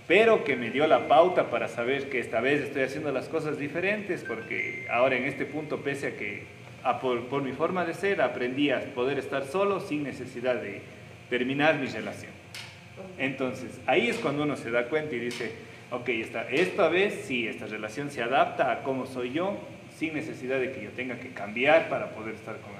pero 0.08 0.42
que 0.42 0.56
me 0.56 0.70
dio 0.70 0.86
la 0.86 1.06
pauta 1.06 1.50
para 1.50 1.68
saber 1.68 2.08
que 2.08 2.18
esta 2.18 2.40
vez 2.40 2.62
estoy 2.62 2.82
haciendo 2.82 3.12
las 3.12 3.28
cosas 3.28 3.58
diferentes, 3.58 4.24
porque 4.26 4.86
ahora 4.90 5.16
en 5.16 5.24
este 5.24 5.44
punto, 5.44 5.82
pese 5.82 6.06
a 6.08 6.16
que 6.16 6.44
a 6.82 6.98
por, 6.98 7.26
por 7.26 7.42
mi 7.42 7.52
forma 7.52 7.84
de 7.84 7.92
ser, 7.92 8.22
aprendí 8.22 8.70
a 8.70 8.80
poder 8.94 9.18
estar 9.18 9.44
solo 9.44 9.80
sin 9.80 10.02
necesidad 10.02 10.56
de 10.56 10.80
terminar 11.28 11.78
mi 11.78 11.88
relación. 11.88 12.32
Entonces, 13.18 13.78
ahí 13.84 14.08
es 14.08 14.16
cuando 14.16 14.44
uno 14.44 14.56
se 14.56 14.70
da 14.70 14.86
cuenta 14.86 15.14
y 15.14 15.18
dice, 15.18 15.52
ok, 15.90 16.08
esta, 16.08 16.48
esta 16.48 16.88
vez 16.88 17.24
sí, 17.26 17.46
esta 17.46 17.66
relación 17.66 18.10
se 18.10 18.22
adapta 18.22 18.72
a 18.72 18.82
cómo 18.82 19.04
soy 19.04 19.32
yo, 19.32 19.58
sin 19.94 20.14
necesidad 20.14 20.58
de 20.58 20.72
que 20.72 20.84
yo 20.84 20.90
tenga 20.92 21.18
que 21.18 21.34
cambiar 21.34 21.90
para 21.90 22.12
poder 22.12 22.34
estar 22.34 22.56
con. 22.60 22.77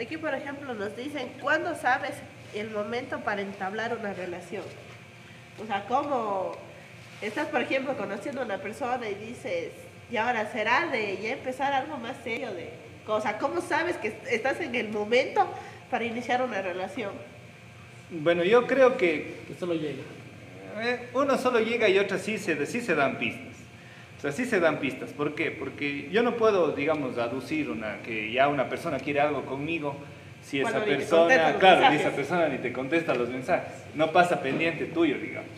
Aquí, 0.00 0.16
por 0.16 0.34
ejemplo, 0.34 0.72
nos 0.74 0.96
dicen, 0.96 1.30
¿cuándo 1.40 1.74
sabes 1.74 2.12
el 2.54 2.70
momento 2.70 3.20
para 3.20 3.42
entablar 3.42 3.96
una 3.98 4.12
relación? 4.14 4.62
O 5.62 5.66
sea, 5.66 5.84
¿cómo 5.86 6.52
estás, 7.20 7.48
por 7.48 7.60
ejemplo, 7.60 7.96
conociendo 7.96 8.40
a 8.40 8.44
una 8.44 8.58
persona 8.58 9.08
y 9.08 9.14
dices, 9.14 9.72
y 10.10 10.16
ahora 10.16 10.50
será 10.50 10.86
de 10.86 11.18
ya 11.22 11.30
empezar 11.32 11.72
algo 11.74 11.98
más 11.98 12.16
serio 12.24 12.50
de 12.54 12.70
cosa? 13.04 13.36
¿Cómo 13.38 13.60
sabes 13.60 13.96
que 13.98 14.08
est- 14.08 14.26
estás 14.30 14.60
en 14.60 14.74
el 14.74 14.88
momento 14.88 15.46
para 15.90 16.04
iniciar 16.04 16.40
una 16.42 16.62
relación? 16.62 17.12
Bueno, 18.10 18.42
yo 18.42 18.66
creo 18.66 18.96
que 18.96 19.40
Que 19.48 19.54
solo 19.58 19.74
llega. 19.74 20.02
Eh, 20.80 21.10
Uno 21.12 21.36
solo 21.36 21.60
llega 21.60 21.88
y 21.88 21.98
otras 21.98 22.22
sí 22.22 22.38
se, 22.38 22.64
sí 22.66 22.80
se 22.80 22.94
dan 22.94 23.18
pistas. 23.18 23.49
O 24.20 24.22
sea, 24.22 24.32
sí 24.32 24.44
se 24.44 24.60
dan 24.60 24.80
pistas. 24.80 25.14
¿Por 25.14 25.34
qué? 25.34 25.50
Porque 25.50 26.10
yo 26.12 26.22
no 26.22 26.36
puedo, 26.36 26.72
digamos, 26.72 27.16
aducir 27.16 27.70
una, 27.70 28.02
que 28.02 28.30
ya 28.30 28.48
una 28.48 28.68
persona 28.68 28.98
quiere 28.98 29.18
algo 29.18 29.46
conmigo 29.46 29.96
si 30.42 30.60
esa 30.60 30.72
Cuando 30.72 30.90
te 30.90 30.96
persona, 30.96 31.56
claro, 31.58 31.96
esa 31.96 32.10
persona 32.10 32.48
ni 32.48 32.58
te 32.58 32.70
contesta 32.70 33.14
los 33.14 33.30
mensajes. 33.30 33.72
No 33.94 34.12
pasa 34.12 34.42
pendiente 34.42 34.84
tuyo, 34.84 35.16
digamos. 35.16 35.48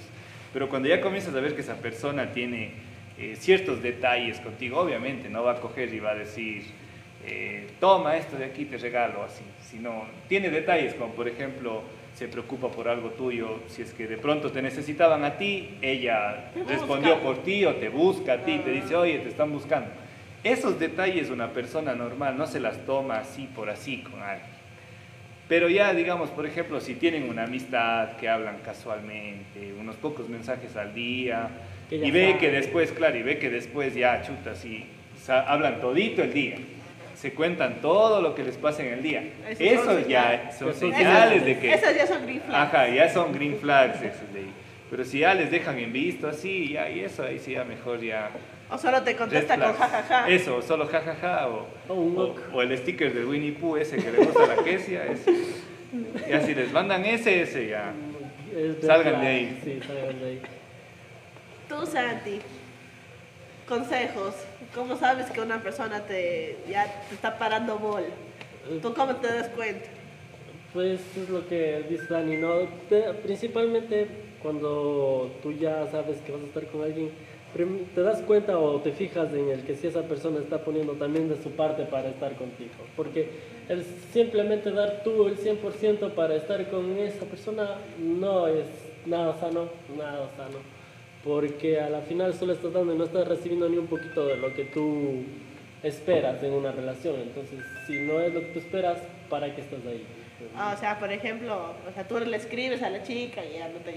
Pero 0.53 0.69
cuando 0.69 0.89
ya 0.89 1.01
comienzas 1.01 1.35
a 1.35 1.41
ver 1.41 1.57
que 1.57 1.63
esa 1.63 1.75
persona 1.75 2.31
tiene 2.31 2.71
eh, 3.19 3.35
ciertos 3.35 3.83
detalles 3.83 4.39
contigo, 4.39 4.79
obviamente 4.79 5.29
no 5.29 5.43
va 5.43 5.55
a 5.55 5.61
coger 5.61 5.93
y 5.93 5.99
va 5.99 6.13
a 6.13 6.15
decir, 6.15 6.63
eh, 7.27 7.67
toma 7.81 8.17
esto 8.17 8.37
de 8.37 8.45
aquí, 8.45 8.65
te 8.65 8.79
regalo, 8.79 9.25
así. 9.25 9.43
Sino, 9.61 10.05
tiene 10.29 10.51
detalles 10.51 10.95
como, 10.95 11.15
por 11.15 11.27
ejemplo, 11.27 11.83
se 12.15 12.29
preocupa 12.29 12.69
por 12.69 12.89
algo 12.89 13.11
tuyo, 13.11 13.61
si 13.69 13.83
es 13.83 13.93
que 13.95 14.07
de 14.07 14.19
pronto 14.19 14.51
te 14.53 14.61
necesitaban 14.63 15.25
a 15.25 15.39
ti, 15.39 15.71
ella 15.81 16.51
busca. 16.55 16.73
respondió 16.73 17.21
por 17.21 17.43
ti 17.43 17.65
o 17.65 17.75
te 17.77 17.89
busca 17.89 18.35
a 18.35 18.39
ti, 18.45 18.59
te 18.59 18.71
dice, 18.71 18.95
Ah. 18.95 19.01
oye, 19.01 19.19
te 19.19 19.29
están 19.29 19.51
buscando. 19.53 19.89
Esos 20.45 20.79
detalles 20.79 21.31
una 21.31 21.53
persona 21.53 21.95
normal 21.95 22.37
no 22.37 22.47
se 22.47 22.61
las 22.61 22.85
toma 22.85 23.19
así 23.19 23.49
por 23.55 23.71
así 23.71 23.99
con 23.99 24.21
alguien. 24.23 24.51
Pero 25.49 25.69
ya, 25.69 25.93
digamos, 25.93 26.31
por 26.31 26.47
ejemplo, 26.47 26.81
si 26.81 26.95
tienen 26.95 27.29
una 27.29 27.45
amistad 27.45 28.13
que 28.17 28.29
hablan 28.29 28.59
casualmente, 28.65 29.73
unos 29.79 29.97
pocos 29.97 30.29
mensajes 30.29 30.77
al 30.77 30.95
día, 30.95 31.49
y 31.91 32.11
ve 32.11 32.37
que 32.41 32.51
después, 32.51 32.91
claro, 32.93 33.19
y 33.19 33.23
ve 33.23 33.39
que 33.39 33.51
después 33.51 33.95
ya, 33.95 34.23
chuta, 34.23 34.53
así, 34.53 34.85
sa- 35.21 35.43
hablan 35.43 35.81
todito 35.81 36.23
el 36.23 36.33
día, 36.33 36.57
se 37.23 37.33
cuentan 37.35 37.81
todo 37.81 38.21
lo 38.21 38.35
que 38.35 38.43
les 38.43 38.57
pasa 38.57 38.83
en 38.83 38.95
el 38.95 39.01
día. 39.01 39.23
Esos 39.49 40.09
ya 40.09 40.51
son 40.59 40.71
Esos 40.71 40.77
señales 40.81 41.45
de 41.45 41.57
que... 41.57 41.73
Esas 41.73 41.95
ya 41.95 42.05
son 42.05 42.25
green 42.25 42.41
flags. 42.41 42.75
Ajá, 42.75 42.89
ya 42.89 43.09
son 43.09 43.33
green 43.33 43.57
flags 43.59 44.03
esos 44.03 44.33
de 44.33 44.41
ahí. 44.41 44.53
Pero 44.91 45.05
si 45.05 45.21
ya 45.21 45.33
les 45.33 45.49
dejan 45.49 45.79
en 45.79 45.93
visto 45.93 46.27
así, 46.27 46.73
ya, 46.73 46.91
y 46.91 46.99
eso 46.99 47.23
ahí 47.23 47.39
sí 47.39 47.53
ya 47.53 47.63
mejor 47.63 48.01
ya... 48.01 48.31
O 48.69 48.77
solo 48.77 49.01
te 49.05 49.15
contesta 49.15 49.57
con 49.57 49.73
jajaja. 49.73 50.29
Eso, 50.29 50.63
solo 50.63 50.85
jajaja, 50.89 51.47
o, 51.47 51.69
O 51.87 51.95
un 51.95 52.19
o, 52.19 52.23
ok. 52.25 52.41
o 52.55 52.63
el 52.63 52.77
sticker 52.77 53.15
de 53.15 53.25
Winnie 53.25 53.53
Pooh 53.53 53.77
ese 53.77 53.99
que 53.99 54.11
le 54.11 54.19
gusta 54.19 54.43
a 54.43 54.57
la 54.57 54.63
ese. 54.67 54.99
Ya 56.29 56.41
si 56.41 56.57
les 56.57 56.73
mandan 56.73 57.05
ese, 57.05 57.43
ese 57.43 57.69
ya. 57.69 57.93
Es 58.53 58.81
de 58.81 58.87
Salgan 58.89 59.21
de 59.21 59.27
ahí. 59.29 59.61
Sí, 59.63 59.79
salgan 59.87 60.19
de 60.19 60.27
ahí. 60.27 60.41
Tú, 61.69 61.87
Santi, 61.87 62.41
consejos. 63.77 64.35
¿Cómo 64.75 64.97
sabes 64.97 65.31
que 65.31 65.41
una 65.41 65.63
persona 65.63 66.01
te, 66.01 66.59
ya 66.69 66.85
te 67.09 67.15
está 67.15 67.39
parando 67.39 67.79
bola? 67.79 68.07
¿Tú 68.83 68.93
cómo 68.95 69.17
te 69.17 69.29
das 69.29 69.49
cuenta? 69.49 69.89
Pues 70.75 71.01
es 71.17 71.29
lo 71.31 71.47
que 71.49 71.85
dice 71.89 72.05
Dani, 72.11 72.37
¿no? 72.37 72.53
Te- 72.91 73.13
principalmente 73.23 74.07
cuando 74.43 75.31
tú 75.43 75.53
ya 75.53 75.87
sabes 75.91 76.19
que 76.19 76.33
vas 76.33 76.43
a 76.43 76.47
estar 76.47 76.67
con 76.67 76.83
alguien, 76.83 77.11
te 77.95 78.01
das 78.03 78.21
cuenta 78.23 78.59
o 78.59 78.81
te 78.81 78.93
fijas 78.93 79.33
en 79.33 79.49
el 79.49 79.63
que 79.65 79.75
si 79.77 79.87
esa 79.87 80.03
persona 80.03 80.39
está 80.41 80.59
poniendo 80.65 80.93
también 80.95 81.29
de 81.31 81.43
su 81.43 81.51
parte 81.51 81.85
para 81.85 82.09
estar 82.09 82.35
contigo. 82.37 82.71
Porque 82.97 83.29
el 83.69 83.85
simplemente 84.13 84.71
dar 84.71 85.03
tú 85.03 85.29
el 85.29 85.37
100% 85.39 86.11
para 86.15 86.35
estar 86.37 86.69
con 86.71 86.99
esa 86.99 87.25
persona 87.27 87.77
no 87.99 88.47
es 88.49 88.67
nada 89.07 89.39
sano, 89.41 89.69
nada 89.97 90.29
sano. 90.37 90.59
Porque 91.25 91.81
a 91.81 91.89
la 91.89 92.01
final 92.01 92.35
solo 92.35 92.53
estás 92.53 92.73
dando 92.73 92.95
y 92.95 92.99
no 92.99 93.05
estás 93.05 93.29
recibiendo 93.29 93.69
ni 93.69 93.77
un 93.79 93.87
poquito 93.87 94.27
de 94.27 94.37
lo 94.37 94.53
que 94.55 94.65
tú 94.65 95.23
esperas 95.83 96.43
en 96.43 96.53
una 96.53 96.73
relación. 96.73 97.17
Entonces, 97.21 97.61
si 97.87 98.01
no 98.01 98.21
es 98.21 98.33
lo 98.35 98.41
que 98.41 98.47
tú 98.47 98.59
esperas, 98.59 98.99
¿para 99.31 99.55
qué 99.55 99.61
estás 99.61 99.79
ahí? 99.87 100.05
Ah, 100.57 100.75
O 100.77 100.81
sea, 100.81 100.99
por 100.99 101.13
ejemplo, 101.13 101.55
o 101.89 101.93
sea, 101.95 102.03
tú 102.09 102.19
le 102.19 102.37
escribes 102.37 102.83
a 102.83 102.91
la 102.91 103.05
chica 103.05 103.43
y 103.45 103.59
ya 103.59 103.69
no 103.69 103.79
te, 103.79 103.93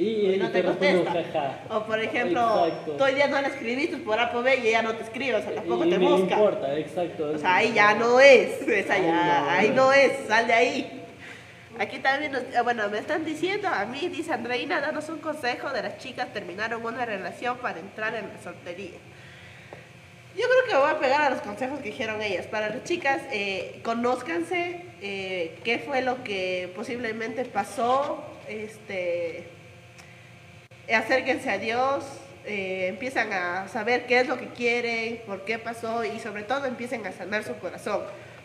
Y, 0.00 0.34
y 0.34 0.36
no 0.38 0.48
te 0.50 0.62
contesta. 0.62 1.10
jaja. 1.10 1.58
O 1.70 1.82
por 1.84 1.98
ejemplo, 1.98 2.66
Exacto. 2.66 2.92
tú 2.92 3.02
hoy 3.04 3.14
día 3.14 3.26
no 3.26 3.40
le 3.42 3.48
escribiste 3.48 3.96
por 3.96 4.20
A 4.20 4.30
por 4.30 4.44
B 4.44 4.56
y 4.62 4.68
ella 4.68 4.82
no 4.82 4.92
te 4.94 5.02
escribe, 5.02 5.34
o 5.34 5.42
sea, 5.42 5.56
tampoco 5.56 5.84
y 5.84 5.90
te 5.90 5.98
busca. 5.98 6.34
importa, 6.36 6.78
exacto. 6.78 7.32
O 7.34 7.38
sea, 7.38 7.56
ahí 7.56 7.72
ya 7.74 7.94
no 7.94 8.20
es, 8.20 8.62
esa 8.68 8.96
ya, 8.96 9.40
no. 9.42 9.50
ahí 9.50 9.70
no 9.74 9.92
es, 9.92 10.12
sal 10.28 10.46
de 10.46 10.52
ahí. 10.52 10.97
Aquí 11.78 11.98
también, 12.00 12.34
eh, 12.34 12.60
bueno, 12.62 12.88
me 12.88 12.98
están 12.98 13.24
diciendo, 13.24 13.68
a 13.68 13.84
mí, 13.84 14.08
dice 14.08 14.32
Andreina, 14.32 14.80
danos 14.80 15.08
un 15.08 15.18
consejo 15.18 15.70
de 15.70 15.82
las 15.82 15.98
chicas 15.98 16.32
terminaron 16.32 16.84
una 16.84 17.04
relación 17.04 17.58
para 17.58 17.78
entrar 17.78 18.14
en 18.14 18.28
la 18.28 18.42
soltería. 18.42 18.98
Yo 20.36 20.44
creo 20.44 20.64
que 20.68 20.76
voy 20.76 20.90
a 20.90 21.00
pegar 21.00 21.22
a 21.22 21.30
los 21.30 21.40
consejos 21.40 21.80
que 21.80 21.90
dijeron 21.90 22.22
ellas. 22.22 22.46
Para 22.46 22.68
las 22.68 22.84
chicas, 22.84 23.22
eh, 23.32 23.80
conózcanse 23.82 24.84
eh, 25.00 25.58
qué 25.64 25.78
fue 25.78 26.02
lo 26.02 26.22
que 26.22 26.72
posiblemente 26.76 27.44
pasó, 27.44 28.24
este, 28.48 29.48
acérquense 30.92 31.50
a 31.50 31.58
Dios, 31.58 32.04
eh, 32.44 32.86
empiezan 32.88 33.32
a 33.32 33.68
saber 33.68 34.06
qué 34.06 34.20
es 34.20 34.28
lo 34.28 34.38
que 34.38 34.48
quieren, 34.48 35.20
por 35.26 35.44
qué 35.44 35.58
pasó 35.58 36.04
y 36.04 36.18
sobre 36.18 36.44
todo 36.44 36.66
empiecen 36.66 37.06
a 37.06 37.12
sanar 37.12 37.44
su 37.44 37.54
corazón. 37.58 38.02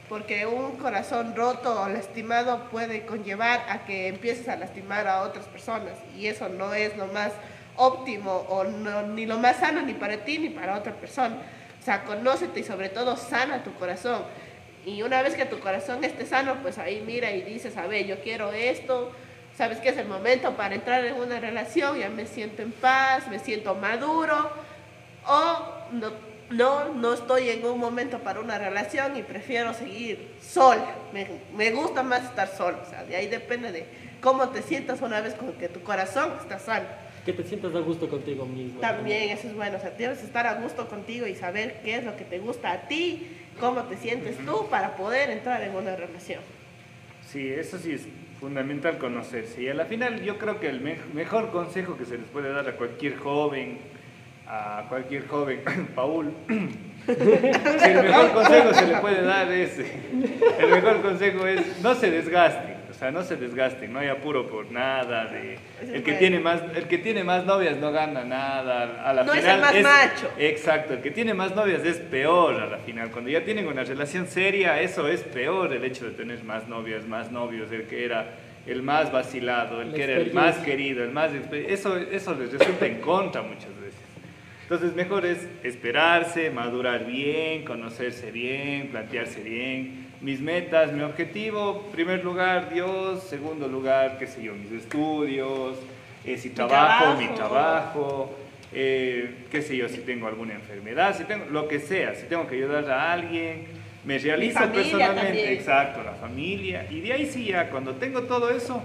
Porque 0.09 0.45
un 0.45 0.77
corazón 0.77 1.35
roto 1.35 1.81
o 1.81 1.89
lastimado 1.89 2.69
puede 2.69 3.05
conllevar 3.05 3.65
a 3.69 3.85
que 3.85 4.07
empieces 4.07 4.47
a 4.49 4.55
lastimar 4.55 5.07
a 5.07 5.23
otras 5.23 5.45
personas 5.45 5.93
y 6.17 6.27
eso 6.27 6.49
no 6.49 6.73
es 6.73 6.95
lo 6.97 7.07
más 7.07 7.31
óptimo 7.77 8.45
o 8.49 8.63
ni 8.65 9.25
lo 9.25 9.39
más 9.39 9.57
sano 9.57 9.81
ni 9.81 9.93
para 9.93 10.17
ti 10.17 10.37
ni 10.37 10.49
para 10.49 10.77
otra 10.77 10.93
persona. 10.93 11.37
O 11.79 11.83
sea, 11.83 12.03
conócete 12.03 12.59
y 12.59 12.63
sobre 12.63 12.89
todo 12.89 13.17
sana 13.17 13.63
tu 13.63 13.73
corazón. 13.73 14.23
Y 14.85 15.01
una 15.01 15.21
vez 15.21 15.35
que 15.35 15.45
tu 15.45 15.59
corazón 15.59 16.03
esté 16.03 16.25
sano, 16.25 16.55
pues 16.61 16.77
ahí 16.77 17.01
mira 17.05 17.31
y 17.31 17.41
dices, 17.41 17.77
a 17.77 17.87
ver, 17.87 18.05
yo 18.05 18.19
quiero 18.19 18.51
esto, 18.51 19.11
sabes 19.57 19.79
que 19.79 19.89
es 19.89 19.97
el 19.97 20.07
momento 20.07 20.55
para 20.55 20.75
entrar 20.75 21.05
en 21.05 21.15
una 21.15 21.39
relación, 21.39 21.97
ya 21.97 22.09
me 22.09 22.25
siento 22.25 22.61
en 22.61 22.71
paz, 22.71 23.27
me 23.29 23.39
siento 23.39 23.75
maduro, 23.75 24.51
o 25.25 25.59
no, 26.49 26.93
no 26.93 27.13
estoy 27.13 27.49
en 27.49 27.65
un 27.65 27.79
momento 27.79 28.19
para 28.19 28.39
una 28.39 28.57
relación 28.57 29.17
y 29.17 29.23
prefiero 29.23 29.73
seguir 29.73 30.27
sola. 30.41 30.95
Me, 31.13 31.27
me 31.55 31.71
gusta 31.71 32.03
más 32.03 32.23
estar 32.23 32.47
sola, 32.47 32.79
o 32.85 32.89
sea, 32.89 33.03
de 33.03 33.15
ahí 33.15 33.27
depende 33.27 33.71
de 33.71 33.85
cómo 34.21 34.49
te 34.49 34.61
sientas 34.61 35.01
una 35.01 35.21
vez 35.21 35.33
con 35.35 35.53
que 35.53 35.67
tu 35.69 35.81
corazón 35.81 36.31
está 36.41 36.59
sano. 36.59 36.85
Que 37.25 37.33
te 37.33 37.43
sientas 37.43 37.73
a 37.73 37.79
gusto 37.79 38.09
contigo 38.09 38.45
mismo. 38.45 38.81
También 38.81 39.29
eso 39.29 39.47
es 39.47 39.55
bueno, 39.55 39.77
o 39.77 39.79
sea, 39.79 39.91
debes 39.91 40.21
estar 40.23 40.45
a 40.45 40.55
gusto 40.55 40.87
contigo 40.89 41.25
y 41.25 41.35
saber 41.35 41.79
qué 41.83 41.95
es 41.95 42.03
lo 42.03 42.15
que 42.17 42.25
te 42.25 42.39
gusta 42.39 42.71
a 42.73 42.81
ti, 42.89 43.27
cómo 43.59 43.83
te 43.83 43.95
sientes 43.97 44.37
tú 44.45 44.67
para 44.69 44.95
poder 44.97 45.29
entrar 45.29 45.61
en 45.63 45.73
una 45.75 45.95
relación. 45.95 46.41
Sí, 47.31 47.47
eso 47.49 47.79
sí 47.79 47.93
es 47.93 48.01
fundamental 48.41 48.97
conocerse. 48.97 49.61
Y 49.63 49.69
a 49.69 49.73
la 49.73 49.85
final 49.85 50.21
yo 50.21 50.37
creo 50.37 50.59
que 50.59 50.67
el 50.67 50.81
me- 50.81 50.97
mejor 51.13 51.51
consejo 51.51 51.97
que 51.97 52.05
se 52.05 52.17
les 52.17 52.27
puede 52.27 52.51
dar 52.51 52.67
a 52.67 52.75
cualquier 52.75 53.15
joven, 53.15 53.77
a 54.47 54.85
cualquier 54.89 55.27
joven, 55.27 55.61
Paul, 55.95 56.33
el 57.07 58.03
mejor 58.03 58.31
consejo 58.31 58.73
se 58.73 58.87
le 58.87 58.97
puede 58.97 59.21
dar 59.23 59.51
es, 59.51 59.79
el 59.79 60.69
mejor 60.69 61.01
consejo 61.01 61.45
es 61.47 61.81
no 61.81 61.95
se 61.95 62.11
desgasten, 62.11 62.75
o 62.89 62.93
sea, 62.93 63.11
no 63.11 63.23
se 63.23 63.35
desgasten, 63.35 63.91
no 63.91 63.99
hay 63.99 64.09
apuro 64.09 64.47
por 64.47 64.71
nada, 64.71 65.25
de, 65.25 65.55
es 65.81 65.89
el 65.91 66.03
que 66.03 66.13
tiene 66.13 66.39
más, 66.39 66.61
el 66.75 66.83
que 66.85 66.97
tiene 66.97 67.23
más 67.23 67.45
novias 67.45 67.77
no 67.77 67.91
gana 67.91 68.23
nada, 68.23 69.03
a 69.03 69.13
la 69.13 69.23
No 69.23 69.33
es 69.33 69.43
el 69.43 69.51
final 69.51 69.61
más 69.61 69.81
macho. 69.81 70.29
Exacto, 70.37 70.93
el 70.93 71.01
que 71.01 71.11
tiene 71.11 71.33
más 71.33 71.55
novias 71.55 71.83
es 71.83 71.97
peor 71.97 72.61
a 72.61 72.67
la 72.67 72.77
final. 72.77 73.11
Cuando 73.11 73.29
ya 73.29 73.43
tienen 73.43 73.67
una 73.67 73.83
relación 73.83 74.27
seria, 74.27 74.79
eso 74.79 75.07
es 75.07 75.21
peor, 75.21 75.73
el 75.73 75.83
hecho 75.83 76.05
de 76.05 76.11
tener 76.11 76.43
más 76.43 76.67
novias, 76.67 77.05
más 77.05 77.31
novios, 77.31 77.71
el 77.71 77.87
que 77.87 78.05
era 78.05 78.35
el 78.65 78.81
más 78.81 79.11
vacilado, 79.11 79.81
el 79.81 79.91
La 79.91 79.97
que 79.97 80.03
era 80.03 80.17
el 80.17 80.33
más 80.33 80.57
querido, 80.57 81.03
el 81.03 81.11
más... 81.11 81.31
Eso, 81.51 81.97
eso 81.97 82.33
les 82.35 82.51
resulta 82.51 82.85
en 82.85 83.01
contra 83.01 83.41
muchas 83.41 83.75
veces. 83.75 83.82
Entonces 84.73 84.95
mejor 84.95 85.23
es 85.23 85.47
esperarse, 85.61 86.49
madurar 86.49 87.05
bien, 87.05 87.63
conocerse 87.63 88.31
bien, 88.31 88.87
plantearse 88.87 89.41
bien. 89.41 90.07
Mis 90.19 90.41
metas, 90.41 90.91
mi 90.91 91.03
objetivo, 91.03 91.87
primer 91.91 92.23
lugar 92.25 92.73
Dios, 92.73 93.21
segundo 93.21 93.67
lugar, 93.67 94.17
qué 94.17 94.25
sé 94.25 94.41
yo, 94.41 94.55
mis 94.55 94.71
estudios, 94.71 95.77
eh, 96.25 96.39
si 96.39 96.49
trabajo, 96.49 97.19
mi 97.19 97.27
trabajo. 97.35 97.35
trabajo, 97.35 98.35
eh, 98.73 99.45
qué 99.51 99.61
sé 99.61 99.77
yo, 99.77 99.87
si 99.87 99.99
tengo 99.99 100.25
alguna 100.25 100.55
enfermedad, 100.55 101.15
si 101.15 101.25
tengo 101.25 101.45
lo 101.51 101.67
que 101.67 101.79
sea, 101.79 102.15
si 102.15 102.25
tengo 102.25 102.47
que 102.47 102.55
ayudar 102.55 102.89
a 102.89 103.13
alguien, 103.13 103.67
me 104.03 104.17
realizo 104.17 104.59
personalmente, 104.71 105.23
también. 105.23 105.53
exacto, 105.53 106.01
la 106.01 106.13
familia, 106.13 106.87
y 106.89 106.99
de 107.01 107.13
ahí 107.13 107.27
sí 107.27 107.45
ya, 107.45 107.69
cuando 107.69 107.93
tengo 107.93 108.23
todo 108.23 108.49
eso, 108.49 108.81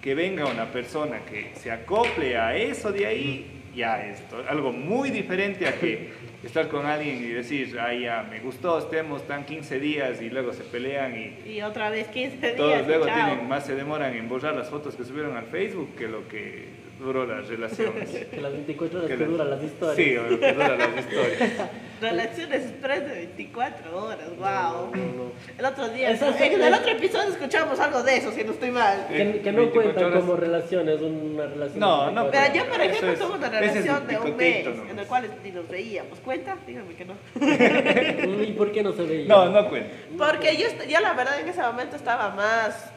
que 0.00 0.14
venga 0.14 0.46
una 0.46 0.66
persona 0.66 1.18
que 1.28 1.50
se 1.56 1.72
acople 1.72 2.36
a 2.36 2.56
eso 2.56 2.92
de 2.92 3.06
ahí, 3.06 3.61
ya 3.74 4.04
esto, 4.06 4.42
algo 4.48 4.72
muy 4.72 5.10
diferente 5.10 5.66
a 5.66 5.78
que 5.78 6.10
estar 6.42 6.68
con 6.68 6.86
alguien 6.86 7.16
y 7.22 7.28
decir, 7.28 7.78
ay 7.80 8.02
ya, 8.02 8.26
me 8.28 8.40
gustó, 8.40 8.78
estemos 8.78 9.26
tan 9.26 9.44
15 9.44 9.80
días 9.80 10.20
y 10.20 10.28
luego 10.30 10.52
se 10.52 10.64
pelean 10.64 11.14
y 11.16 11.50
Y 11.50 11.62
otra 11.62 11.90
vez 11.90 12.08
15 12.08 12.36
días. 12.38 12.56
todos 12.56 12.86
luego 12.86 13.06
chao. 13.06 13.14
tienen, 13.14 13.48
más 13.48 13.64
se 13.64 13.74
demoran 13.74 14.14
en 14.14 14.28
borrar 14.28 14.54
las 14.54 14.68
fotos 14.68 14.96
que 14.96 15.04
subieron 15.04 15.36
al 15.36 15.46
Facebook 15.46 15.94
que 15.96 16.08
lo 16.08 16.28
que 16.28 16.81
duró 17.02 17.26
las 17.26 17.46
relaciones. 17.48 18.08
Que 18.32 18.40
las 18.40 18.52
24 18.52 18.98
horas 19.00 19.10
Que 19.10 19.24
duran 19.24 19.50
las 19.50 19.62
historias. 19.62 19.96
Sí, 19.96 20.36
que 20.38 20.52
duran 20.52 20.78
las 20.78 20.98
historias. 20.98 21.52
Relaciones 22.00 22.64
express 22.64 23.06
de 23.06 23.14
24 23.14 24.04
horas, 24.04 24.28
wow. 24.36 24.90
No, 24.90 24.96
no. 24.96 25.32
El 25.56 25.64
otro 25.64 25.88
día, 25.90 26.10
en 26.10 26.62
el 26.62 26.74
otro 26.74 26.90
episodio 26.90 27.30
escuchamos 27.30 27.78
algo 27.78 28.02
de 28.02 28.16
eso, 28.16 28.32
si 28.32 28.42
no 28.42 28.50
estoy 28.52 28.72
mal. 28.72 29.06
Que, 29.08 29.40
que 29.40 29.52
no 29.52 29.58
24 29.58 29.72
cuentan 29.72 30.04
horas. 30.06 30.20
como 30.20 30.36
relaciones, 30.36 31.00
una 31.00 31.46
relación. 31.46 31.78
No, 31.78 32.10
no, 32.10 32.24
24 32.24 32.30
Pero 32.32 32.54
yo, 32.54 32.70
por 32.72 32.80
ejemplo, 32.80 33.12
es- 33.12 33.18
tuve 33.20 33.36
una 33.36 33.46
es 33.46 33.52
relación 33.52 34.06
de 34.08 34.18
un 34.18 34.36
mes 34.36 34.64
nomás. 34.64 34.90
en 34.90 34.98
el 34.98 35.06
cual 35.06 35.30
ni 35.44 35.50
nos 35.52 35.68
veíamos. 35.68 36.18
¿Cuenta? 36.20 36.56
Dígame 36.66 36.94
que 36.94 37.04
no. 37.04 37.14
¿Y 38.42 38.52
por 38.52 38.72
qué 38.72 38.82
no 38.82 38.92
se 38.92 39.02
veía? 39.04 39.28
No, 39.28 39.48
no 39.50 39.68
cuenta. 39.68 39.90
Porque 40.18 40.56
yo, 40.56 40.66
yo 40.88 41.00
la 41.00 41.12
verdad 41.12 41.38
en 41.38 41.48
ese 41.48 41.62
momento 41.62 41.94
estaba 41.94 42.30
más 42.30 42.90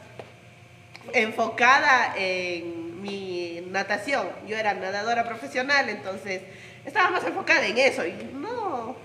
enfocada 1.12 2.14
en 2.18 2.85
mi 3.00 3.62
natación. 3.70 4.26
Yo 4.46 4.56
era 4.56 4.74
nadadora 4.74 5.24
profesional, 5.24 5.88
entonces 5.88 6.42
estaba 6.84 7.10
más 7.10 7.24
enfocada 7.26 7.66
en 7.66 7.78
eso 7.78 8.06
y 8.06 8.12
no, 8.34 8.96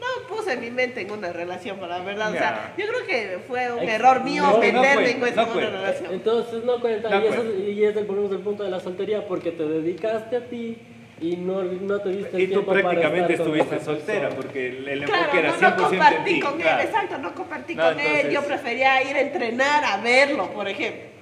no 0.00 0.28
puse 0.28 0.56
mi 0.56 0.70
mente 0.70 1.00
en 1.02 1.10
una 1.10 1.32
relación, 1.32 1.78
para 1.78 1.98
la 1.98 2.04
verdad. 2.04 2.30
O 2.30 2.32
sea, 2.32 2.74
yo 2.76 2.86
creo 2.86 3.06
que 3.06 3.38
fue 3.46 3.72
un 3.72 3.82
Ex- 3.82 3.92
error 3.92 4.22
mío 4.24 4.42
no, 4.42 4.52
no 4.52 4.58
meterme 4.58 5.16
cuenta, 5.18 5.42
en 5.42 5.48
no 5.48 5.54
una 5.54 5.70
relación. 5.70 6.12
Entonces 6.14 6.64
no 6.64 6.80
cuenta. 6.80 7.10
No 7.10 7.22
y, 7.22 7.26
eso, 7.26 7.44
y 7.68 7.84
es 7.84 7.96
el, 7.96 8.04
volvemos 8.04 8.32
al 8.32 8.38
punto 8.40 8.62
de 8.64 8.70
la 8.70 8.80
soltería 8.80 9.26
porque 9.26 9.50
te 9.52 9.64
dedicaste 9.64 10.36
a 10.36 10.40
ti 10.46 10.78
y 11.20 11.36
no, 11.36 11.64
no 11.64 11.98
te 12.00 12.10
diste 12.10 12.40
Y 12.40 12.46
tú 12.46 12.52
tiempo 12.52 12.66
para 12.66 12.80
prácticamente 12.82 13.32
estar 13.32 13.46
con 13.48 13.58
estuviste 13.58 13.84
soltera 13.84 14.28
porque 14.30 14.68
el, 14.68 14.88
el 14.88 15.02
enfoque 15.02 15.18
Claro, 15.32 15.38
era 15.40 15.50
no, 15.50 15.56
100% 15.58 15.60
no 15.60 15.66
en 15.82 15.88
compartí 15.90 16.34
ti. 16.34 16.40
con 16.40 16.60
claro. 16.60 16.80
él, 16.80 16.86
exacto, 16.86 17.18
no 17.18 17.34
compartí 17.34 17.74
No, 17.74 17.82
con 17.82 17.98
él. 18.00 18.06
entonces- 18.06 18.32
Yo 18.32 18.42
prefería 18.44 19.02
ir 19.02 19.16
a 19.16 19.20
entrenar 19.20 19.84
a 19.84 19.96
verlo, 19.96 20.52
por 20.52 20.68
ejemplo. 20.68 21.17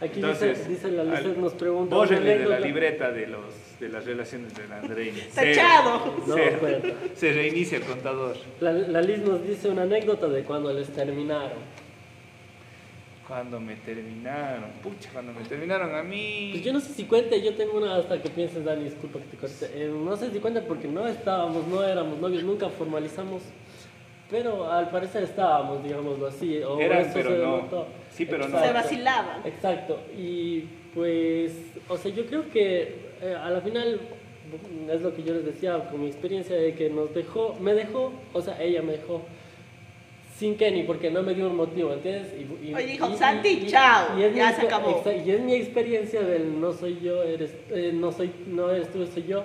Aquí 0.00 0.14
Entonces, 0.20 0.58
dice, 0.58 0.70
dice 0.70 0.90
la 0.92 1.04
Lizeth, 1.04 1.26
al- 1.26 1.40
nos 1.42 1.52
pregunta. 1.54 1.94
bórrenle 1.94 2.38
de 2.38 2.46
la 2.46 2.58
libreta 2.60 3.12
de, 3.12 3.26
los, 3.26 3.78
de 3.78 3.88
las 3.90 4.04
relaciones 4.06 4.54
de 4.56 4.66
la 4.66 4.78
Andreina. 4.78 5.18
Tachado. 5.34 6.16
No 6.26 6.34
Cero. 6.34 6.56
cuenta. 6.58 6.88
Se 7.14 7.32
reinicia 7.32 7.76
el 7.78 7.84
contador. 7.84 8.36
La, 8.60 8.72
la 8.72 9.02
Liz 9.02 9.18
nos 9.18 9.46
dice 9.46 9.68
una 9.68 9.82
anécdota 9.82 10.28
de 10.28 10.42
cuando 10.44 10.72
les 10.72 10.88
terminaron. 10.88 11.58
Cuando 13.28 13.60
me 13.60 13.76
terminaron, 13.76 14.70
pucha, 14.82 15.08
cuando 15.12 15.32
me 15.32 15.42
terminaron 15.46 15.94
a 15.94 16.02
mí. 16.02 16.48
Pues 16.52 16.64
yo 16.64 16.72
no 16.72 16.80
sé 16.80 16.92
si 16.94 17.04
cuente, 17.04 17.40
yo 17.40 17.54
tengo 17.54 17.76
una 17.78 17.94
hasta 17.96 18.20
que 18.20 18.28
pienses, 18.28 18.64
Dani, 18.64 18.84
disculpa 18.84 19.20
que 19.20 19.26
te 19.26 19.36
corte. 19.36 19.70
Eh, 19.72 19.88
no 19.94 20.16
sé 20.16 20.32
si 20.32 20.40
cuenta 20.40 20.62
porque 20.62 20.88
no 20.88 21.06
estábamos, 21.06 21.64
no 21.68 21.84
éramos 21.84 22.18
novios, 22.18 22.42
nunca 22.42 22.68
formalizamos, 22.70 23.42
pero 24.30 24.70
al 24.70 24.90
parecer 24.90 25.24
estábamos, 25.24 25.82
digámoslo 25.82 26.26
así. 26.28 26.62
O 26.62 26.78
Eran, 26.80 27.00
eso 27.02 27.10
pero 27.14 27.30
se 27.30 27.36
no. 27.38 27.42
denotó. 27.56 27.86
Sí, 28.10 28.24
pero 28.26 28.48
no. 28.48 28.60
Se 28.60 28.72
vacilaban. 28.72 29.40
Exacto, 29.46 29.98
y 30.16 30.60
pues, 30.94 31.52
o 31.88 31.96
sea, 31.96 32.10
yo 32.12 32.26
creo 32.26 32.48
que 32.50 33.10
eh, 33.22 33.34
a 33.40 33.50
la 33.50 33.60
final 33.60 34.00
es 34.90 35.00
lo 35.00 35.14
que 35.14 35.22
yo 35.22 35.34
les 35.34 35.44
decía 35.44 35.78
con 35.90 36.00
mi 36.00 36.08
experiencia 36.08 36.56
de 36.56 36.74
que 36.74 36.90
nos 36.90 37.14
dejó, 37.14 37.54
me 37.60 37.72
dejó, 37.74 38.12
o 38.32 38.40
sea, 38.42 38.60
ella 38.62 38.82
me 38.82 38.92
dejó 38.92 39.22
sin 40.36 40.56
Kenny, 40.56 40.84
porque 40.84 41.10
no 41.10 41.22
me 41.22 41.34
dio 41.34 41.48
un 41.48 41.56
motivo, 41.56 41.92
¿entiendes? 41.92 42.32
Y, 42.34 42.68
y- 42.70 42.74
Hoy 42.74 42.84
dijo, 42.86 43.10
y- 43.10 43.16
"Santi, 43.16 43.48
y- 43.48 43.66
chao, 43.66 44.18
y 44.18 44.22
es 44.22 44.32
mi 44.32 44.38
ya 44.38 44.52
se 44.52 44.62
exper- 44.62 44.66
acabó. 44.66 45.04
exa- 45.04 45.24
Y 45.26 45.30
es 45.32 45.40
mi 45.40 45.54
experiencia 45.54 46.22
del 46.22 46.58
no 46.60 46.72
soy 46.72 46.98
yo, 47.02 47.22
eres, 47.22 47.54
eh, 47.70 47.90
no 47.94 48.10
soy, 48.10 48.32
no 48.46 48.70
eres 48.70 48.90
tú, 48.90 49.06
soy 49.06 49.24
yo. 49.24 49.44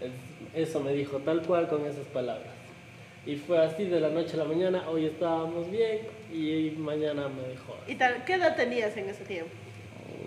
Es- 0.00 0.68
Eso 0.68 0.80
me 0.80 0.92
dijo 0.92 1.16
tal 1.18 1.40
cual 1.42 1.66
con 1.68 1.86
esas 1.86 2.04
palabras. 2.12 2.51
Y 3.24 3.36
fue 3.36 3.64
así 3.64 3.84
de 3.84 4.00
la 4.00 4.08
noche 4.08 4.34
a 4.34 4.38
la 4.38 4.44
mañana, 4.44 4.88
hoy 4.88 5.06
estábamos 5.06 5.70
bien 5.70 6.00
y 6.32 6.74
mañana 6.76 7.28
me 7.28 7.42
dejó. 7.48 7.76
¿Y 7.86 7.94
tal, 7.94 8.24
qué 8.24 8.34
edad 8.34 8.56
tenías 8.56 8.96
en 8.96 9.08
ese 9.08 9.24
tiempo? 9.24 9.50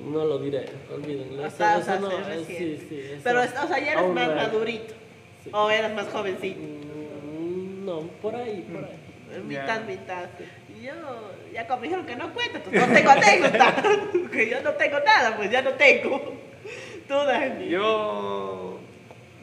No 0.09 0.23
lo 0.23 0.37
diré, 0.39 0.65
olvídenlo. 0.93 1.45
Eso- 1.45 1.63
Hasta, 1.65 1.77
o 1.77 1.83
sea, 1.83 1.99
no, 1.99 2.09
sí, 2.09 2.15
eh, 2.29 2.45
sí, 2.47 2.85
sí, 2.87 2.99
eso 3.11 3.21
Pero, 3.23 3.41
o 3.41 3.67
sea, 3.67 3.79
ya 3.79 3.91
eras 3.93 4.03
aún 4.03 4.13
más 4.13 4.27
madurito. 4.35 4.93
Sí. 5.43 5.49
O 5.53 5.69
eras 5.69 5.93
más 5.93 6.07
jovencito. 6.07 6.59
Mm, 6.61 7.85
No, 7.85 8.01
por 8.21 8.35
ahí, 8.35 8.65
por 8.71 8.83
ahí. 8.85 9.41
Mitad, 9.43 9.81
mitad. 9.85 10.25
Yo, 10.81 10.93
ya 11.53 11.67
como 11.67 11.81
dijeron 11.81 12.05
que 12.05 12.15
no 12.15 12.33
cuenta, 12.33 12.59
pues 12.63 12.87
no 12.87 12.93
tengo 12.93 13.09
anécdota. 13.09 13.75
que 14.31 14.49
yo 14.49 14.61
no 14.61 14.71
tengo 14.73 14.99
nada, 14.99 15.35
pues 15.35 15.51
ya 15.51 15.61
no 15.61 15.71
tengo. 15.73 16.33
Tú, 17.07 17.13
Dani. 17.13 17.67
Yo, 17.69 18.79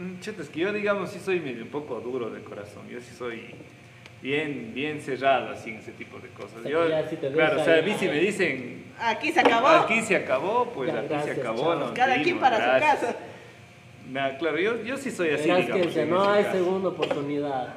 mm, 0.03 0.21
chuta, 0.21 0.43
es 0.43 0.49
que 0.49 0.61
yo 0.61 0.73
digamos 0.73 1.11
sí 1.11 1.19
soy 1.19 1.41
medio 1.41 1.63
un 1.63 1.71
poco 1.71 2.01
duro 2.01 2.31
de 2.31 2.41
corazón, 2.43 2.89
yo 2.89 3.01
sí 3.01 3.15
soy 3.17 3.43
bien, 4.23 4.73
bien 4.75 5.01
cerrado 5.01 5.51
así 5.51 5.71
en 5.71 5.77
ese 5.77 5.93
tipo 5.93 6.19
de 6.19 6.29
cosas. 6.29 6.59
O 6.59 6.63
sea, 6.63 6.71
Yo, 6.71 6.83
que 6.85 6.89
ya 6.91 7.09
si 7.09 7.17
te 7.17 7.31
claro, 7.33 7.61
o 7.61 7.65
sea, 7.65 7.79
a 7.79 7.83
mí 7.83 7.95
si 7.99 8.07
me 8.07 8.19
dicen, 8.21 8.85
Aquí 9.01 9.33
se 9.33 9.41
acabó. 9.41 9.67
aquí 9.69 10.01
se 10.03 10.15
acabó, 10.17 10.71
pues 10.73 10.93
Ya, 10.93 10.99
aquí 11.01 11.09
gracias, 11.09 11.35
se 11.37 11.41
acabó. 11.41 11.75
nos 11.75 11.91
Cada 11.93 12.23
quien 12.23 12.39
para 12.39 12.59
gracias. 12.59 13.01
su 13.01 13.07
casa. 13.07 13.17
Nah, 14.11 14.31
claro, 14.37 14.59
yo, 14.59 14.83
yo 14.83 14.97
sí 14.97 15.11
soy 15.11 15.31
así, 15.31 15.49
Verás 15.49 15.67
digamos. 15.67 15.95
que 15.95 16.07
no 16.07 16.31
hay 16.31 16.45
caso. 16.45 16.57
segunda 16.59 16.89
oportunidad. 16.91 17.75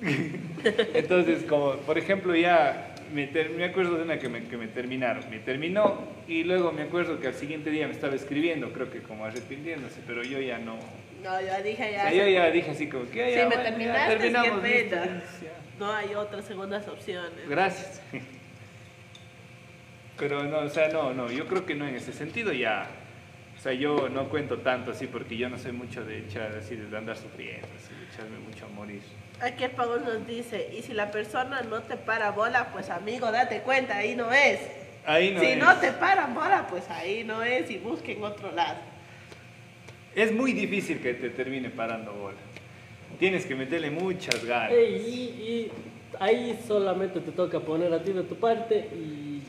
Entonces, 0.94 1.44
como 1.44 1.72
por 1.76 1.98
ejemplo, 1.98 2.34
ya 2.34 2.91
me, 3.12 3.26
ter- 3.26 3.50
me 3.50 3.64
acuerdo 3.64 3.96
de 3.96 4.02
una 4.04 4.18
que 4.18 4.28
me, 4.28 4.44
que 4.44 4.56
me 4.56 4.68
terminaron. 4.68 5.28
Me 5.30 5.38
terminó 5.38 5.98
y 6.28 6.44
luego 6.44 6.72
me 6.72 6.82
acuerdo 6.82 7.20
que 7.20 7.28
al 7.28 7.34
siguiente 7.34 7.70
día 7.70 7.86
me 7.86 7.92
estaba 7.92 8.14
escribiendo, 8.14 8.72
creo 8.72 8.90
que 8.90 9.00
como 9.02 9.24
arrepintiéndose, 9.24 10.00
pero 10.06 10.22
yo 10.22 10.40
ya 10.40 10.58
no. 10.58 10.76
No, 11.22 11.40
yo 11.40 11.62
dije 11.62 11.88
O 11.88 11.92
ya. 11.92 12.02
sea, 12.10 12.12
yo 12.14 12.28
ya 12.28 12.50
dije 12.50 12.70
así 12.70 12.88
como 12.88 13.08
que 13.10 13.32
ya, 13.32 13.42
Si 13.42 13.48
me 13.48 13.54
ya 13.56 13.62
terminaste, 13.62 14.16
terminamos. 14.16 14.62
No 15.78 15.92
hay 15.92 16.14
otras 16.14 16.44
segundas 16.44 16.86
opciones. 16.88 17.48
Gracias. 17.48 18.00
Pero 20.18 20.44
no, 20.44 20.58
o 20.58 20.68
sea, 20.68 20.88
no, 20.88 21.12
no, 21.14 21.30
yo 21.30 21.46
creo 21.46 21.64
que 21.66 21.74
no 21.74 21.86
en 21.88 21.96
ese 21.96 22.12
sentido 22.12 22.52
ya. 22.52 22.86
O 23.62 23.64
sea, 23.64 23.74
yo 23.74 24.08
no 24.08 24.28
cuento 24.28 24.58
tanto 24.58 24.90
así 24.90 25.06
porque 25.06 25.36
yo 25.36 25.48
no 25.48 25.56
soy 25.56 25.70
mucho 25.70 26.04
de 26.04 26.18
echar 26.18 26.52
así, 26.58 26.74
de 26.74 26.96
andar 26.98 27.16
sufriendo, 27.16 27.68
así, 27.76 27.94
de 27.94 28.12
echarme 28.12 28.40
mucho 28.40 28.66
a 28.66 28.68
morir. 28.70 29.00
Aquí 29.40 29.62
el 29.62 29.70
Paul 29.70 30.02
nos 30.04 30.26
dice, 30.26 30.68
y 30.76 30.82
si 30.82 30.92
la 30.92 31.12
persona 31.12 31.62
no 31.62 31.80
te 31.80 31.96
para 31.96 32.32
bola, 32.32 32.72
pues 32.72 32.90
amigo, 32.90 33.30
date 33.30 33.60
cuenta, 33.60 33.98
ahí 33.98 34.16
no 34.16 34.32
es. 34.32 34.58
Ahí 35.06 35.30
no 35.30 35.38
si 35.38 35.46
es. 35.46 35.58
no 35.58 35.76
te 35.76 35.92
paran 35.92 36.34
bola, 36.34 36.66
pues 36.68 36.90
ahí 36.90 37.22
no 37.22 37.44
es 37.44 37.70
y 37.70 37.78
busquen 37.78 38.24
otro 38.24 38.50
lado. 38.50 38.80
Es 40.16 40.32
muy 40.32 40.54
difícil 40.54 40.98
que 40.98 41.14
te 41.14 41.30
termine 41.30 41.70
parando 41.70 42.12
bola. 42.14 42.38
Tienes 43.20 43.46
que 43.46 43.54
meterle 43.54 43.92
muchas 43.92 44.44
ganas. 44.44 44.72
Ey, 44.72 44.96
y, 44.96 45.42
y 45.44 45.72
ahí 46.18 46.58
solamente 46.66 47.20
te 47.20 47.30
toca 47.30 47.60
poner 47.60 47.92
a 47.94 48.02
ti 48.02 48.12
de 48.12 48.24
tu 48.24 48.34
parte 48.34 48.88
y... 48.92 49.40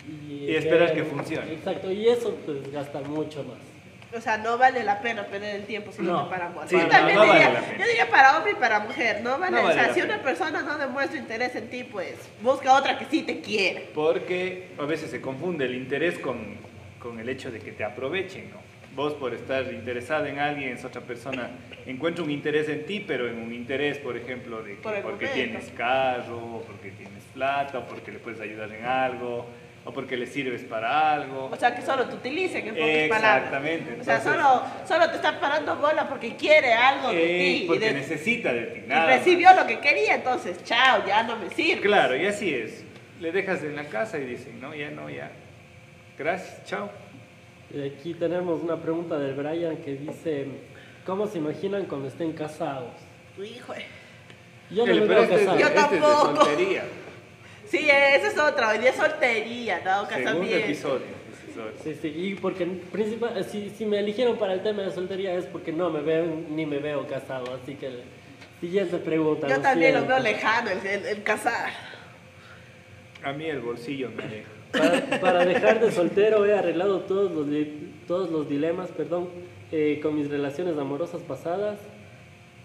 Y 0.45 0.55
esperar 0.55 0.93
que 0.93 1.03
funcione. 1.03 1.51
Exacto, 1.51 1.91
y 1.91 2.07
eso 2.07 2.37
pues 2.45 2.71
gasta 2.71 2.99
mucho 2.99 3.43
más. 3.45 3.72
O 4.15 4.21
sea, 4.21 4.37
no 4.37 4.57
vale 4.57 4.83
la 4.83 5.01
pena 5.01 5.25
perder 5.25 5.55
el 5.55 5.65
tiempo 5.65 5.91
si 5.91 6.01
no, 6.03 6.11
No. 6.23 6.29
te 6.29 6.35
bola. 6.35 6.67
Sí, 6.67 6.75
yo 6.75 6.83
no, 6.83 6.89
también 6.89 7.17
no 7.17 7.25
vale 7.27 7.39
diría, 7.45 7.59
pena. 7.61 7.77
yo 7.79 7.85
diría 7.87 8.09
para 8.09 8.37
hombre 8.37 8.51
y 8.51 8.55
para 8.55 8.79
mujer, 8.81 9.21
no 9.23 9.39
vale, 9.39 9.61
vale 9.61 9.67
o 9.69 9.73
sea, 9.73 9.93
si 9.93 10.01
una 10.01 10.21
persona 10.21 10.61
no 10.61 10.77
demuestra 10.77 11.17
interés 11.19 11.55
en 11.55 11.69
ti, 11.69 11.83
pues 11.83 12.15
busca 12.41 12.73
otra 12.73 12.97
que 12.99 13.05
sí 13.05 13.23
te 13.23 13.39
quiere. 13.41 13.89
Porque 13.95 14.67
a 14.77 14.85
veces 14.85 15.09
se 15.09 15.19
confunde 15.19 15.65
el 15.65 15.73
interés 15.75 16.19
con, 16.19 16.57
con 16.99 17.19
el 17.19 17.27
hecho 17.27 17.49
de 17.51 17.59
que 17.59 17.71
te 17.71 17.83
aprovechen, 17.83 18.51
¿no? 18.51 18.61
Vos 18.95 19.13
por 19.15 19.33
estar 19.33 19.63
interesado 19.73 20.27
en 20.27 20.37
alguien, 20.37 20.73
esa 20.73 20.87
otra 20.89 21.01
persona 21.01 21.49
encuentra 21.87 22.23
un 22.23 22.29
interés 22.29 22.69
en 22.69 22.85
ti, 22.85 22.99
pero 22.99 23.27
en 23.27 23.39
un 23.41 23.51
interés, 23.51 23.97
por 23.97 24.15
ejemplo, 24.15 24.61
de 24.61 24.75
que 24.75 24.81
Por 24.83 24.93
porque 25.01 25.25
momento. 25.25 25.33
tienes 25.33 25.71
carro, 25.75 26.37
o 26.37 26.61
porque 26.61 26.91
tienes 26.91 27.23
plata, 27.33 27.79
o 27.79 27.85
porque 27.87 28.11
le 28.11 28.19
puedes 28.19 28.39
ayudar 28.39 28.71
en 28.71 28.85
algo, 28.85 29.47
o 29.85 29.91
porque 29.93 30.15
le 30.15 30.25
sirves 30.27 30.63
para 30.63 31.13
algo. 31.13 31.49
O 31.51 31.55
sea, 31.57 31.75
que 31.75 31.81
solo 31.81 32.05
te 32.07 32.15
utilicen, 32.15 32.67
en 32.67 32.73
pocas 32.75 33.19
palabras. 33.21 33.43
Exactamente. 33.43 33.97
O 33.99 34.03
sea, 34.03 34.21
solo, 34.21 34.63
solo 34.87 35.09
te 35.09 35.15
está 35.17 35.39
parando 35.39 35.75
bola 35.75 36.07
porque 36.07 36.35
quiere 36.35 36.71
algo 36.73 37.11
de 37.11 37.17
ti. 37.27 37.63
Y, 37.63 37.67
porque 37.67 37.85
de- 37.87 37.93
necesita 37.93 38.53
de 38.53 38.61
ti. 38.67 38.81
y 38.85 38.87
nada 38.87 39.07
más. 39.07 39.17
recibió 39.17 39.53
lo 39.53 39.67
que 39.67 39.79
quería, 39.79 40.15
entonces, 40.15 40.63
chao, 40.63 41.03
ya 41.05 41.23
no 41.23 41.35
me 41.37 41.49
sirve. 41.49 41.81
Claro, 41.81 42.15
y 42.15 42.25
así 42.25 42.53
es. 42.53 42.83
Le 43.19 43.31
dejas 43.31 43.61
en 43.63 43.75
la 43.75 43.85
casa 43.85 44.17
y 44.19 44.25
dicen, 44.25 44.59
no, 44.61 44.73
ya 44.73 44.89
no, 44.89 45.09
ya. 45.09 45.31
Gracias, 46.17 46.63
chao. 46.65 46.89
Y 47.73 47.81
aquí 47.87 48.13
tenemos 48.13 48.61
una 48.61 48.77
pregunta 48.77 49.17
del 49.17 49.33
Brian 49.33 49.77
que 49.77 49.95
dice, 49.95 50.45
¿cómo 51.05 51.27
se 51.27 51.39
imaginan 51.39 51.85
cuando 51.85 52.07
estén 52.07 52.31
casados? 52.33 52.91
Tu 53.35 53.43
hijo. 53.43 53.73
eh. 53.73 53.85
Yo 54.69 54.85
no 54.85 54.93
me 54.95 55.01
veo 55.05 55.23
este 55.23 55.35
casado. 55.39 55.59
Yo 55.59 55.67
este 55.67 55.79
es 55.79 55.91
de 55.91 55.97
tampoco. 55.99 56.45
Sí, 57.73 57.89
esa 57.89 58.27
es 58.27 58.37
otra, 58.37 58.69
hoy 58.69 58.77
día 58.77 58.91
es 58.91 58.95
soltería, 58.97 59.81
no, 59.83 60.07
Segundo 60.07 60.09
casamiento. 60.09 60.57
episodio. 60.57 61.05
episodio. 61.43 61.71
Sí, 61.83 61.95
sí, 61.99 62.07
y 62.15 62.35
porque 62.35 62.65
principal, 62.67 63.43
si, 63.45 63.71
si 63.71 63.87
me 63.87 63.97
eligieron 63.97 64.37
para 64.37 64.53
el 64.53 64.61
tema 64.61 64.83
de 64.83 64.91
soltería 64.91 65.33
es 65.33 65.45
porque 65.45 65.71
no 65.71 65.89
me 65.89 66.01
veo 66.01 66.23
ni 66.51 66.67
me 66.67 66.77
veo 66.77 67.07
casado, 67.07 67.51
así 67.55 67.73
que 67.73 67.89
siguiente 68.61 68.97
pregunta. 68.97 69.47
Yo 69.47 69.59
también 69.59 69.95
lo 69.95 70.05
veo 70.05 70.19
lejano, 70.19 70.69
el, 70.69 70.85
el- 70.85 71.05
el 71.07 71.23
casar. 71.23 71.71
A 73.23 73.33
mí 73.33 73.45
el 73.45 73.61
bolsillo 73.61 74.11
me 74.11 74.21
aleja. 74.23 74.49
Para, 74.71 75.19
para 75.19 75.45
dejar 75.45 75.79
de 75.79 75.91
soltero 75.91 76.45
he 76.45 76.53
arreglado 76.53 76.99
todos 77.01 77.31
los, 77.31 77.47
todos 78.07 78.29
los 78.29 78.47
dilemas, 78.47 78.89
perdón, 78.91 79.29
eh, 79.71 79.99
con 80.03 80.13
mis 80.13 80.29
relaciones 80.29 80.77
amorosas 80.77 81.21
pasadas. 81.23 81.79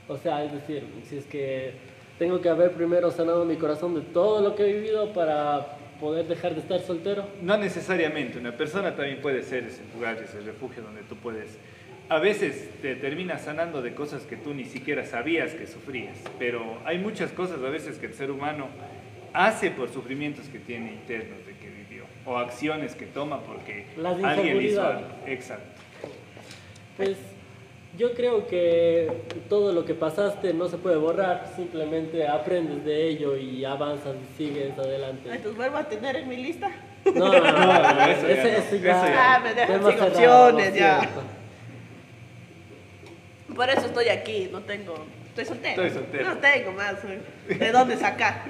O 0.07 0.19
sea, 0.19 0.45
es 0.45 0.53
decir, 0.53 0.85
si 1.09 1.17
es 1.17 1.25
que 1.25 1.73
tengo 2.19 2.41
que 2.41 2.49
haber 2.49 2.73
primero 2.73 3.11
sanado 3.11 3.45
mi 3.45 3.57
corazón 3.57 3.95
de 3.95 4.01
todo 4.01 4.43
lo 4.43 4.55
que 4.55 4.65
he 4.69 4.73
vivido 4.73 5.13
para 5.13 5.79
poder 6.01 6.27
dejar 6.27 6.55
de 6.55 6.61
estar 6.61 6.81
soltero. 6.81 7.27
No 7.43 7.57
necesariamente, 7.57 8.39
una 8.39 8.57
persona 8.57 8.95
también 8.95 9.21
puede 9.21 9.43
ser 9.43 9.65
ese 9.65 9.83
lugar, 9.95 10.19
ese 10.23 10.41
refugio 10.41 10.83
donde 10.83 11.03
tú 11.03 11.17
puedes... 11.17 11.59
A 12.09 12.19
veces 12.19 12.71
te 12.81 12.97
terminas 12.97 13.43
sanando 13.43 13.83
de 13.83 13.95
cosas 13.95 14.23
que 14.23 14.37
tú 14.37 14.55
ni 14.55 14.65
siquiera 14.65 15.05
sabías 15.05 15.53
que 15.53 15.67
sufrías, 15.67 16.17
pero 16.39 16.79
hay 16.87 16.99
muchas 16.99 17.33
cosas 17.33 17.59
a 17.63 17.69
veces 17.69 17.99
que 17.99 18.07
el 18.07 18.15
ser 18.15 18.31
humano 18.31 18.69
hace 19.35 19.71
por 19.71 19.91
sufrimientos 19.91 20.47
que 20.47 20.59
tiene 20.59 20.93
internos 20.93 21.45
de 21.47 21.53
que 21.59 21.69
vivió, 21.69 22.05
o 22.25 22.39
acciones 22.39 22.95
que 22.95 23.05
toma 23.05 23.43
porque 23.43 23.87
alguien 24.03 24.63
hizo 24.63 24.83
algo. 24.83 25.07
Exacto. 25.27 25.83
Pues 26.97 27.19
yo 27.99 28.15
creo 28.15 28.47
que 28.47 29.11
todo 29.49 29.73
lo 29.73 29.85
que 29.85 29.93
pasaste 29.95 30.55
no 30.55 30.69
se 30.69 30.79
puede 30.79 30.97
borrar, 30.97 31.53
simplemente 31.57 32.27
aprendes 32.29 32.85
de 32.85 33.09
ello 33.09 33.37
y 33.37 33.65
avanzas 33.65 34.15
y 34.15 34.37
sigues 34.39 34.79
adelante. 34.79 35.29
Entonces 35.29 35.57
vuelvo 35.57 35.79
a 35.79 35.85
tener 35.89 36.15
en 36.17 36.29
mi 36.29 36.37
lista. 36.37 36.71
No, 37.05 37.13
no, 37.29 37.41
no, 37.41 37.41
no, 37.95 38.03
Eso 38.03 38.03
ya 38.03 38.11
ese, 38.13 38.23
no, 38.23 38.29
ese 38.29 38.59
eso 38.59 38.77
ya, 38.77 39.07
ya 39.09 39.35
Ah, 39.35 39.41
me 39.41 39.53
dejan 39.55 39.79
tema 39.81 39.91
sin 39.93 40.01
opciones, 40.03 40.75
ya. 40.75 41.09
Por 43.55 43.69
eso 43.71 43.87
estoy 43.87 44.09
aquí, 44.09 44.49
no 44.53 44.61
tengo, 44.61 44.95
estoy 45.29 45.45
soltero. 45.47 45.83
Estoy 45.85 46.03
soltero. 46.03 46.29
No 46.29 46.39
tengo 46.39 46.73
más 46.73 46.95
eh, 47.05 47.55
de 47.59 47.73
dónde 47.73 47.97
sacar. 47.97 48.43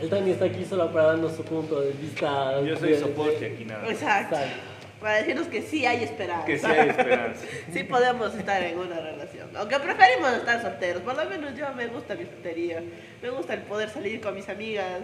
El 0.00 0.08
Dani 0.10 0.30
está 0.30 0.44
aquí 0.44 0.64
solo 0.64 0.92
para 0.92 1.06
darnos 1.06 1.34
su 1.34 1.42
punto 1.42 1.80
de 1.80 1.90
vista. 1.92 2.60
Yo 2.62 2.76
soy 2.76 2.90
de- 2.92 2.98
soporte 3.00 3.46
aquí 3.54 3.64
nada 3.64 3.82
más. 3.82 3.90
Exacto. 3.90 4.36
Exacto. 4.36 4.60
Para 5.00 5.18
decirnos 5.18 5.46
que 5.46 5.62
sí 5.62 5.86
hay 5.86 6.02
esperanza. 6.02 6.44
Que 6.44 6.58
sí 6.58 6.66
hay 6.66 6.88
esperanza. 6.88 7.46
Sí 7.72 7.84
podemos 7.84 8.34
estar 8.34 8.62
en 8.62 8.78
una 8.78 8.98
relación. 9.00 9.48
Aunque 9.56 9.78
preferimos 9.78 10.32
estar 10.32 10.60
solteros. 10.60 11.02
Por 11.02 11.16
lo 11.16 11.24
menos 11.30 11.56
yo 11.56 11.72
me 11.74 11.86
gusta 11.86 12.14
mi 12.16 12.24
soltería. 12.24 12.82
Me 13.22 13.30
gusta 13.30 13.54
el 13.54 13.62
poder 13.62 13.88
salir 13.90 14.20
con 14.20 14.34
mis 14.34 14.48
amigas. 14.48 15.02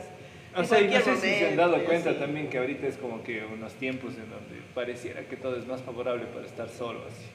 O 0.56 0.64
sea, 0.64 0.80
y 0.80 0.86
no 0.88 0.92
sé 0.98 1.02
cualquier 1.02 1.16
si 1.16 1.38
se 1.40 1.48
han 1.48 1.56
dado 1.56 1.70
momento 1.72 1.88
cuenta 1.90 2.10
así. 2.10 2.18
también 2.20 2.48
que 2.48 2.58
ahorita 2.58 2.86
es 2.86 2.96
como 2.96 3.22
que 3.22 3.44
unos 3.44 3.72
tiempos 3.74 4.14
en 4.14 4.30
donde 4.30 4.62
pareciera 4.74 5.22
que 5.22 5.36
todo 5.36 5.56
es 5.58 5.66
más 5.66 5.82
favorable 5.82 6.26
para 6.26 6.46
estar 6.46 6.68
solo 6.68 7.00
así. 7.08 7.26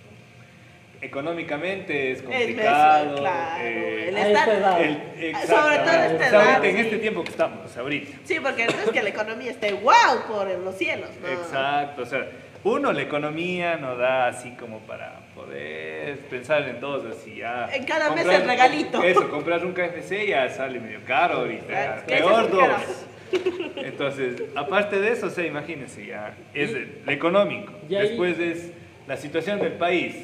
Económicamente 1.01 2.11
es 2.11 2.17
Es 2.19 2.23
complicado. 2.25 3.05
mensual, 3.05 3.19
claro. 3.21 3.63
eh, 3.63 4.09
El 4.09 4.17
estar- 4.17 4.31
esta 4.49 4.57
edad. 4.57 4.81
el- 4.81 5.35
Sobre 5.47 5.77
todo 5.77 5.89
a 5.89 6.05
esta 6.05 6.15
O 6.15 6.17
sea, 6.17 6.27
edad, 6.29 6.55
ahorita 6.55 6.67
en 6.67 6.75
sí. 6.75 6.81
este 6.81 6.97
tiempo 6.97 7.23
que 7.23 7.29
estamos, 7.29 7.77
ahorita. 7.77 8.17
Sí, 8.25 8.35
porque 8.41 8.65
no 8.65 8.71
es 8.71 8.89
que 8.91 9.03
la 9.03 9.09
economía 9.09 9.51
esté 9.51 9.71
wow 9.73 9.93
por 10.27 10.47
los 10.59 10.75
cielos. 10.77 11.09
¿no? 11.21 11.27
Exacto, 11.29 12.01
o 12.01 12.05
sea, 12.05 12.27
uno, 12.63 12.91
la 12.91 13.01
economía 13.01 13.77
no 13.77 13.95
da 13.95 14.27
así 14.27 14.51
como 14.51 14.79
para 14.79 15.19
poder 15.35 16.17
pensar 16.29 16.63
en 16.67 16.79
dos, 16.81 17.03
así 17.05 17.35
ya. 17.37 17.69
En 17.73 17.85
cada 17.85 18.09
mes 18.11 18.25
Comprar- 18.25 18.41
el 18.41 18.47
regalito. 18.47 19.03
Eso, 19.03 19.29
comprar 19.29 19.65
un 19.65 19.73
KFC 19.73 20.27
ya 20.27 20.49
sale 20.49 20.79
medio 20.79 20.99
caro 21.07 21.39
ahorita, 21.39 21.65
Ah, 21.73 21.95
ese 21.97 22.05
peor 22.05 22.51
dos. 22.51 23.05
Entonces, 23.77 24.41
aparte 24.55 24.99
de 24.99 25.11
eso, 25.11 25.27
o 25.27 25.29
sea, 25.29 25.45
imagínense 25.45 26.05
ya, 26.05 26.33
es 26.53 26.71
el, 26.71 27.01
el 27.05 27.09
económico, 27.13 27.71
después 27.87 28.39
es 28.39 28.71
la 29.07 29.17
situación 29.17 29.59
del 29.59 29.73
país, 29.73 30.15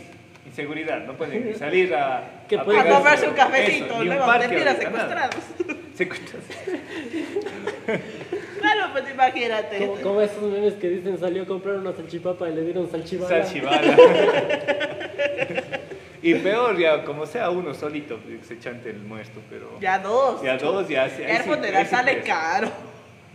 inseguridad, 0.45 1.05
no 1.05 1.13
pueden 1.13 1.55
salir 1.57 1.93
a... 1.95 2.23
Que 2.49 2.57
a 2.57 2.63
tomarse 2.63 3.27
un 3.27 3.33
eso, 3.33 3.35
cafecito, 3.35 3.93
ni 3.95 4.01
un 4.01 4.05
luego 4.07 4.25
parque 4.25 4.47
te 4.49 4.55
tiras 4.55 4.75
ahorita, 4.75 4.91
nada. 4.91 5.29
secuestrados. 5.31 5.85
Secuestrados. 5.95 6.45
Claro, 8.65 8.91
pues 8.93 9.09
imagínate. 9.11 9.77
Como, 9.77 10.01
como 10.01 10.21
esos 10.21 10.41
memes 10.41 10.73
que 10.73 10.89
dicen 10.89 11.19
salió 11.19 11.43
a 11.43 11.45
comprar 11.45 11.75
una 11.75 11.93
salchipapa 11.93 12.49
y 12.49 12.55
le 12.55 12.61
dieron 12.61 12.89
salchibala. 12.89 13.43
Salchibala. 13.43 13.97
y 16.21 16.33
peor, 16.35 16.77
ya, 16.77 17.03
como 17.03 17.25
sea 17.25 17.49
uno 17.49 17.73
solito, 17.73 18.19
se 18.41 18.59
chante 18.59 18.89
el 18.89 18.99
muerto, 18.99 19.39
pero. 19.49 19.79
Ya 19.79 19.99
dos. 19.99 20.41
Ya 20.41 20.57
dos, 20.57 20.87
ya. 20.87 21.07
Ya 21.07 21.37
el 21.37 21.43
funeral 21.43 21.85
sale 21.85 22.21
caro. 22.21 22.71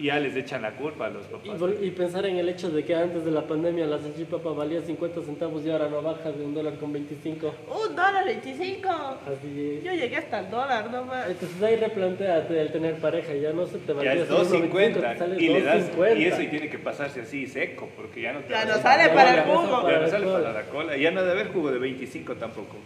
Y 0.00 0.04
ya 0.04 0.18
les 0.18 0.34
echan 0.34 0.62
la 0.62 0.70
culpa 0.72 1.06
a 1.06 1.10
los 1.10 1.26
Y, 1.26 1.28
papás. 1.48 1.60
vol- 1.60 1.76
y 1.82 1.90
pensar 1.90 2.24
en 2.24 2.36
el 2.38 2.48
hecho 2.48 2.70
de 2.70 2.82
que 2.84 2.94
antes 2.94 3.22
de 3.22 3.30
la 3.30 3.42
pandemia 3.42 3.84
la 3.86 3.98
salchipapa 3.98 4.50
valía 4.52 4.80
50 4.80 5.20
centavos 5.20 5.62
y 5.66 5.70
ahora 5.70 5.88
no 5.90 6.00
baja 6.00 6.32
de 6.32 6.42
un 6.42 6.54
dólar 6.54 6.74
con 6.78 6.90
25. 6.90 7.54
Un 7.68 7.94
dólar 7.94 8.24
veinticinco. 8.24 8.88
Así 8.88 9.76
es. 9.78 9.84
Yo 9.84 9.92
llegué 9.92 10.16
hasta 10.16 10.40
el 10.40 10.50
dólar 10.50 10.90
nomás. 10.90 11.28
Entonces 11.28 11.62
ahí 11.62 11.76
replanteate 11.76 12.60
el 12.62 12.72
tener 12.72 12.94
pareja, 12.96 13.34
ya 13.34 13.52
no 13.52 13.66
se 13.66 13.76
te 13.78 13.88
Ya 13.88 13.92
valdría 13.94 14.22
es 14.22 14.28
solo 14.28 14.44
2.50 14.44 14.94
te 15.12 15.18
sale 15.18 15.42
y 15.42 15.48
le 15.48 15.62
das 15.62 15.92
2.50. 15.94 16.18
y 16.18 16.24
eso 16.24 16.42
y 16.42 16.46
tiene 16.46 16.68
que 16.70 16.78
pasarse 16.78 17.20
así 17.20 17.46
seco 17.46 17.86
porque 17.94 18.22
ya 18.22 18.32
no 18.32 18.40
te 18.40 18.50
Ya 18.54 18.56
va 18.56 18.62
a 18.62 18.76
no 18.76 18.82
sale 18.82 19.08
para 19.10 19.34
el 19.34 19.40
jugo. 19.42 19.90
ya 19.90 19.98
no 20.00 20.08
sale 20.08 20.26
para 20.26 20.52
la 20.52 20.62
cola 20.62 20.96
ya 20.96 21.10
no 21.10 21.20
debe 21.20 21.32
haber 21.42 21.52
jugo 21.52 21.70
de 21.70 21.78
25 21.78 22.36
tampoco 22.36 22.76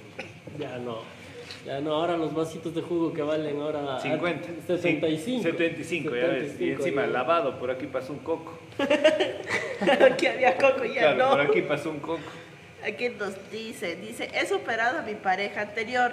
Ya 0.58 0.78
no. 0.78 0.98
Ya 1.64 1.80
no, 1.80 1.94
ahora 1.94 2.16
los 2.16 2.34
vasitos 2.34 2.74
de 2.74 2.82
jugo 2.82 3.12
que 3.14 3.22
valen 3.22 3.58
ahora 3.60 3.98
50 4.00 4.48
75. 4.66 5.42
75 5.42 6.14
ya 6.14 6.26
ves 6.26 6.44
y 6.44 6.48
75, 6.50 6.82
encima 6.82 7.02
ya. 7.02 7.08
lavado 7.08 7.58
por 7.58 7.70
aquí 7.70 7.86
pasó 7.86 8.12
un 8.12 8.18
coco 8.18 8.58
Aquí 10.04 10.26
había 10.26 10.56
coco, 10.58 10.84
ya 10.84 11.14
claro 11.14 11.28
por 11.30 11.44
no. 11.44 11.50
aquí 11.50 11.62
pasó 11.62 11.90
un 11.90 12.00
coco 12.00 12.20
Aquí 12.86 13.08
nos 13.08 13.34
dice, 13.50 13.96
dice, 13.96 14.28
he 14.34 14.46
superado 14.46 14.98
a 14.98 15.02
mi 15.02 15.14
pareja 15.14 15.62
anterior. 15.62 16.12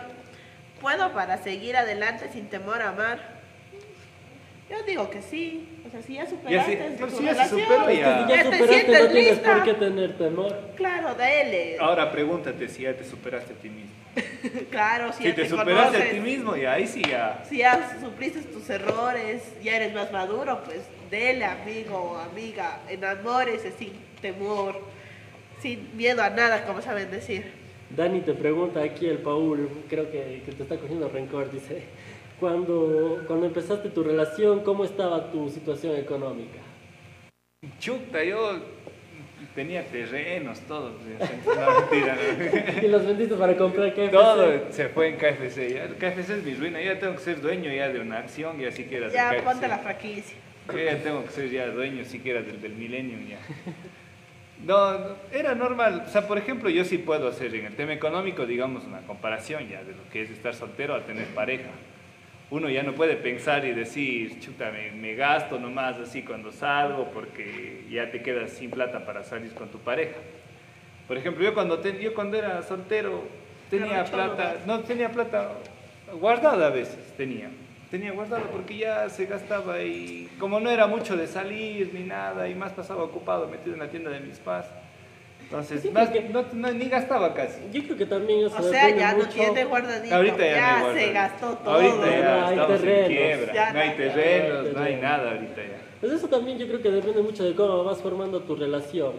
¿Puedo 0.80 1.12
para 1.12 1.38
seguir 1.38 1.76
adelante 1.76 2.30
sin 2.32 2.48
temor 2.48 2.82
a 2.82 2.90
amar? 2.92 3.42
Yo 4.70 4.82
digo 4.84 5.10
que 5.10 5.22
sí. 5.22 5.68
O 5.86 5.92
sea, 5.92 6.02
si 6.02 6.14
ya 6.14 6.26
superaste 6.30 6.78
Ya 6.78 6.88
sí, 6.90 6.96
tu 6.98 7.10
se 7.10 7.22
relación, 7.24 7.60
ya. 7.60 7.86
si 7.88 7.98
Ya 8.00 8.28
ya 8.30 8.38
te 8.38 8.44
superaste, 8.44 8.68
sientes 8.74 9.02
no 9.04 9.10
tienes 9.12 9.32
lista. 9.34 9.54
por 9.54 9.64
qué 9.66 9.74
tener 9.74 10.18
temor. 10.18 10.60
Claro, 10.78 11.14
dele. 11.16 11.76
ahora 11.78 12.10
pregúntate 12.10 12.70
si 12.70 12.84
ya 12.84 12.96
te 12.96 13.04
superaste 13.04 13.52
a 13.52 13.56
ti 13.58 13.70
mismo 13.70 13.92
Claro, 14.72 15.12
si, 15.14 15.20
si 15.20 15.30
ya 15.30 15.36
te 15.36 15.44
te 15.44 15.50
superaste 15.50 15.98
a 15.98 16.00
conoces, 16.00 16.12
ti 16.12 16.20
mismo 16.20 16.56
y 16.56 16.66
ahí 16.66 16.88
sí 16.88 17.02
ya 17.04 17.44
si 17.48 17.58
ya 17.58 17.98
supliste 18.00 18.42
tus 18.42 18.70
errores, 18.70 19.42
ya 19.64 19.76
eres 19.76 19.94
más 19.94 20.12
maduro, 20.12 20.62
pues 20.66 20.82
dele, 21.10 21.46
amigo 21.46 21.98
o 21.98 22.18
amiga, 22.18 22.80
enamórese 22.90 23.72
sin 23.72 23.94
temor, 24.22 24.80
sin 25.62 25.96
miedo 25.96 26.24
a 26.24 26.30
nada, 26.30 26.66
como 26.66 26.82
saben 26.82 27.12
decir. 27.12 27.52
Dani 27.90 28.22
te 28.22 28.34
pregunta 28.34 28.82
aquí 28.82 29.08
el 29.08 29.18
Paul, 29.18 29.70
creo 29.90 30.10
que, 30.10 30.42
que 30.46 30.52
te 30.54 30.64
está 30.64 30.78
cogiendo 30.78 31.10
rencor, 31.10 31.52
dice, 31.52 31.84
cuando, 32.40 33.24
cuando 33.28 33.46
empezaste 33.46 33.90
tu 33.90 34.04
relación, 34.04 34.62
¿cómo 34.62 34.86
estaba 34.86 35.32
tu 35.32 35.50
situación 35.50 35.96
económica? 35.96 36.60
chuta 37.80 38.24
yo 38.24 38.60
tenía 39.56 39.84
terrenos 39.84 40.60
todos 40.62 40.94
no, 41.46 41.80
mentira, 41.82 42.16
no. 42.16 42.88
Y 42.88 42.88
los 42.90 43.06
vendiste 43.06 43.36
para 43.36 43.56
comprar 43.56 43.94
KFC. 43.94 44.12
Todo 44.12 44.72
se 44.72 44.90
fue 44.90 45.10
en 45.10 45.16
KFC. 45.18 45.74
Ya, 45.74 45.84
el 45.86 45.96
KFC 45.96 46.30
es 46.38 46.44
mi 46.44 46.54
ruina. 46.56 46.82
Ya 46.82 47.00
tengo 47.00 47.16
que 47.16 47.22
ser 47.22 47.42
dueño 47.42 47.72
ya 47.72 47.90
de 47.90 48.00
una 48.00 48.20
acción, 48.20 48.60
ya 48.60 48.72
siquiera 48.72 49.08
del 49.08 49.16
Ya 49.16 49.32
KFC. 49.32 49.44
ponte 49.44 49.68
la 49.68 49.78
franquicia. 49.80 50.38
Yo 50.72 50.78
ya 50.78 50.98
tengo 51.04 51.24
que 51.26 51.32
ser 51.32 51.50
ya 51.50 51.68
dueño 51.68 52.06
siquiera 52.06 52.42
del, 52.42 52.62
del 52.62 52.74
Millennium 52.74 53.28
ya. 53.28 53.40
No, 54.66 54.98
no, 55.00 55.16
era 55.32 55.56
normal. 55.56 56.04
O 56.08 56.10
sea, 56.10 56.28
por 56.28 56.38
ejemplo, 56.38 56.70
yo 56.70 56.86
sí 56.86 57.00
puedo 57.00 57.28
hacer 57.28 57.54
en 57.56 57.66
el 57.66 57.76
tema 57.76 57.94
económico, 57.94 58.46
digamos, 58.46 58.84
una 58.86 59.02
comparación 59.02 59.68
ya 59.68 59.84
de 59.84 59.94
lo 59.94 60.08
que 60.12 60.22
es 60.22 60.30
estar 60.30 60.54
soltero 60.54 60.94
a 60.94 61.02
tener 61.02 61.26
pareja. 61.28 61.70
Uno 62.52 62.70
ya 62.70 62.84
no 62.84 62.94
puede 62.94 63.16
pensar 63.16 63.64
y 63.66 63.72
decir, 63.72 64.40
chuta, 64.42 64.72
me, 64.72 64.92
me 64.92 65.16
gasto 65.16 65.58
nomás 65.58 65.98
así 65.98 66.22
cuando 66.22 66.52
salgo 66.52 67.06
porque 67.14 67.86
ya 67.90 68.12
te 68.12 68.22
quedas 68.22 68.52
sin 68.52 68.70
plata 68.70 69.06
para 69.06 69.24
salir 69.24 69.54
con 69.54 69.70
tu 69.70 69.80
pareja. 69.80 70.18
Por 71.08 71.18
ejemplo, 71.18 71.44
yo 71.44 71.54
cuando, 71.54 71.80
te- 71.80 72.00
yo 72.02 72.14
cuando 72.14 72.38
era 72.38 72.62
soltero 72.64 73.24
tenía 73.70 74.04
plata, 74.04 74.58
no 74.66 74.82
tenía 74.82 75.10
plata 75.10 75.54
guardada 76.20 76.68
a 76.68 76.70
veces, 76.72 77.14
tenía. 77.16 77.50
Tenía 77.90 78.12
guardada 78.12 78.44
porque 78.52 78.78
ya 78.78 79.10
se 79.10 79.26
gastaba 79.26 79.82
y 79.82 80.30
como 80.38 80.60
no 80.60 80.70
era 80.70 80.88
mucho 80.88 81.16
de 81.18 81.28
salir 81.28 81.92
ni 81.94 82.04
nada 82.04 82.48
y 82.50 82.56
más 82.56 82.72
pasaba 82.74 83.04
ocupado 83.04 83.48
metido 83.48 83.74
en 83.74 83.80
la 83.80 83.90
tienda 83.90 84.10
de 84.12 84.20
mis 84.22 84.40
padres. 84.40 84.70
Entonces, 85.52 85.82
Sí, 85.82 85.90
más- 85.92 86.08
porque- 86.10 86.30
no, 86.30 86.46
no- 86.54 86.72
ni 86.72 86.86
gastaba 86.88 87.34
casi. 87.34 87.60
Yo 87.74 87.84
creo 87.84 87.98
que 87.98 88.06
también 88.06 88.46
eso 88.46 88.56
O 88.58 88.62
sea, 88.64 88.86
depende 88.86 89.00
ya 89.02 89.12
no 89.12 89.18
mucho. 89.18 89.30
tiene 89.32 89.66
guardadito. 89.66 90.16
Ahorita 90.16 90.38
ya, 90.48 90.80
no 90.80 90.88
hay 90.88 90.96
se 90.96 91.12
gastó 91.12 91.48
todo. 91.58 91.74
Ahorita 91.74 92.10
ya 92.10 92.22
No 92.40 92.46
hay 92.48 92.54
estamos 92.54 92.72
en 92.72 92.82
terrenos. 92.82 93.08
quiebra. 93.10 93.54
Ya 93.54 93.74
no 93.74 93.80
hay 93.82 93.90
no- 93.90 93.96
terrenos, 93.98 94.66
ya 94.66 94.72
no 94.80 94.84
hay 94.86 94.96
nada 94.96 95.32
ahorita 95.32 95.56
ya. 95.58 95.78
Pues 96.00 96.14
eso 96.14 96.28
también 96.30 96.58
yo 96.58 96.68
creo 96.68 96.82
que 96.82 96.90
depende 96.90 97.22
mucho 97.22 97.44
de 97.44 97.54
cómo 97.54 97.84
vas 97.84 97.98
formando 98.02 98.40
tu 98.44 98.56
relación. 98.56 99.12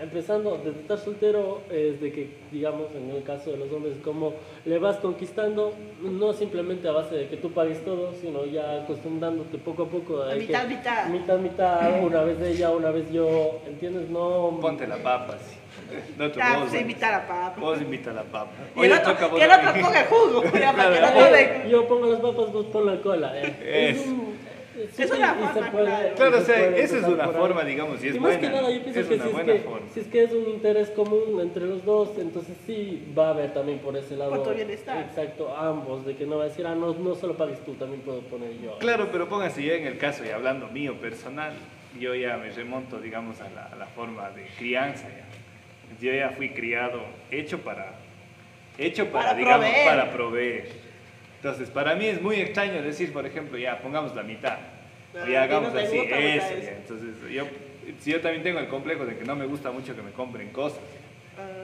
Empezando 0.00 0.58
desde 0.64 0.80
estar 0.80 0.96
soltero, 0.96 1.60
es 1.70 2.00
de 2.00 2.10
que, 2.12 2.30
digamos, 2.52 2.86
en 2.94 3.10
el 3.10 3.22
caso 3.24 3.50
de 3.50 3.58
los 3.58 3.70
hombres, 3.72 3.94
cómo 4.02 4.32
le 4.64 4.78
vas 4.78 4.96
conquistando, 4.98 5.74
no 6.00 6.32
simplemente 6.32 6.88
a 6.88 6.92
base 6.92 7.16
de 7.16 7.26
que 7.28 7.36
tú 7.36 7.50
pagues 7.50 7.84
todo, 7.84 8.14
sino 8.18 8.46
ya 8.46 8.82
acostumbrándote 8.84 9.58
poco 9.58 9.82
a 9.82 9.88
poco. 9.88 10.22
A 10.22 10.34
mitad, 10.36 10.62
que 10.62 10.68
mitad. 10.76 11.06
Mitad, 11.08 11.38
mitad, 11.38 12.02
una 12.02 12.22
vez 12.22 12.40
ella, 12.40 12.70
una 12.70 12.90
vez 12.90 13.10
yo, 13.12 13.60
¿entiendes? 13.66 14.08
No... 14.08 14.56
Ponte 14.62 14.86
la 14.86 14.96
papa, 15.02 15.36
sí. 15.38 15.56
No 16.16 16.30
te 16.30 16.38
Ya, 16.38 16.58
vos, 16.58 16.68
pues 16.70 16.80
invitar 16.80 17.14
a 17.14 17.26
papá. 17.26 17.54
Vos 17.60 17.80
invita 17.80 18.10
a 18.10 18.14
la 18.14 18.22
papa. 18.24 18.50
Y 18.76 18.80
el 18.84 18.92
Oye, 18.92 19.00
otro, 19.00 19.12
toca 19.14 19.34
que 19.36 19.44
el 19.44 19.50
otro 19.50 19.72
ponga 19.82 20.04
jugo, 20.04 20.42
ya, 20.60 20.72
para 20.72 20.90
que 20.92 20.98
Claro. 20.98 21.20
no 21.20 21.36
Eh, 21.36 21.66
yo 21.70 21.88
pongo 21.88 22.06
las 22.06 22.20
papas, 22.20 22.52
vos 22.52 22.66
pon 22.66 22.86
la 22.86 23.00
cola. 23.00 23.32
eh. 23.40 23.90
Es. 23.92 24.06
un- 24.06 24.30
Es 24.80 24.96
sí, 24.96 25.02
una 25.14 25.34
forma, 25.34 25.70
puede- 25.72 26.12
claro. 26.14 26.38
o 26.38 26.40
sea, 26.40 26.68
esa 26.78 26.96
es 26.96 27.04
una 27.04 27.28
forma, 27.28 27.64
digamos, 27.64 28.02
y 28.02 28.08
es 28.08 28.14
y 28.14 28.18
más 28.20 28.32
buena. 28.32 28.40
que 28.40 28.56
nada, 28.56 28.70
yo 28.70 28.82
pienso 28.82 29.00
es 29.00 29.06
que 29.08 29.14
una 29.16 29.22
si 29.24 29.28
es 29.28 29.34
buena 29.34 29.52
que, 29.52 29.58
forma. 29.60 29.86
si 29.92 30.00
es 30.00 30.06
que 30.06 30.22
es 30.24 30.32
un 30.32 30.48
interés 30.48 30.90
común 30.90 31.38
entre 31.42 31.66
los 31.66 31.84
dos, 31.84 32.10
entonces 32.18 32.56
sí 32.66 33.12
va 33.18 33.26
a 33.26 33.30
haber 33.32 33.52
también 33.52 33.80
por 33.80 33.94
ese 33.98 34.16
lado. 34.16 34.30
Por 34.30 34.42
tu 34.44 34.54
bienestar. 34.54 35.02
Exacto, 35.02 35.54
ambos, 35.54 36.06
de 36.06 36.16
que 36.16 36.24
no 36.24 36.38
va 36.38 36.44
a 36.44 36.46
decir, 36.46 36.66
ah, 36.66 36.74
no, 36.74 36.94
no 36.94 37.14
solo 37.14 37.36
pagues 37.36 37.62
tú, 37.62 37.74
también 37.74 38.00
puedo 38.00 38.20
poner 38.20 38.52
yo. 38.58 38.78
Claro, 38.78 39.08
pero 39.12 39.28
póngase 39.28 39.62
ya 39.62 39.74
en 39.74 39.86
el 39.86 39.98
caso, 39.98 40.24
y 40.24 40.30
hablando 40.30 40.68
mío 40.68 40.94
personal, 40.98 41.52
yo 41.98 42.14
ya 42.14 42.38
me 42.38 42.48
remonto, 42.50 43.00
digamos, 43.00 43.38
a 43.42 43.50
la, 43.50 43.64
a 43.66 43.76
la 43.76 43.86
forma 43.86 44.30
de 44.30 44.46
crianza. 44.56 45.08
Yo 46.00 46.12
ya 46.12 46.30
fui 46.30 46.50
criado, 46.50 47.02
hecho 47.30 47.58
para, 47.60 47.94
hecho 48.78 49.06
para, 49.10 49.26
Para 49.26 49.38
digamos, 49.38 49.66
proveer. 49.66 49.86
para 49.88 50.10
proveer. 50.12 50.68
Entonces, 51.36 51.70
para 51.70 51.94
mí 51.94 52.06
es 52.06 52.20
muy 52.20 52.36
extraño 52.36 52.82
decir, 52.82 53.12
por 53.12 53.26
ejemplo, 53.26 53.58
ya 53.58 53.78
pongamos 53.80 54.14
la 54.14 54.22
mitad, 54.22 54.58
y 55.28 55.34
hagamos 55.34 55.72
no 55.74 55.80
así, 55.80 55.98
eso. 55.98 56.54
ya. 56.62 56.70
Entonces, 56.72 57.08
yo, 57.30 57.44
si 57.98 58.12
yo 58.12 58.20
también 58.20 58.42
tengo 58.42 58.58
el 58.60 58.68
complejo 58.68 59.04
de 59.04 59.16
que 59.16 59.24
no 59.24 59.36
me 59.36 59.46
gusta 59.46 59.70
mucho 59.70 59.94
que 59.94 60.02
me 60.02 60.12
compren 60.12 60.50
cosas, 60.50 60.80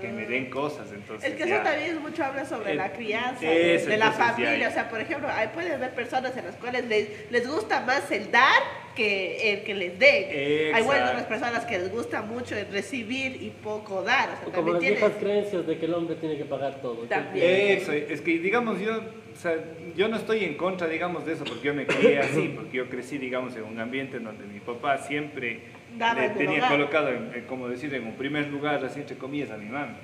que 0.00 0.08
me 0.08 0.26
den 0.26 0.50
cosas, 0.50 0.92
entonces 0.92 1.30
Es 1.30 1.36
que 1.36 1.48
ya. 1.48 1.54
eso 1.56 1.64
también 1.64 2.02
mucho 2.02 2.22
habla 2.24 2.44
sobre 2.44 2.72
Eh, 2.72 2.74
la 2.74 2.92
crianza, 2.92 3.40
de, 3.40 3.74
eso, 3.76 3.88
de 3.88 3.96
la 3.96 4.12
familia. 4.12 4.56
ya. 4.58 4.68
O 4.68 4.72
sea, 4.72 4.88
por 4.90 5.00
ejemplo, 5.00 5.28
hay, 5.32 5.48
puede 5.48 5.72
haber 5.72 5.90
personas 5.94 6.36
en 6.36 6.44
las 6.44 6.54
cuales 6.56 6.84
les, 6.86 7.30
les 7.30 7.48
gusta 7.48 7.80
más 7.80 8.10
el 8.10 8.30
dar 8.30 8.62
que 8.94 9.52
el 9.52 9.64
que 9.64 9.74
les 9.74 9.98
den. 9.98 10.74
Hay 10.74 10.82
buenas 10.82 11.22
personas 11.24 11.64
que 11.66 11.78
les 11.78 11.90
gusta 11.92 12.22
mucho 12.22 12.56
el 12.56 12.66
recibir 12.72 13.42
y 13.42 13.50
poco 13.50 14.02
dar. 14.02 14.28
O 14.30 14.36
sea, 14.36 14.48
O 14.48 14.52
como 14.52 14.72
también 14.72 14.72
las 14.72 14.80
tienes... 14.80 15.00
viejas 15.00 15.16
creencias 15.22 15.66
de 15.66 15.78
que 15.78 15.86
el 15.86 15.94
hombre 15.94 16.16
tiene 16.16 16.36
que 16.38 16.44
pagar 16.44 16.80
todo. 16.80 17.02
También. 17.06 17.78
Eso, 17.78 17.92
es 17.92 18.20
que 18.22 18.38
digamos 18.38 18.80
yo, 18.80 18.96
o 18.96 19.36
sea, 19.38 19.54
yo 19.96 20.08
no 20.08 20.16
estoy 20.16 20.44
en 20.44 20.56
contra, 20.56 20.86
digamos, 20.88 21.26
de 21.26 21.34
eso, 21.34 21.44
porque 21.44 21.66
yo 21.68 21.74
me 21.74 21.86
crié 21.86 22.18
así, 22.20 22.52
porque 22.54 22.76
yo 22.78 22.88
crecí, 22.88 23.18
digamos, 23.18 23.54
en 23.56 23.64
un 23.64 23.78
ambiente 23.80 24.16
en 24.18 24.24
donde 24.24 24.44
mi 24.46 24.60
papá 24.60 24.96
siempre 24.98 25.60
le 25.98 26.28
tenía 26.30 26.58
hogar. 26.58 26.70
colocado, 26.70 27.10
en- 27.10 27.32
en, 27.34 27.44
como 27.44 27.68
decir, 27.68 27.92
en 27.94 28.06
un 28.06 28.14
primer 28.14 28.48
lugar, 28.48 28.84
así 28.84 29.00
entre 29.00 29.16
comillas, 29.16 29.50
a 29.50 29.56
mi 29.56 29.66
mami. 29.68 29.94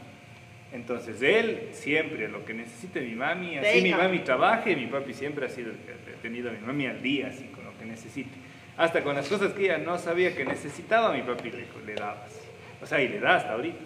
Entonces, 0.73 1.21
él 1.21 1.69
siempre, 1.73 2.29
lo 2.29 2.45
que 2.47 2.55
necesite 2.55 3.01
mi 3.03 3.15
mami, 3.15 3.59
así 3.59 3.77
mi 3.83 3.91
Venga. 3.91 3.99
mami 4.05 4.21
trabaje, 4.21 4.75
mi 4.75 4.87
papi 4.87 5.13
siempre 5.13 5.45
ha 5.47 5.49
sido 5.51 5.71
el 5.71 5.77
que 5.77 5.93
ha 5.93 6.23
tenido 6.23 6.49
a 6.49 6.53
mi 6.53 6.61
mami 6.61 6.87
al 6.87 7.03
día, 7.03 7.27
así, 7.29 7.45
con 7.47 7.65
lo 7.65 7.77
que 7.79 7.85
necesite. 7.85 8.31
Hasta 8.79 9.03
con 9.03 9.15
las 9.15 9.29
cosas 9.29 9.53
que 9.53 9.65
ella 9.65 9.77
no 9.79 9.99
sabía 9.99 10.35
que 10.35 10.47
necesitaba, 10.47 11.13
mi 11.13 11.23
papi 11.23 11.51
le, 11.51 11.67
le 11.87 11.95
dabas. 11.95 12.41
O 12.81 12.87
sea, 12.87 13.03
y 13.03 13.09
le 13.09 13.21
da 13.21 13.37
hasta 13.37 13.53
ahorita. 13.53 13.85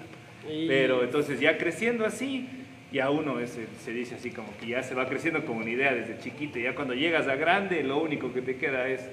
Y- 0.49 0.69
Pero 0.69 1.03
entonces 1.03 1.41
ya 1.41 1.59
creciendo 1.59 2.07
así, 2.07 2.49
ya 2.93 3.11
uno 3.11 3.41
es- 3.41 3.59
se 3.85 3.93
dice 3.93 4.15
así 4.15 4.31
como 4.31 4.57
que 4.59 4.67
ya 4.69 4.85
se 4.85 4.95
va 4.95 5.09
creciendo 5.09 5.45
con 5.45 5.57
una 5.57 5.71
idea 5.71 5.93
desde 5.93 6.21
chiquito. 6.21 6.61
Ya 6.61 6.77
cuando 6.77 6.95
llegas 6.95 7.27
a 7.27 7.35
grande, 7.35 7.83
lo 7.83 7.99
único 7.99 8.33
que 8.33 8.43
te 8.43 8.57
queda 8.59 8.87
es, 8.89 9.11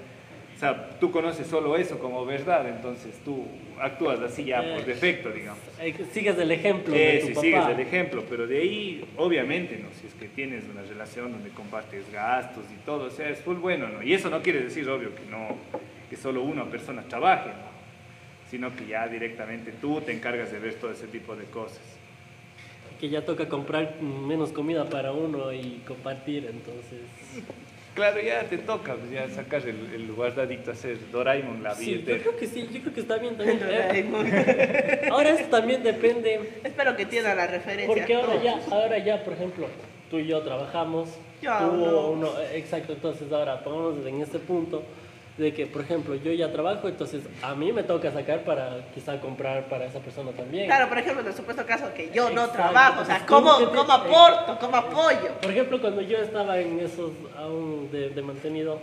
sea, 0.63 0.89
tú 0.99 1.11
conoces 1.11 1.45
solo 1.47 1.75
eso 1.75 1.99
como 1.99 2.25
verdad, 2.25 2.67
entonces 2.69 3.19
tú 3.25 3.45
actúas 3.79 4.19
así 4.21 4.45
ya 4.45 4.61
por 4.61 4.81
Eh, 4.81 4.83
defecto, 4.85 5.29
digamos. 5.31 5.59
Eh, 5.79 5.93
Sigues 6.11 6.37
el 6.37 6.51
ejemplo 6.51 6.93
de 6.93 7.17
Eh, 7.17 7.19
tu 7.19 7.27
si 7.27 7.33
papá. 7.33 7.41
sigues 7.41 7.67
el 7.67 7.79
ejemplo, 7.79 8.23
pero 8.29 8.47
de 8.47 8.59
ahí, 8.59 9.05
obviamente, 9.17 9.77
¿no? 9.77 9.89
Si 9.99 10.07
es 10.07 10.13
que 10.13 10.27
tienes 10.27 10.63
una 10.71 10.81
relación 10.83 11.31
donde 11.31 11.49
compartes 11.49 12.09
gastos 12.11 12.63
y 12.73 12.77
todo, 12.85 13.05
o 13.05 13.09
sea, 13.09 13.29
es 13.29 13.39
full 13.39 13.57
bueno, 13.57 13.89
¿no? 13.89 14.01
Y 14.03 14.13
eso 14.13 14.29
no 14.29 14.41
quiere 14.41 14.61
decir, 14.61 14.87
obvio, 14.89 15.13
que 15.13 15.25
no, 15.29 15.57
que 16.09 16.15
solo 16.15 16.43
una 16.43 16.65
persona 16.65 17.03
trabaje, 17.03 17.49
¿no? 17.49 17.73
Sino 18.49 18.75
que 18.75 18.85
ya 18.87 19.07
directamente 19.07 19.71
tú 19.81 19.99
te 20.01 20.11
encargas 20.13 20.51
de 20.51 20.59
ver 20.59 20.75
todo 20.75 20.91
ese 20.91 21.07
tipo 21.07 21.35
de 21.35 21.45
cosas. 21.45 21.81
Que 23.01 23.09
ya 23.09 23.25
toca 23.25 23.49
comprar 23.49 23.99
menos 24.01 24.51
comida 24.51 24.87
para 24.89 25.11
uno 25.11 25.51
y 25.51 25.81
compartir, 25.87 26.45
entonces... 26.45 27.01
Claro, 27.93 28.19
ya 28.21 28.43
te 28.45 28.57
toca, 28.57 28.95
pues 28.95 29.11
ya 29.11 29.29
sacas 29.29 29.65
el, 29.65 29.93
el 29.93 30.11
guardadito 30.13 30.71
a 30.71 30.73
hacer 30.73 30.97
Doraemon 31.11 31.61
la 31.61 31.75
Sí, 31.75 32.03
yo 32.05 32.17
creo 32.17 32.35
que 32.35 32.47
sí, 32.47 32.67
yo 32.73 32.81
creo 32.81 32.93
que 32.93 33.01
está 33.01 33.17
bien 33.17 33.37
también. 33.37 33.59
Eh, 33.63 35.07
Ahora 35.11 35.29
eso 35.29 35.45
también 35.49 35.83
depende, 35.83 36.53
Espero 36.63 36.95
que 36.95 37.03
entienda 37.03 37.35
la 37.35 37.45
referencia. 37.45 37.87
porque 37.87 38.15
ahora 38.15 38.41
ya, 38.43 38.59
ahora 38.71 38.97
ya, 38.97 39.23
por 39.23 39.33
ejemplo, 39.33 39.67
tú 40.09 40.17
y 40.17 40.25
yo 40.27 40.41
trabajamos, 40.41 41.09
Ya, 41.41 41.59
tú 41.59 41.73
no. 41.75 42.07
uno, 42.09 42.27
eh, 42.41 42.57
exacto, 42.57 42.93
entonces 42.93 43.31
ahora 43.31 43.63
pongamos 43.63 44.05
en 44.07 44.21
este 44.21 44.39
punto 44.39 44.81
de 45.37 45.51
que, 45.53 45.65
por 45.65 45.81
ejemplo, 45.81 46.13
yo 46.15 46.31
ya 46.31 46.51
trabajo, 46.51 46.87
entonces 46.87 47.23
a 47.41 47.55
mí 47.55 47.71
me 47.73 47.81
toca 47.83 48.11
sacar 48.11 48.43
para 48.43 48.85
quizá 48.93 49.19
comprar 49.19 49.65
para 49.67 49.85
esa 49.85 49.99
persona 49.99 50.31
también. 50.31 50.67
Claro, 50.67 50.87
por 50.89 50.97
ejemplo, 50.99 51.21
en 51.21 51.27
el 51.27 51.33
supuesto 51.33 51.65
caso 51.65 51.85
que 51.95 52.11
yo 52.13 52.29
no 52.29 52.49
trabajo, 52.49 53.01
o 53.01 53.05
sea, 53.05 53.25
¿cómo, 53.25 53.57
te- 53.57 53.65
cómo 53.65 53.91
aporto, 53.93 54.57
cómo 54.59 54.77
apoyo? 54.77 55.31
Por 55.41 55.49
ejemplo, 55.51 55.81
cuando 55.81 56.01
yo 56.01 56.17
estaba 56.19 56.59
en 56.59 56.79
esos 56.79 57.11
aún 57.35 57.89
de, 57.91 58.09
de 58.11 58.21
mantenido, 58.21 58.79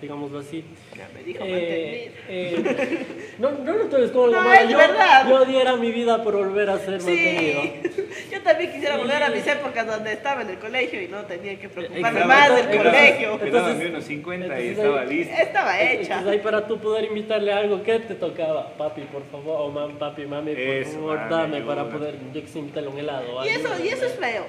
digámoslo 0.00 0.38
así, 0.38 0.64
Ya 0.96 1.08
me 1.14 1.22
dijo 1.22 1.42
eh, 1.44 2.10
mantener. 2.26 2.96
eh, 2.98 3.06
no, 3.38 3.50
no, 3.50 3.74
no, 3.74 3.84
tú 3.86 3.96
eres 3.96 4.10
como 4.10 4.26
No, 4.26 4.32
la 4.32 4.40
mala. 4.42 4.62
es 4.62 4.70
yo, 4.70 4.78
verdad. 4.78 5.28
yo 5.28 5.44
diera 5.44 5.76
mi 5.76 5.90
vida 5.90 6.22
por 6.22 6.36
volver 6.36 6.70
a 6.70 6.78
ser 6.78 6.96
mantenido. 7.02 7.62
Sí, 7.62 7.72
yo 8.32 8.40
también 8.42 8.72
quisiera 8.72 8.96
volver 8.96 9.22
a 9.22 9.28
mis 9.30 9.46
épocas 9.46 9.86
donde 9.86 10.12
estaba 10.12 10.42
en 10.42 10.50
el 10.50 10.58
colegio 10.58 11.02
y 11.02 11.08
no 11.08 11.22
tenía 11.26 11.58
que 11.58 11.68
preocuparme 11.68 12.24
más 12.24 12.48
del 12.48 12.58
Entonces- 12.70 12.82
colegio. 12.92 13.38
entonces- 13.42 13.78
de 13.78 13.86
unos 13.88 14.04
50 14.04 14.46
y 14.60 14.68
entonces 14.68 14.78
estaba 14.78 15.00
ahí- 15.02 15.08
listo. 15.16 15.34
Estaba 15.42 15.80
hecha. 15.82 16.00
Entonces 16.02 16.32
ahí 16.32 16.38
para 16.38 16.66
tú 16.66 16.78
poder 16.78 17.04
invitarle 17.04 17.52
algo, 17.52 17.82
¿qué 17.82 17.98
te 18.00 18.14
tocaba? 18.14 18.74
Papi, 18.76 19.02
por 19.02 19.24
favor, 19.30 19.60
o 19.60 19.68
mam, 19.70 19.98
papi, 19.98 20.24
mami, 20.26 20.52
por 20.52 20.60
Eso, 20.60 20.92
favor, 20.92 21.18
mami, 21.18 21.30
dame 21.30 21.60
para 21.62 21.88
poder, 21.90 22.14
yo 22.32 22.40
un 22.88 22.98
helado. 22.98 23.44
Y 23.44 23.48
eso, 23.48 23.68
y 23.84 23.88
eso 23.88 24.06
es 24.06 24.14
feo. 24.14 24.44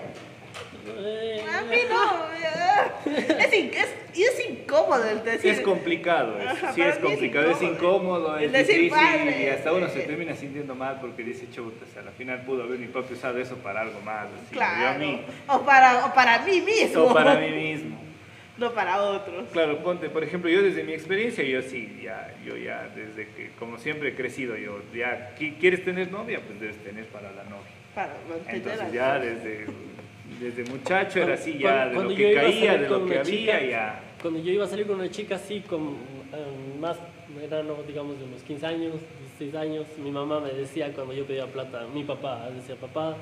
A 0.87 1.61
mí 1.63 1.77
no. 1.89 2.31
Es, 3.05 4.49
incómodo 4.49 5.03
el 5.09 5.23
decir. 5.23 5.51
Es 5.51 5.61
complicado, 5.61 6.39
es- 6.39 6.47
Ajá, 6.47 6.73
sí 6.73 6.81
es 6.81 6.97
complicado, 6.97 7.51
es 7.51 7.61
incómodo. 7.61 7.73
incómodo, 7.73 8.37
es 8.37 8.51
decir 8.51 8.75
difícil 8.81 8.89
padre, 9.17 9.43
y 9.43 9.47
hasta 9.47 9.73
uno 9.73 9.87
se 9.89 9.99
eh. 10.01 10.05
termina 10.07 10.35
sintiendo 10.35 10.75
mal 10.75 10.99
porque 11.01 11.23
dice 11.23 11.47
chuta, 11.51 11.85
o 11.89 11.93
sea, 11.93 12.01
al 12.03 12.13
final 12.13 12.41
pudo 12.43 12.63
haber 12.63 12.79
mi 12.79 12.87
papi 12.87 13.13
usado 13.13 13.39
eso 13.39 13.55
para 13.57 13.81
algo 13.81 13.99
más, 14.01 14.25
así, 14.27 14.55
yo 14.55 14.61
a 14.61 14.65
Claro. 14.75 14.99
mí, 14.99 15.21
O 15.47 15.61
para, 15.61 16.05
o 16.05 16.13
para 16.13 16.39
mí 16.39 16.61
mismo. 16.61 17.03
o 17.03 17.13
para 17.13 17.35
mí 17.35 17.49
mismo. 17.49 17.99
No 18.57 18.71
para 18.73 19.01
otros. 19.01 19.49
Claro, 19.51 19.79
ponte, 19.79 20.09
por 20.09 20.23
ejemplo, 20.23 20.49
yo 20.49 20.61
desde 20.61 20.83
mi 20.83 20.93
experiencia, 20.93 21.43
yo 21.43 21.61
sí, 21.63 21.99
ya, 22.03 22.31
yo 22.45 22.55
ya, 22.57 22.89
desde 22.95 23.27
que, 23.29 23.51
como 23.57 23.79
siempre 23.79 24.09
he 24.09 24.15
crecido, 24.15 24.55
yo, 24.57 24.81
ya, 24.93 25.33
¿qui- 25.39 25.57
¿quieres 25.59 25.83
tener 25.83 26.11
novia? 26.11 26.41
Pues 26.45 26.59
debes 26.59 26.77
tener 26.83 27.05
para 27.07 27.31
la 27.31 27.43
novia. 27.45 27.71
Para 27.95 28.13
mantener 28.29 28.55
Entonces 28.55 28.91
ya 28.93 29.17
desde, 29.19 29.65
desde 30.41 30.63
muchacho 30.63 31.19
era 31.19 31.35
así, 31.35 31.57
ya 31.59 31.87
de 31.87 31.95
lo 31.95 32.09
que 32.09 32.33
caía, 32.33 32.77
de 32.77 32.89
lo 32.89 33.05
que 33.05 33.11
una 33.11 33.19
había, 33.21 33.23
chica, 33.23 33.63
ya. 33.63 34.03
Cuando 34.21 34.39
yo 34.39 34.51
iba 34.51 34.65
a 34.65 34.67
salir 34.67 34.87
con 34.87 34.95
una 34.95 35.09
chica 35.09 35.35
así, 35.35 35.61
con 35.61 35.81
eh, 36.33 36.79
más 36.79 36.97
verano, 37.39 37.75
digamos, 37.87 38.17
de 38.17 38.25
unos 38.25 38.41
15 38.41 38.65
años, 38.65 38.93
16 39.39 39.55
años, 39.55 39.85
mi 40.03 40.11
mamá 40.11 40.39
me 40.39 40.51
decía 40.51 40.91
cuando 40.93 41.13
yo 41.13 41.25
pedía 41.25 41.45
plata, 41.45 41.85
mi 41.93 42.03
papá 42.03 42.49
decía, 42.49 42.75
papá, 42.75 43.15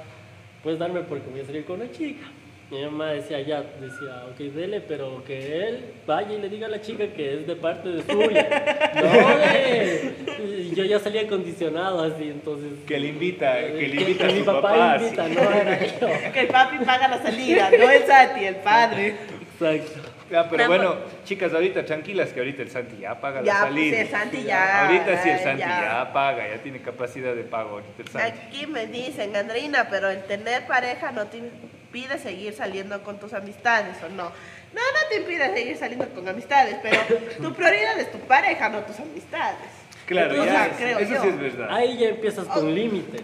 puedes 0.63 0.79
darme 0.79 1.01
porque 1.01 1.29
voy 1.29 1.41
a 1.41 1.45
salir 1.45 1.65
con 1.65 1.81
una 1.81 1.91
chica. 1.91 2.25
Mi 2.71 2.83
mamá 2.83 3.07
decía, 3.13 3.41
ya, 3.41 3.63
decía, 3.81 4.25
ok, 4.31 4.37
dele, 4.53 4.79
pero 4.81 5.23
que 5.25 5.67
él 5.67 5.85
vaya 6.05 6.33
y 6.33 6.37
le 6.39 6.49
diga 6.49 6.67
a 6.67 6.69
la 6.69 6.79
chica 6.79 7.07
que 7.07 7.33
es 7.39 7.47
de 7.47 7.55
parte 7.55 7.89
de 7.89 8.03
suya. 8.03 8.47
no. 8.95 10.45
Y 10.45 10.75
Yo 10.75 10.85
ya 10.85 10.99
salía 10.99 11.27
condicionado 11.27 12.03
así, 12.03 12.29
entonces... 12.29 12.69
Que 12.87 12.99
le 12.99 13.07
invita, 13.07 13.57
que 13.59 13.87
le 13.87 14.01
invita 14.01 14.27
que 14.27 14.33
a 14.33 14.35
mi 14.35 14.43
papá 14.43 14.61
papá. 14.61 14.97
invita, 15.01 15.27
sí. 15.27 15.33
no 15.35 15.51
era 15.51 15.85
yo. 15.99 16.07
Que 16.33 16.39
el 16.41 16.47
papi 16.47 16.77
paga 16.85 17.07
la 17.07 17.21
salida, 17.23 17.71
no 17.71 17.89
el 17.89 18.03
Santi, 18.03 18.45
el 18.45 18.55
padre. 18.57 19.15
Exacto. 19.59 20.09
Ya, 20.29 20.47
pero 20.47 20.63
Mi 20.65 20.67
bueno, 20.67 20.95
chicas, 21.25 21.51
ahorita 21.51 21.83
tranquilas 21.85 22.29
que 22.31 22.39
ahorita 22.39 22.61
el 22.61 22.69
Santi 22.69 22.97
ya 22.99 23.19
paga 23.19 23.41
Ya, 23.41 23.45
la 23.53 23.59
pues, 23.61 23.69
salida. 23.73 24.01
el 24.01 24.07
Santi 24.09 24.43
ya, 24.43 24.85
Ahorita 24.85 25.23
sí 25.23 25.29
el 25.31 25.39
Santi 25.39 25.59
ya. 25.61 25.81
ya. 26.05 26.13
paga, 26.13 26.47
ya 26.47 26.61
tiene 26.61 26.79
capacidad 26.83 27.33
de 27.33 27.43
pago 27.45 27.69
ahorita 27.71 28.03
el 28.03 28.07
Santi. 28.09 28.27
Aquí 28.45 28.67
me 28.67 28.85
dicen, 28.85 29.35
Andreina, 29.35 29.87
pero 29.89 30.07
el 30.11 30.21
tener 30.25 30.67
pareja 30.67 31.11
no 31.11 31.25
te 31.25 31.41
impide 31.89 32.19
seguir 32.19 32.53
saliendo 32.53 33.03
con 33.03 33.19
tus 33.19 33.33
amistades, 33.33 33.95
¿o 34.03 34.09
no? 34.09 34.25
No, 34.73 34.81
no 34.81 35.07
te 35.09 35.17
impide 35.17 35.51
seguir 35.53 35.75
saliendo 35.77 36.07
con 36.09 36.27
amistades, 36.27 36.75
pero 36.83 37.01
tu 37.41 37.53
prioridad 37.55 37.99
es 37.99 38.11
tu 38.11 38.19
pareja, 38.19 38.69
no 38.69 38.81
tus 38.81 38.99
amistades. 38.99 39.57
Claro, 40.05 40.41
O 40.41 40.45
ya, 40.45 40.51
sea, 40.51 40.65
es- 40.67 40.77
creo 40.77 40.99
eso 40.99 41.13
yo. 41.15 41.21
sí 41.23 41.27
es 41.29 41.39
verdad. 41.39 41.67
Ahí 41.71 41.97
ya 41.97 42.09
empiezas 42.09 42.45
con 42.45 42.73
límites. 42.73 43.21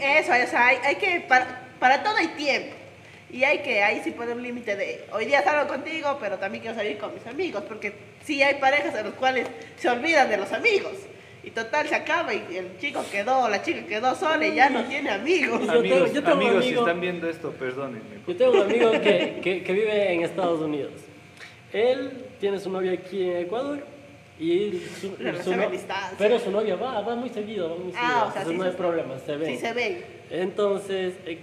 Eso, 0.00 0.32
o 0.32 0.46
sea, 0.50 0.66
hay, 0.68 0.78
hay 0.84 0.96
que, 0.96 1.20
para, 1.20 1.60
para 1.78 2.02
todo 2.02 2.16
hay 2.16 2.28
tiempo. 2.28 2.74
Y 3.30 3.44
hay 3.44 3.58
que 3.58 3.82
ahí 3.82 4.00
sí 4.02 4.10
poner 4.12 4.34
un 4.36 4.42
límite 4.42 4.74
de, 4.74 5.04
hoy 5.12 5.26
día 5.26 5.42
salgo 5.42 5.68
contigo, 5.68 6.16
pero 6.18 6.38
también 6.38 6.62
quiero 6.62 6.76
salir 6.76 6.96
con 6.96 7.12
mis 7.14 7.26
amigos, 7.26 7.62
porque 7.68 7.92
sí 8.24 8.42
hay 8.42 8.54
parejas 8.54 8.94
en 8.94 9.04
las 9.04 9.14
cuales 9.14 9.46
se 9.76 9.88
olvidan 9.90 10.30
de 10.30 10.38
los 10.38 10.50
amigos. 10.52 10.92
Y 11.48 11.50
total 11.50 11.88
se 11.88 11.94
acaba 11.94 12.34
y 12.34 12.44
el 12.58 12.76
chico 12.78 13.02
quedó, 13.10 13.48
la 13.48 13.62
chica 13.62 13.80
quedó 13.86 14.14
sola 14.14 14.46
y 14.46 14.54
ya 14.54 14.68
no 14.68 14.84
tiene 14.84 15.08
amigos. 15.08 15.60
Yo 15.62 15.66
tengo- 15.66 15.78
Amigos, 15.78 16.12
yo 16.12 16.22
tengo 16.22 16.40
si 16.42 16.46
amigo- 16.48 16.80
están 16.82 17.00
viendo 17.00 17.26
esto, 17.26 17.50
perdónenme. 17.52 18.02
Yo 18.26 18.36
tengo 18.36 18.52
un 18.52 18.60
amigo 18.60 18.90
que, 18.90 19.38
que, 19.42 19.62
que 19.62 19.72
vive 19.72 20.12
en 20.12 20.24
Estados 20.24 20.60
Unidos. 20.60 20.92
Él 21.72 22.10
tiene 22.38 22.58
su 22.60 22.68
novia 22.70 22.92
aquí 22.92 23.22
en 23.22 23.36
Ecuador 23.38 23.78
y 24.38 24.82
su, 25.00 25.08
no- 25.08 25.70
pero 26.18 26.38
su 26.38 26.50
novia 26.50 26.76
va, 26.76 27.00
va 27.00 27.14
muy 27.14 27.30
seguido, 27.30 27.70
va 27.70 27.76
muy 27.76 27.92
Ah, 27.96 27.98
seguido. 27.98 28.18
o 28.28 28.32
sea, 28.32 28.42
entonces 28.42 28.48
sí 28.52 28.56
no 28.58 28.62
se- 28.64 28.68
hay 28.68 28.76
problema, 28.76 29.18
se 29.18 29.36
ve. 29.38 29.46
Sí 29.46 29.56
se 29.56 29.72
ven. 29.72 30.04
Entonces, 30.30 31.14
eh, 31.24 31.38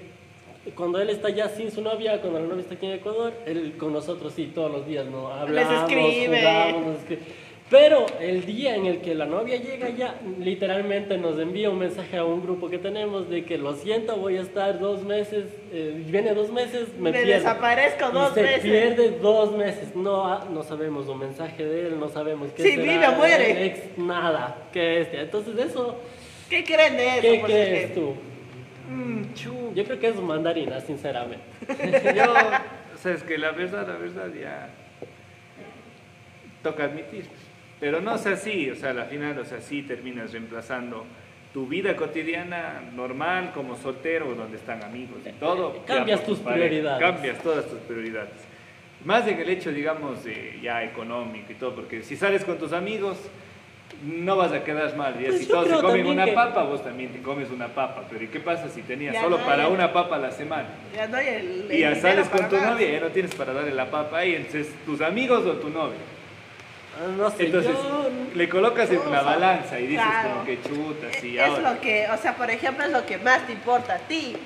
cuando 0.76 1.01
él 1.01 1.10
está 1.10 1.30
ya 1.32 1.49
sin 1.49 1.72
su 1.72 1.82
novia, 1.82 2.22
cuando 2.22 2.39
la 2.41 2.45
novia 2.45 2.62
está 2.62 2.76
aquí 2.76 2.86
en 2.86 2.91
Ecuador, 2.93 3.34
él 3.47 3.74
con 3.80 3.91
nosotros 3.91 4.34
sí, 4.36 4.51
todos 4.53 4.72
los 4.72 4.86
días, 4.86 5.08
¿no? 5.08 5.30
Hablamos, 5.34 5.89
escribe. 5.89 6.38
jugamos, 6.39 6.86
nos 6.86 6.97
escribe. 6.99 7.22
Pero 7.68 8.05
el 8.20 8.45
día 8.45 8.76
en 8.76 8.86
el 8.86 9.01
que 9.01 9.16
la 9.16 9.26
novia 9.26 9.57
llega 9.57 9.89
ya, 9.89 10.20
literalmente 10.39 11.18
nos 11.18 11.39
envía 11.39 11.72
un 11.72 11.80
mensaje 11.80 12.16
a 12.16 12.24
un 12.24 12.43
grupo 12.43 12.70
que 12.70 12.78
tenemos 12.78 13.28
de 13.28 13.43
que 13.43 13.57
lo 13.57 13.74
siento, 13.74 14.18
voy 14.18 14.38
a 14.38 14.41
estar 14.41 14.78
dos 14.78 15.01
meses, 15.03 15.45
eh, 15.72 16.03
viene 16.05 16.36
dos 16.36 16.51
meses, 16.51 16.89
me, 16.99 17.09
Me 17.11 17.24
pierdo. 17.24 17.34
desaparezco 17.34 18.09
Y 18.09 18.13
dos 18.13 18.34
se 18.36 18.43
veces. 18.43 18.61
pierde 18.61 19.11
dos 19.20 19.57
meses. 19.57 19.95
No, 19.95 20.28
ha- 20.28 20.45
no 20.51 20.61
sabemos 20.61 21.07
un 21.07 21.18
mensaje 21.18 21.66
de 21.66 21.88
él, 21.88 21.99
no 21.99 22.07
sabemos 22.07 22.51
qué 22.51 22.61
Si 22.61 22.78
vive 22.78 23.07
o 23.07 23.11
muere. 23.13 23.66
ex- 23.66 23.97
nada, 23.97 24.57
qué 24.72 24.97
bestia. 24.99 25.22
Entonces 25.22 25.57
eso, 25.57 25.99
¿Qué 26.47 26.63
creen 26.63 26.97
de 26.97 27.07
eso? 27.07 27.22
¿qué 27.22 27.41
crees 27.41 27.93
tú? 27.95 28.13
Mm, 28.91 29.34
chu. 29.34 29.72
Yo 29.74 29.84
creo 29.86 29.99
que 29.99 30.07
es 30.09 30.16
mandarina, 30.18 30.80
sinceramente. 30.82 31.43
Yo, 32.16 32.32
o 32.32 32.97
sea, 33.01 33.13
es 33.13 33.24
que 33.24 33.39
la 33.39 33.49
verdad, 33.53 33.88
la 33.88 33.95
verdad 33.97 34.28
ya 34.39 34.70
toca 36.61 36.84
admitir. 36.84 37.26
Pero 37.80 38.01
no 38.01 38.15
es 38.15 38.26
así, 38.26 38.69
o 38.69 38.76
sea, 38.76 38.91
al 38.91 39.05
final, 39.05 39.38
o 39.39 39.45
sea, 39.45 39.59
sí 39.61 39.82
terminas 39.82 40.32
reemplazando 40.32 41.05
tu 41.53 41.67
vida 41.67 41.95
cotidiana 41.95 42.82
normal 42.93 43.51
como 43.53 43.76
soltero 43.78 44.34
donde 44.36 44.57
están 44.57 44.84
amigos 44.84 45.19
y 45.26 45.30
todo. 45.39 45.76
ya 45.88 45.95
Cambias 45.95 46.23
tus 46.26 46.39
prioridades. 46.39 46.99
Cambias 46.99 47.38
todas 47.41 47.65
tus 47.65 47.80
prioridades. 47.80 48.32
Más 49.03 49.28
en 49.28 49.39
el 49.39 49.49
hecho, 49.49 49.71
digamos, 49.71 50.23
de 50.23 50.59
ya 50.61 50.84
económico 50.84 51.51
y 51.51 51.55
todo, 51.55 51.76
porque 51.76 52.01
si 52.01 52.15
sales 52.15 52.43
con 52.43 52.57
tus 52.57 52.73
amigos, 52.73 53.17
no 54.03 54.36
vas 54.36 54.51
a 54.51 54.63
quedar 54.63 54.95
mal. 54.97 55.13
Ya 55.19 55.28
Pues 55.28 55.41
si 55.41 55.47
todos 55.47 55.67
se 55.69 55.76
comen 55.80 56.05
una 56.07 56.26
que- 56.26 56.32
papa, 56.32 56.63
vos 56.63 56.84
también 56.84 57.11
te 57.11 57.21
comes 57.21 57.49
una 57.51 57.67
papa. 57.67 58.03
Pero 58.09 58.23
¿y 58.23 58.28
qué 58.28 58.39
pasa 58.39 58.67
si 58.67 58.82
tenías 58.82 59.13
Ya 59.13 59.21
solo 59.21 59.38
no, 59.38 59.45
para 59.45 59.63
ya- 59.63 59.69
una 59.69 59.93
papa 59.93 60.15
a 60.15 60.19
la 60.19 60.32
semana? 60.32 60.67
Ya 60.93 61.07
no 61.07 61.17
hay 61.17 61.28
el, 61.28 61.67
Y 61.71 61.80
ya 61.82 61.89
el 61.91 62.01
sales 62.01 62.28
con 62.30 62.49
tu 62.49 62.55
más. 62.55 62.71
novia 62.71 62.89
y 62.89 62.91
ya 62.93 62.99
no 63.01 63.07
tienes 63.09 63.36
para 63.36 63.53
darle 63.53 63.73
la 63.73 63.91
papa 63.91 64.17
ahí, 64.19 64.36
entonces 64.36 64.73
tus 64.86 64.99
amigos 65.01 65.45
o 65.45 65.53
tu 65.53 65.69
novia. 65.69 65.97
No 67.18 67.30
sé, 67.30 67.46
Entonces 67.48 67.74
yo... 67.74 68.10
le 68.34 68.50
colocas 68.50 68.89
en 68.89 69.02
sea, 69.02 69.22
balanza 69.22 69.80
y 69.80 69.88
dices 69.88 70.06
claro. 70.06 70.30
como 70.30 70.46
que 70.46 70.62
chuta, 70.62 71.08
sí, 71.20 71.38
es 71.38 71.43
ahora. 71.43 71.74
lo 71.74 71.82
que, 71.82 72.08
o 72.08 72.18
sea, 72.18 72.36
por 72.36 72.50
ejemplo, 72.50 72.86
es 72.86 72.91
lo 72.91 73.06
que 73.06 73.18
más 73.18 73.46
te 73.46 73.54
importa 73.54 73.96
a 73.96 74.00
ti. 74.00 74.38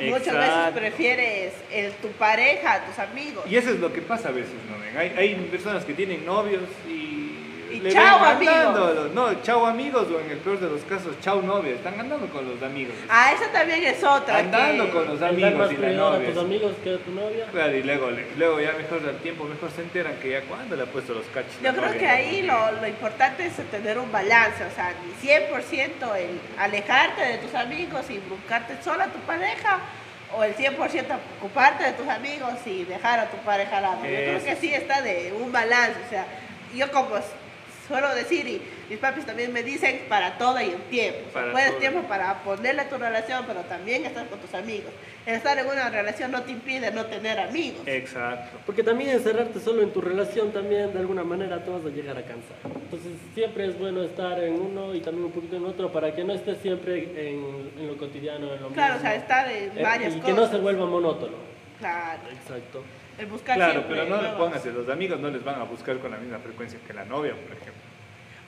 Muchas 0.00 0.34
veces 0.34 0.72
prefieres 0.74 1.54
el, 1.72 1.92
tu 1.92 2.08
pareja, 2.08 2.84
tus 2.84 2.98
amigos. 2.98 3.44
Y 3.48 3.56
eso 3.56 3.70
es 3.70 3.78
lo 3.78 3.92
que 3.92 4.02
pasa 4.02 4.30
a 4.30 4.32
veces, 4.32 4.54
¿no? 4.68 4.98
Hay, 4.98 5.12
hay 5.16 5.34
personas 5.50 5.84
que 5.84 5.94
tienen 5.94 6.26
novios 6.26 6.62
y... 6.88 7.13
Y 7.74 7.80
le 7.80 7.92
chao, 7.92 8.20
ven 8.38 8.48
andando, 8.48 8.86
amigos. 8.86 9.10
No, 9.14 9.42
chao 9.42 9.66
amigos 9.66 10.06
o 10.14 10.20
en 10.20 10.30
el 10.30 10.38
peor 10.38 10.60
de 10.60 10.68
los 10.70 10.82
casos, 10.82 11.14
chao 11.20 11.42
novia. 11.42 11.74
Están 11.74 11.98
andando 11.98 12.26
con 12.28 12.48
los 12.48 12.62
amigos. 12.62 12.94
Ah, 13.08 13.32
esa 13.32 13.50
también 13.50 13.82
es 13.84 14.02
otra. 14.04 14.38
andando 14.38 14.84
que- 14.86 14.90
con 14.92 15.06
los 15.08 15.22
amigos 15.22 15.72
y 15.72 15.76
la 15.76 15.88
a 15.88 15.92
novia. 15.92 16.28
tus 16.32 16.42
amigos 16.42 16.72
que 16.82 16.94
a 16.94 16.98
tu 16.98 17.10
novia. 17.10 17.46
Claro, 17.50 17.76
y 17.76 17.82
luego, 17.82 18.10
luego 18.36 18.60
ya 18.60 18.72
mejor 18.72 19.00
al 19.08 19.16
tiempo, 19.18 19.44
mejor 19.44 19.70
se 19.70 19.82
enteran 19.82 20.14
que 20.22 20.30
ya 20.30 20.42
cuando 20.42 20.76
le 20.76 20.82
ha 20.82 20.86
puesto 20.86 21.14
los 21.14 21.26
cachos. 21.26 21.52
Yo 21.62 21.70
creo 21.72 21.86
novia, 21.86 21.98
que 21.98 22.06
ahí 22.08 22.42
lo, 22.42 22.72
lo 22.80 22.86
importante 22.86 23.46
es 23.46 23.54
tener 23.70 23.98
un 23.98 24.10
balance, 24.12 24.64
o 24.64 24.70
sea, 24.74 24.92
ni 25.04 25.12
100% 25.28 26.14
el 26.16 26.40
alejarte 26.58 27.22
de 27.22 27.38
tus 27.38 27.54
amigos 27.54 28.08
y 28.10 28.18
buscarte 28.28 28.82
sola 28.82 29.04
a 29.04 29.08
tu 29.08 29.18
pareja, 29.20 29.78
o 30.36 30.42
el 30.42 30.54
100% 30.54 31.14
ocuparte 31.38 31.84
de 31.84 31.92
tus 31.92 32.08
amigos 32.08 32.52
y 32.66 32.84
dejar 32.84 33.20
a 33.20 33.30
tu 33.30 33.36
pareja 33.38 33.76
al 33.76 33.82
lado. 33.84 33.96
Yo 34.02 34.08
creo 34.10 34.44
que 34.44 34.56
sí 34.56 34.72
está 34.74 35.00
de 35.02 35.32
un 35.40 35.52
balance, 35.52 35.98
o 36.06 36.10
sea, 36.10 36.26
yo 36.74 36.90
como 36.90 37.10
suelo 37.86 38.14
decir, 38.14 38.46
y 38.46 38.62
mis 38.90 38.98
papis 38.98 39.24
también 39.26 39.52
me 39.52 39.62
dicen 39.62 40.02
para 40.08 40.38
todo 40.38 40.56
hay 40.56 40.70
un 40.74 40.82
tiempo. 40.90 41.20
O 41.28 41.32
Para 41.32 41.52
puedes 41.52 41.70
todo. 41.70 41.78
tiempo 41.80 42.02
para 42.08 42.42
ponerle 42.42 42.82
a 42.82 42.88
tu 42.88 42.96
relación, 42.96 43.44
pero 43.46 43.60
también 43.62 44.04
estar 44.04 44.26
con 44.28 44.38
tus 44.38 44.52
amigos. 44.54 44.90
El 45.26 45.36
estar 45.36 45.58
en 45.58 45.66
una 45.66 45.88
relación 45.88 46.30
no 46.32 46.42
te 46.42 46.52
impide 46.52 46.90
no 46.90 47.06
tener 47.06 47.38
amigos. 47.40 47.80
Exacto. 47.86 48.58
Porque 48.66 48.82
también 48.82 49.10
encerrarte 49.10 49.58
solo 49.60 49.82
en 49.82 49.90
tu 49.90 50.00
relación 50.02 50.52
también 50.52 50.92
de 50.92 50.98
alguna 50.98 51.24
manera 51.24 51.64
te 51.64 51.70
vas 51.70 51.84
a 51.84 51.88
llegar 51.88 52.18
a 52.18 52.22
cansar. 52.22 52.56
Entonces 52.64 53.12
siempre 53.34 53.66
es 53.66 53.78
bueno 53.78 54.02
estar 54.02 54.38
en 54.42 54.52
uno 54.54 54.94
y 54.94 55.00
también 55.00 55.24
un 55.26 55.32
poquito 55.32 55.56
en 55.56 55.64
otro 55.64 55.90
para 55.92 56.14
que 56.14 56.24
no 56.24 56.34
estés 56.34 56.58
siempre 56.58 57.04
en, 57.30 57.70
en 57.78 57.86
lo 57.86 57.96
cotidiano, 57.96 58.52
en 58.52 58.60
lo 58.62 58.68
Claro, 58.68 58.94
o 58.94 58.96
mismo. 58.98 59.08
sea, 59.10 59.14
estar 59.14 59.50
en 59.50 59.78
Eh, 59.78 59.82
varias 59.82 60.12
y 60.14 60.18
cosas. 60.20 60.34
que 60.34 60.40
no 60.40 60.46
se 60.50 60.56
vuelva 60.58 60.86
monótono. 60.86 61.36
Claro, 61.78 62.20
Exacto. 62.32 62.82
El 63.18 63.26
buscar 63.26 63.56
Claro, 63.56 63.72
siempre 63.72 63.96
pero 63.96 64.08
no 64.16 64.22
le 64.22 64.28
pongas, 64.30 64.64
los 64.66 64.88
amigos 64.88 65.20
no 65.20 65.30
les 65.30 65.44
van 65.44 65.60
a 65.60 65.64
buscar 65.64 65.98
con 65.98 66.10
la 66.10 66.16
misma 66.18 66.38
frecuencia 66.38 66.78
que 66.86 66.92
la 66.92 67.04
novia, 67.04 67.32
por 67.32 67.52
ejemplo. 67.56 67.82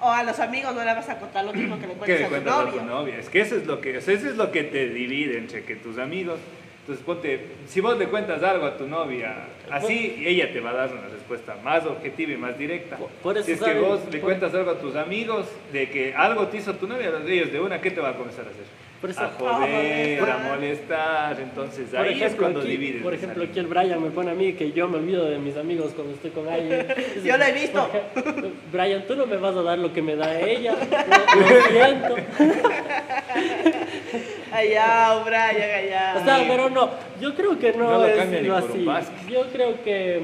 O 0.01 0.11
a 0.11 0.23
los 0.25 0.39
amigos 0.41 0.75
no 0.75 0.85
le 0.85 0.95
vas 0.95 1.09
a 1.09 1.19
contar 1.19 1.45
lo 1.45 1.53
mismo 1.55 1.79
que 1.81 1.87
le 1.87 1.95
¿Qué 1.95 1.99
cuentas 1.99 2.21
a 2.21 2.25
tu 2.25 2.31
cuentas 2.31 2.55
a 2.55 2.65
novio. 2.65 2.81
tu 2.81 2.87
novia? 2.87 3.19
Es 3.19 3.29
que 3.31 3.41
eso 3.41 3.57
es 3.57 3.67
lo 3.67 3.81
que, 3.81 3.99
o 3.99 4.01
sea, 4.01 4.15
eso 4.15 4.29
es 4.29 4.37
lo 4.37 4.51
que 4.53 4.65
te 4.65 4.89
divide 4.91 5.39
entre 5.39 5.65
que 5.65 5.77
tus 5.77 5.99
amigos. 5.99 6.39
Entonces 6.81 7.05
ponte, 7.05 7.41
si 7.67 7.81
vos 7.81 7.99
le 7.99 8.07
cuentas 8.07 8.43
algo 8.45 8.65
a 8.67 8.77
tu 8.77 8.87
novia, 8.87 9.35
así 9.71 10.23
ella 10.25 10.53
te 10.53 10.61
va 10.61 10.71
a 10.71 10.75
dar 10.75 10.93
una 10.93 11.09
respuesta 11.09 11.57
más 11.65 11.85
objetiva 11.85 12.33
y 12.33 12.37
más 12.37 12.57
directa. 12.59 12.97
Por- 12.97 13.09
por 13.09 13.37
eso 13.37 13.47
si 13.47 13.53
es 13.53 13.61
que 13.61 13.75
vos 13.81 14.01
le 14.11 14.21
cuentas 14.21 14.55
algo 14.55 14.71
a 14.71 14.79
tus 14.79 14.95
amigos 14.95 15.47
de 15.73 15.89
que 15.91 16.15
algo 16.15 16.47
te 16.47 16.59
hizo 16.59 16.75
tu 16.75 16.87
novia, 16.87 17.11
ellos 17.27 17.51
de 17.51 17.59
una, 17.61 17.81
¿qué 17.81 17.91
te 17.91 18.01
va 18.01 18.11
a 18.11 18.15
comenzar 18.17 18.45
a 18.47 18.51
hacer? 18.51 18.65
Por 19.01 19.11
eso- 19.11 19.21
a 19.21 19.29
joder, 19.29 20.21
A 20.21 20.23
a 20.35 20.39
molestar. 20.39 20.57
molestar, 20.57 21.41
entonces 21.41 21.93
ahí 21.95 22.11
es 22.13 22.17
ejemplo, 22.17 22.39
cuando 22.45 22.61
aquí, 22.61 22.69
divides. 22.71 23.03
por 23.03 23.13
línea. 23.13 23.35
aquí 23.51 23.59
el 23.59 23.67
Brian 23.67 24.03
me 24.03 24.11
pone 24.11 24.31
a 24.31 24.35
mí 24.35 24.55
que 24.55 24.73
yo 24.73 24.89
me 24.89 24.97
olvido 24.99 25.27
de 25.27 25.39
mis 25.39 25.57
amigos 25.57 25.93
cuando 25.95 26.15
estoy 26.15 26.31
con 26.31 26.49
alguien. 26.49 26.87
Yo 27.25 27.37
lo 27.37 27.45
he 27.45 27.53
visto. 27.53 27.89
"Por 27.89 28.23
ejemplo, 28.23 28.51
Brian, 28.73 29.05
tú 29.07 29.15
no 29.17 29.27
me 29.27 29.37
vas 29.37 29.55
a 29.55 29.63
dar 29.63 29.79
lo 29.79 29.93
que 29.93 30.01
me 30.03 30.17
da 30.17 30.41
ella. 30.41 30.75
Lo, 30.75 31.41
lo 31.41 31.63
siento. 31.67 32.17
Allá, 34.53 35.23
Brian, 35.25 35.71
allá. 35.85 36.15
O 36.21 36.25
sea, 36.25 36.45
pero 36.49 36.71
no, 36.71 36.91
yo 37.21 37.35
creo 37.35 37.59
que 37.59 37.73
no, 37.73 37.91
No 37.91 37.99
lo 37.99 38.07
es 38.07 38.43
lo 38.47 38.57
así. 38.57 38.87
Yo 39.29 39.43
creo 39.53 39.83
que 39.83 40.21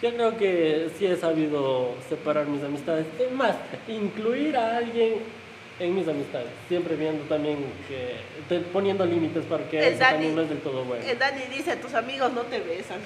yo 0.00 0.12
creo 0.14 0.36
que 0.36 0.88
sí 0.98 1.06
he 1.06 1.16
sabido 1.16 1.94
separar 2.08 2.46
mis 2.46 2.62
amistades. 2.62 3.06
Es 3.18 3.32
más, 3.32 3.54
incluir 3.88 4.56
a 4.56 4.76
alguien 4.78 5.14
en 5.84 5.94
mis 5.94 6.06
amistades. 6.08 6.48
Siempre 6.68 6.94
viendo 6.96 7.24
también 7.24 7.58
que 7.88 8.16
te- 8.48 8.60
poniendo 8.60 9.04
límites 9.04 9.44
para 9.44 9.64
que 9.68 9.78
El 9.78 9.84
eso 9.94 9.98
también 10.00 10.34
no 10.36 10.42
es 10.42 10.48
del 10.48 10.58
todo 10.58 10.84
bueno. 10.84 11.04
El 11.04 11.18
Dani 11.18 11.42
dice, 11.50 11.76
tus 11.76 11.94
amigos 11.94 12.32
no 12.32 12.42
te 12.42 12.60
besan. 12.60 12.98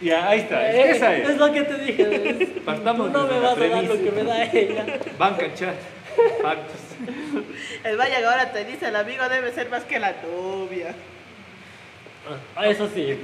Ya, 0.00 0.28
ahí 0.28 0.40
está, 0.40 0.70
Eh, 0.70 0.90
esa 0.90 1.16
es. 1.16 1.36
lo 1.38 1.52
que 1.52 1.62
te 1.62 1.78
dije. 1.78 2.30
es- 2.42 2.48
Partamos 2.64 3.12
tú 3.12 3.18
no 3.18 3.26
me 3.26 3.40
vas 3.40 3.56
a 3.56 3.66
dar 3.68 3.84
lo 3.84 3.94
que 3.94 4.10
me 4.10 4.24
da 4.24 4.44
ella. 4.44 4.86
Banca 5.18 5.54
chat, 5.54 5.74
pactos. 6.42 6.80
El 7.84 8.00
ahora 8.00 8.52
te 8.52 8.64
dice, 8.64 8.88
el 8.88 8.96
amigo 8.96 9.28
debe 9.28 9.52
ser 9.52 9.68
más 9.70 9.84
que 9.84 9.98
la 9.98 10.14
novia. 10.22 10.94
Ah, 12.56 12.66
Eso 12.66 12.88
sí, 12.88 13.02
¿Qué 13.06 13.18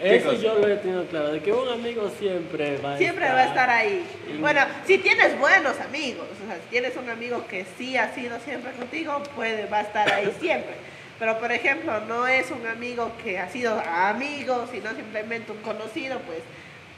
eso 0.00 0.30
cosa? 0.30 0.42
yo 0.42 0.54
lo 0.58 0.68
he 0.68 0.76
tenido 0.76 1.04
claro, 1.06 1.32
de 1.32 1.40
que 1.40 1.52
un 1.52 1.68
amigo 1.68 2.10
siempre 2.18 2.78
va 2.78 2.94
a 2.94 2.98
Siempre 2.98 3.24
estar. 3.24 3.36
va 3.38 3.42
a 3.42 3.46
estar 3.48 3.70
ahí. 3.70 4.04
Y- 4.32 4.38
Bueno, 4.38 4.60
si 4.86 4.98
tienes 4.98 5.38
buenos 5.38 5.78
amigos, 5.80 6.26
o 6.42 6.46
sea, 6.46 6.56
si 6.56 6.68
tienes 6.70 6.96
un 6.96 7.08
amigo 7.08 7.44
que 7.48 7.64
sí 7.78 7.96
ha 7.96 8.14
sido 8.14 8.38
siempre 8.40 8.72
contigo, 8.72 9.22
puede, 9.34 9.66
va 9.66 9.78
a 9.78 9.82
estar 9.82 10.10
ahí 10.12 10.32
siempre. 10.40 10.74
Pero, 11.18 11.38
por 11.38 11.50
ejemplo, 11.50 12.00
no 12.06 12.26
es 12.26 12.50
un 12.50 12.66
amigo 12.66 13.10
que 13.24 13.38
ha 13.38 13.48
sido 13.48 13.80
amigo, 13.80 14.66
sino 14.70 14.90
simplemente 14.94 15.50
un 15.52 15.58
conocido, 15.58 16.18
pues 16.26 16.40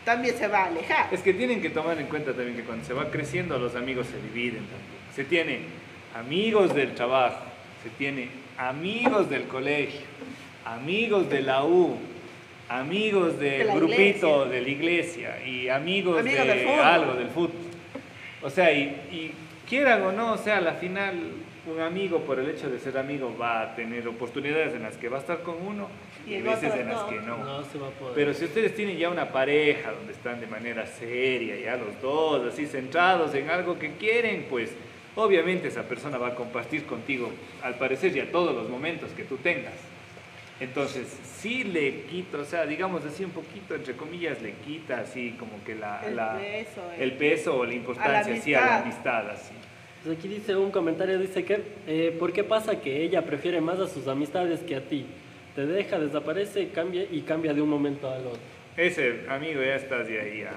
también 0.05 0.37
se 0.37 0.49
va 0.49 0.65
a 0.65 0.67
alejar. 0.67 1.07
Es 1.13 1.21
que 1.21 1.33
tienen 1.35 1.63
que 1.63 1.71
tomar 1.71 1.99
en 2.01 2.07
cuenta 2.09 2.33
también 2.33 2.57
que 2.57 2.65
cuando 2.65 2.85
se 2.85 2.95
va 2.95 3.11
creciendo 3.11 3.59
los 3.59 3.77
amigos 3.77 4.07
se 4.09 4.17
dividen 4.21 4.65
también. 4.67 4.99
Se 5.15 5.23
tiene 5.25 5.61
amigos 6.17 6.75
del 6.75 6.95
trabajo, 6.95 7.45
se 7.85 7.91
tiene 7.91 8.29
amigos 8.57 9.31
del 9.31 9.45
colegio, 9.45 10.01
amigos 10.65 11.31
de 11.31 11.41
la 11.43 11.65
U, 11.65 11.97
amigos 12.69 13.39
del 13.39 13.67
De 13.67 13.75
grupito 13.75 13.97
iglesia. 13.97 14.45
de 14.45 14.61
la 14.61 14.69
iglesia 14.69 15.47
y 15.47 15.69
amigos, 15.69 16.21
Amigos 16.21 16.47
de 16.47 16.55
del 16.55 16.69
algo 16.69 17.15
del 17.15 17.29
fútbol. 17.29 17.57
O 18.43 18.51
sea, 18.51 18.73
y, 18.73 18.85
y 19.11 19.33
quieran 19.69 20.03
o 20.03 20.13
no, 20.13 20.35
o 20.35 20.39
sea, 20.39 20.59
a 20.59 20.61
la 20.61 20.75
final 20.75 21.15
un 21.67 21.81
amigo 21.81 22.21
por 22.21 22.39
el 22.39 22.49
hecho 22.49 22.71
de 22.71 22.79
ser 22.79 22.97
amigo 22.97 23.37
va 23.39 23.63
a 23.63 23.75
tener 23.75 24.07
oportunidades 24.09 24.75
en 24.75 24.83
las 24.83 24.97
que 24.97 25.09
va 25.09 25.19
a 25.19 25.21
estar 25.21 25.43
con 25.43 25.57
uno 25.67 25.89
y, 26.27 26.41
veces 26.41 26.75
en 26.75 26.89
las 26.89 27.03
no. 27.03 27.09
que 27.09 27.17
no. 27.17 27.37
No 27.39 27.65
se 27.65 27.79
va 27.79 27.89
a 27.89 27.91
poder. 27.91 28.15
Pero 28.15 28.35
si 28.35 28.45
ustedes 28.45 28.75
tienen 28.75 28.97
ya 28.97 29.11
una 29.11 29.31
pareja 29.31 29.93
donde 29.93 30.13
están 30.13 30.41
de 30.41 30.47
manera 30.47 30.87
seria, 30.87 31.57
ya 31.57 31.77
los 31.77 32.01
dos 32.01 32.53
así 32.53 32.67
centrados 32.67 33.35
en 33.35 33.51
algo 33.51 33.79
que 33.79 33.93
quieren, 33.93 34.47
pues 34.49 34.71
obviamente 35.15 35.69
esa 35.69 35.83
persona 35.83 36.17
va 36.17 36.29
a 36.29 36.35
compartir 36.35 36.87
contigo, 36.87 37.31
al 37.63 37.75
parecer 37.75 38.13
ya 38.13 38.31
todos 38.31 38.55
los 38.55 38.69
momentos 38.69 39.11
que 39.13 39.25
tú 39.25 39.37
tengas. 39.37 39.75
Entonces, 40.61 41.07
sí 41.41 41.63
le 41.63 42.03
quita, 42.03 42.39
o 42.39 42.45
sea, 42.45 42.67
digamos 42.67 43.05
así 43.05 43.25
un 43.25 43.31
poquito, 43.31 43.75
entre 43.77 43.95
comillas, 43.95 44.43
le 44.43 44.55
quita 44.55 44.99
así 45.01 45.37
como 45.39 45.63
que 45.65 45.75
la, 45.77 46.03
El 46.05 46.17
la- 46.17 46.37
peso, 46.37 46.83
el- 46.97 47.03
el 47.03 47.13
peso 47.13 47.57
o 47.59 47.65
la 47.65 47.75
importancia 47.75 48.35
así 48.35 48.55
a 48.55 48.61
la 48.61 48.77
amistad. 48.79 49.31
así. 49.31 49.53
Pues 50.05 50.19
aquí 50.19 50.27
dice 50.29 50.57
un 50.57 50.71
comentario, 50.73 51.19
dice 51.19 51.45
que, 51.45 51.61
eh, 51.87 52.17
¿por 52.19 52.33
qué 52.33 52.43
pasa 52.43 52.81
que 52.81 53.03
ella 53.05 53.23
prefiere 53.23 53.61
más 53.61 53.79
a 53.79 53.87
sus 53.87 54.09
amistades 54.09 54.61
que 54.61 54.75
a 54.77 54.81
ti? 54.81 55.07
Te 55.55 55.65
deja, 55.67 55.99
desaparece 55.99 56.69
cambia, 56.71 57.05
y 57.09 57.21
cambia 57.23 57.55
de 57.55 57.63
un 57.63 57.69
momento 57.69 58.11
al 58.11 58.27
otro. 58.27 58.41
Ese 58.77 59.25
amigo 59.29 59.61
ya 59.63 59.77
estás 59.77 60.09
de 60.09 60.21
ahí, 60.21 60.41
ya. 60.41 60.53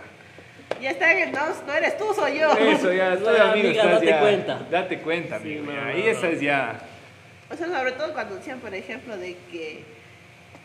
Ya 0.81 0.91
está 0.91 1.11
en 1.11 1.27
el 1.27 1.31
no, 1.31 1.41
no 1.67 1.73
eres 1.73 1.97
tú, 1.97 2.05
soy 2.15 2.39
yo. 2.39 2.51
Eso 2.53 2.91
ya, 2.93 3.09
No, 3.09 3.15
estoy 3.15 3.37
amigo, 3.39 3.67
amiga, 3.67 3.83
estás 3.83 3.91
date 3.93 4.05
ya- 4.07 4.19
cuenta. 4.19 4.67
Date 4.71 4.99
cuenta, 4.99 5.39
Sí, 5.39 5.57
amigo. 5.57 5.65
no, 5.65 5.71
ya. 5.73 5.81
no, 5.81 5.87
Ahí 5.89 6.01
esa 6.07 6.21
no. 6.27 6.33
es 6.33 6.41
ya. 6.41 6.79
O 7.51 7.55
sea, 7.55 7.67
sobre 7.67 7.91
todo 7.93 8.13
cuando 8.13 8.35
decían, 8.35 8.59
por 8.59 8.73
ejemplo, 8.73 9.17
de 9.17 9.35
que 9.51 9.83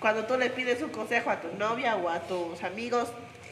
cuando 0.01 0.24
tú 0.24 0.36
le 0.36 0.51
pides 0.51 0.82
un 0.82 0.90
consejo 0.90 1.30
a 1.30 1.40
tu 1.40 1.49
novia 1.57 1.97
o 1.97 2.09
a 2.09 2.20
tus 2.20 2.62
amigos, 2.62 3.09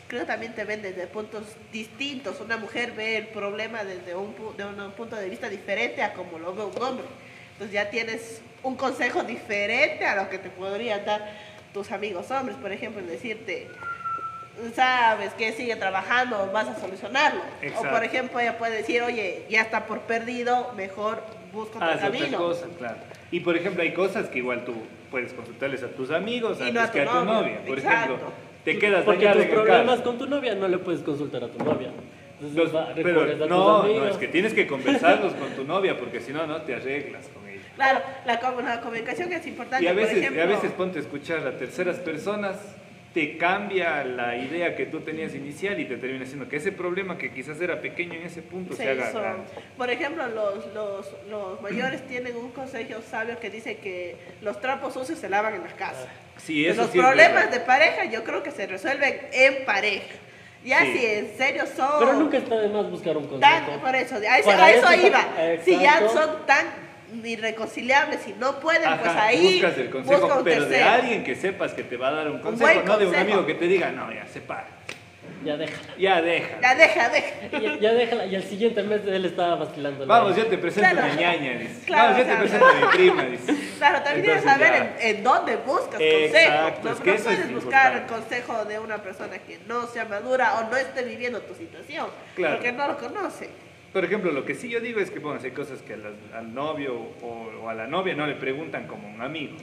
creo 0.09 0.21
que 0.23 0.27
también 0.27 0.55
te 0.55 0.65
ven 0.65 0.83
desde 0.83 1.07
puntos 1.07 1.43
distintos. 1.73 2.41
Una 2.41 2.57
mujer 2.57 2.93
ve 2.93 3.17
el 3.17 3.27
problema 3.29 3.83
desde 3.85 4.15
un, 4.15 4.37
pu- 4.37 4.55
de 4.55 4.65
un 4.65 4.93
punto 4.93 5.17
de 5.17 5.29
vista 5.29 5.49
diferente 5.49 6.03
a 6.03 6.13
como 6.13 6.39
lo 6.39 6.55
ve 6.55 6.65
un 6.65 6.83
hombre. 6.83 7.05
Entonces 7.53 7.73
ya 7.73 7.89
tienes 7.91 8.41
un 8.63 8.77
consejo 8.77 9.23
diferente 9.25 10.05
a 10.07 10.17
lo 10.17 10.29
que 10.29 10.39
te 10.39 10.51
podrían 10.51 11.05
dar 11.05 11.31
tus 11.73 11.91
amigos 11.93 12.31
hombres. 12.31 12.57
Por 12.59 12.73
ejemplo, 12.73 13.01
en 13.01 13.09
decirte, 13.09 13.69
sabes 14.75 15.33
que 15.35 15.53
sigue 15.53 15.77
trabajando, 15.77 16.51
vas 16.53 16.69
a 16.69 16.79
solucionarlo. 16.79 17.41
O 17.79 17.83
por 17.93 18.05
ejemplo, 18.05 18.39
ella 18.41 18.59
puede 18.59 18.77
decir, 18.77 19.03
oye, 19.03 19.47
ya 19.49 19.63
está 19.63 19.87
por 19.87 20.01
perdido, 20.01 20.73
mejor 20.77 21.23
otra 21.63 21.99
camino. 21.99 22.39
cosa, 22.39 22.67
claro. 22.79 22.97
Y 23.31 23.41
por 23.41 23.57
ejemplo, 23.57 23.83
hay 23.83 23.93
cosas 23.93 24.29
que 24.29 24.39
igual 24.39 24.65
tú 24.65 24.75
puedes 25.11 25.33
consultarles 25.33 25.83
a 25.83 25.89
tus 25.89 26.11
amigos 26.11 26.59
Y 26.61 26.65
antes 26.65 26.75
no 26.75 26.81
a 26.81 26.87
tu 26.87 26.93
que 26.93 27.01
a 27.01 27.05
tu 27.07 27.25
novia. 27.25 27.61
Por 27.67 27.79
exacto. 27.79 28.13
ejemplo, 28.15 28.33
te 28.65 28.79
quedas 28.79 29.05
Porque 29.05 29.27
tus 29.29 29.45
problemas 29.47 30.01
con 30.01 30.19
tu 30.19 30.27
novia 30.27 30.55
no 30.55 30.69
le 30.69 30.79
puedes 30.79 31.03
consultar 31.03 31.45
a 31.45 31.49
tu 31.49 31.63
novia. 31.65 31.91
Entonces, 32.35 32.57
Los- 32.57 32.75
va- 32.75 32.89
pero 32.95 33.09
recurres 33.25 33.35
a 33.37 33.39
tus 33.39 33.49
no, 33.49 33.83
no, 33.87 34.07
es 34.09 34.17
que 34.17 34.29
tienes 34.29 34.55
que 34.55 34.67
conversarlos 34.67 35.33
con 35.41 35.51
tu 35.51 35.65
novia 35.65 35.97
porque 35.99 36.21
si 36.21 36.33
no, 36.33 36.47
no 36.47 36.63
te 36.63 36.75
arreglas 36.75 37.27
con 37.29 37.49
ella. 37.49 37.63
Claro, 37.77 38.01
la, 38.27 38.41
com- 38.41 38.65
la 38.65 38.81
comunicación 38.81 39.33
es 39.33 39.47
importante. 39.47 39.85
Y 39.85 39.89
a 39.89 39.93
veces, 39.93 40.11
por 40.15 40.19
ejemplo, 40.23 40.43
a 40.43 40.47
veces 40.47 40.73
ponte 40.73 40.99
a 40.99 41.03
escuchar 41.03 41.47
a 41.47 41.57
terceras 41.57 41.97
personas, 41.97 42.57
te 43.15 43.39
cambia 43.39 44.03
la 44.05 44.37
idea 44.37 44.75
que 44.75 44.87
tú 44.87 45.01
tenías 45.01 45.35
inicial 45.37 45.79
y 45.79 45.85
te 45.85 45.97
termina 45.97 46.25
haciendo 46.25 46.49
que 46.49 46.57
ese 46.57 46.73
problema 46.73 47.17
que 47.17 47.31
quizás 47.33 47.61
era 47.61 47.81
pequeño 47.81 48.15
en 48.15 48.25
ese 48.25 48.43
punto 48.43 48.75
se, 48.75 48.83
se 48.83 48.91
haga 48.91 49.11
grande. 49.13 49.45
por 49.79 49.89
ejemplo, 49.89 50.27
los, 50.27 50.67
los, 50.75 51.15
los 51.31 51.63
mayores 51.63 52.03
tienen 52.09 52.37
un 52.37 52.51
consejo 52.51 53.01
sabio 53.09 53.39
que 53.39 53.51
dice 53.51 53.77
que 53.77 54.17
los 54.43 54.61
trapos 54.61 54.95
sucios 54.95 55.19
se 55.21 55.29
lavan 55.29 55.55
en 55.55 55.63
la 55.63 55.73
casa. 55.77 56.09
Sí, 56.39 56.67
eso 56.67 56.83
los 56.83 56.91
problemas 56.91 57.53
de 57.53 57.61
pareja 57.61 58.05
yo 58.07 58.25
creo 58.25 58.43
que 58.43 58.51
se 58.51 58.67
resuelven 58.67 59.21
en 59.33 59.65
pareja. 59.65 60.05
Ya 60.65 60.81
Sí. 60.81 60.99
si 60.99 61.07
en 61.07 61.37
serio 61.37 61.65
son 61.77 61.91
Pero 62.01 62.13
nunca 62.15 62.39
está 62.39 62.57
de 62.59 62.69
más 62.69 62.91
buscar 62.91 63.17
un 63.17 63.29
tan, 63.39 63.65
consejo. 63.67 63.81
por 63.85 63.95
eso, 63.95 64.15
a 64.17 64.19
a 64.33 64.39
eso 64.39 64.51
eso- 64.91 65.07
iba. 65.07 65.21
Si 65.65 65.73
ya 65.79 65.99
Exacto. 66.01 66.09
son 66.15 66.47
tan 66.47 66.67
irreconciliables 67.23 68.27
y 68.27 68.33
no 68.39 68.59
pueden, 68.61 68.87
Ajá, 68.87 68.99
pues 69.03 69.17
ahí 69.17 69.53
buscas 69.61 69.79
el 69.79 69.91
consejo, 69.91 70.21
busca 70.23 70.39
un 70.39 70.45
pero 70.45 70.63
de 70.65 70.69
tercero. 70.71 70.91
alguien 70.91 71.25
que 71.25 71.35
sepas 71.35 71.73
que 71.75 71.83
te 71.85 71.97
va 71.97 72.09
a 72.09 72.13
dar 72.13 72.31
un 72.31 72.39
consejo, 72.41 72.73
buen 72.73 72.85
no 72.87 72.99
de 72.99 73.07
un 73.07 73.13
consejo. 73.13 73.33
amigo 73.33 73.47
que 73.47 73.55
te 73.55 73.67
diga, 73.67 73.91
no, 73.91 74.13
ya, 74.13 74.27
separa, 74.27 74.67
Ya 75.45 75.57
déjala. 75.57 75.95
ya 75.99 76.23
deja. 76.23 76.61
Ya 76.61 76.75
deja, 76.75 77.09
deja. 77.11 77.29
Ya, 77.61 77.77
ya 77.79 77.93
déjala. 77.93 78.27
Y 78.27 78.35
al 78.37 78.43
siguiente 78.43 78.83
mes 78.83 79.01
él 79.07 79.25
estaba 79.27 79.57
vacilando. 79.57 80.07
Vamos, 80.07 80.37
yo 80.37 80.47
te 80.47 80.57
presento 80.59 80.89
Claro. 80.91 81.07
a 81.07 81.15
mi 81.15 81.21
ñaña, 81.21 81.59
dice. 81.59 81.85
Claro, 81.87 82.13
Vamos, 82.15 82.19
yo 82.27 82.33
te 82.33 82.39
presento 82.41 82.67
a 82.67 82.75
mi 82.75 82.87
prima, 82.97 83.23
dice. 83.25 83.55
Claro, 83.85 84.03
también 84.03 84.25
tienes 84.25 84.43
que 84.43 84.49
saber 84.49 84.95
en, 85.01 85.17
en 85.17 85.25
dónde 85.25 85.57
buscas 85.57 86.01
Exacto, 86.01 86.89
consejo. 86.89 86.89
No, 86.89 86.91
es 86.95 87.01
que 87.01 87.11
no 87.11 87.15
eso 87.17 87.31
es 87.31 87.37
puedes 87.39 87.55
buscar 87.55 87.93
el 87.97 88.03
consejo 88.07 88.65
de 88.65 88.79
una 88.79 88.99
persona 89.03 89.39
que 89.39 89.59
no 89.67 89.87
sea 89.89 90.05
madura 90.07 90.55
o 90.61 90.71
no 90.71 90.77
esté 90.77 91.03
viviendo 91.03 91.41
tu 91.43 91.55
situación, 91.55 92.07
Claro. 92.35 92.55
porque 92.55 92.73
no 92.73 92.87
lo 92.89 92.97
conoce. 92.97 93.51
Por 93.95 94.05
ejemplo, 94.05 94.33
lo 94.33 94.45
que 94.45 94.57
sí 94.57 94.69
yo 94.69 94.81
digo 94.81 94.99
es 94.99 95.13
que, 95.13 95.21
bueno, 95.21 95.41
cosas 95.55 95.81
que 95.83 95.95
al 96.35 96.53
novio 96.53 96.97
o, 97.23 97.69
a 97.69 97.75
la 97.75 97.87
novia 97.87 98.17
no 98.17 98.27
le 98.27 98.35
preguntan 98.35 98.89
como 98.89 99.09
un 99.09 99.23
amigo. 99.23 99.55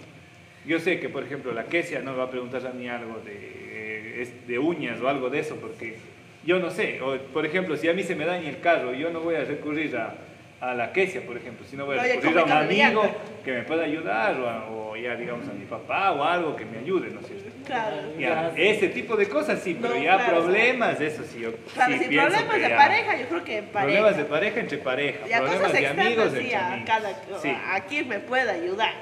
Yo 0.65 0.79
sé 0.79 1.01
que, 1.01 1.09
por 1.09 1.23
ejemplo, 1.23 1.51
la 1.51 1.65
Kesia 1.65 2.01
no 2.01 2.15
va 2.15 2.23
a 2.23 2.29
preguntar 2.29 2.65
a 2.65 2.71
mí 2.71 2.87
algo 2.87 3.19
de, 3.25 4.21
eh, 4.21 4.33
de 4.47 4.57
uñas 4.57 5.01
o 5.01 5.09
algo 5.09 5.29
de 5.29 5.39
eso, 5.39 5.57
porque 5.57 5.97
yo 6.45 6.59
no 6.59 6.71
sé. 6.71 7.01
O, 7.01 7.17
por 7.33 7.45
ejemplo, 7.45 7.75
si 7.75 7.89
a 7.89 7.93
mí 7.93 8.03
se 8.03 8.15
me 8.15 8.25
daña 8.25 8.47
el 8.47 8.61
carro, 8.61 8.93
yo 8.93 9.09
no 9.09 9.19
voy 9.19 9.35
a 9.35 9.43
recurrir 9.43 9.97
a, 9.97 10.15
a 10.61 10.75
la 10.75 10.93
quesia, 10.93 11.25
por 11.25 11.35
ejemplo, 11.37 11.65
si 11.67 11.75
no 11.75 11.85
voy 11.87 11.97
a 11.97 12.03
recurrir 12.03 12.37
a 12.37 12.43
un 12.43 12.51
amigo 12.51 13.01
que 13.43 13.51
me 13.51 13.61
pueda 13.63 13.83
ayudar 13.83 14.39
o, 14.39 14.47
a- 14.47 14.69
o 14.69 14.95
ya 14.95 15.15
digamos 15.15 15.47
a 15.49 15.53
mi 15.53 15.65
papá 15.65 16.11
o 16.11 16.23
algo 16.23 16.55
que 16.55 16.65
me 16.65 16.77
ayude, 16.77 17.09
¿no 17.09 17.19
es 17.19 17.25
cierto? 17.27 17.49
Claro. 17.65 17.95
Ya, 18.19 18.51
ese 18.55 18.89
tipo 18.89 19.15
de 19.15 19.27
cosas 19.27 19.59
sí, 19.59 19.75
pero 19.81 19.95
No, 19.95 20.03
ya 20.03 20.17
claro, 20.17 20.41
problemas, 20.43 21.01
eso 21.01 21.23
sí, 21.23 21.39
yo 21.41 21.51
Claro, 21.73 21.93
sí 21.93 21.99
si 21.99 22.09
pienso 22.09 22.27
problemas 22.29 22.55
que 22.55 22.61
de 22.61 22.69
ya- 22.69 22.77
pareja, 22.77 23.17
yo 23.17 23.27
creo 23.27 23.43
que 23.43 23.57
en 23.57 23.65
pareja. 23.65 23.85
Problemas 23.99 24.17
de 24.17 24.25
pareja 24.25 24.59
entre 24.59 24.77
pareja, 24.77 25.27
Ya 25.27 25.37
problemas 25.39 25.57
cosas 25.67 25.73
de 25.73 25.79
externas, 25.79 26.05
amigos 26.05 26.31
sí, 26.31 26.37
entre 26.39 26.55
a, 26.55 26.67
amigos. 26.73 26.87
cada, 26.87 27.39
Sí. 27.41 27.57
a 27.71 27.79
quien 27.85 28.07
me 28.07 28.19
pueda 28.19 28.51
ayudar. 28.53 28.93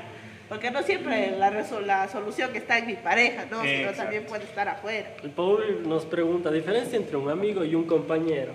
Porque 0.48 0.72
no 0.72 0.82
siempre 0.82 1.32
la, 1.38 1.52
resol- 1.52 1.82
la 1.86 2.08
solución 2.08 2.56
está 2.56 2.78
en 2.80 2.88
mi 2.88 2.94
pareja, 2.96 3.46
¿no? 3.52 3.62
Sino 3.62 3.72
Exacto. 3.74 4.02
también 4.02 4.24
puede 4.24 4.46
estar 4.46 4.68
afuera. 4.68 5.10
El 5.24 5.30
Paul 5.32 5.88
nos 5.88 6.06
pregunta, 6.06 6.50
diferencia 6.52 6.98
entre 6.98 7.18
un 7.18 7.30
amigo 7.30 7.64
y 7.66 7.76
un 7.76 7.84
compañero. 7.84 8.54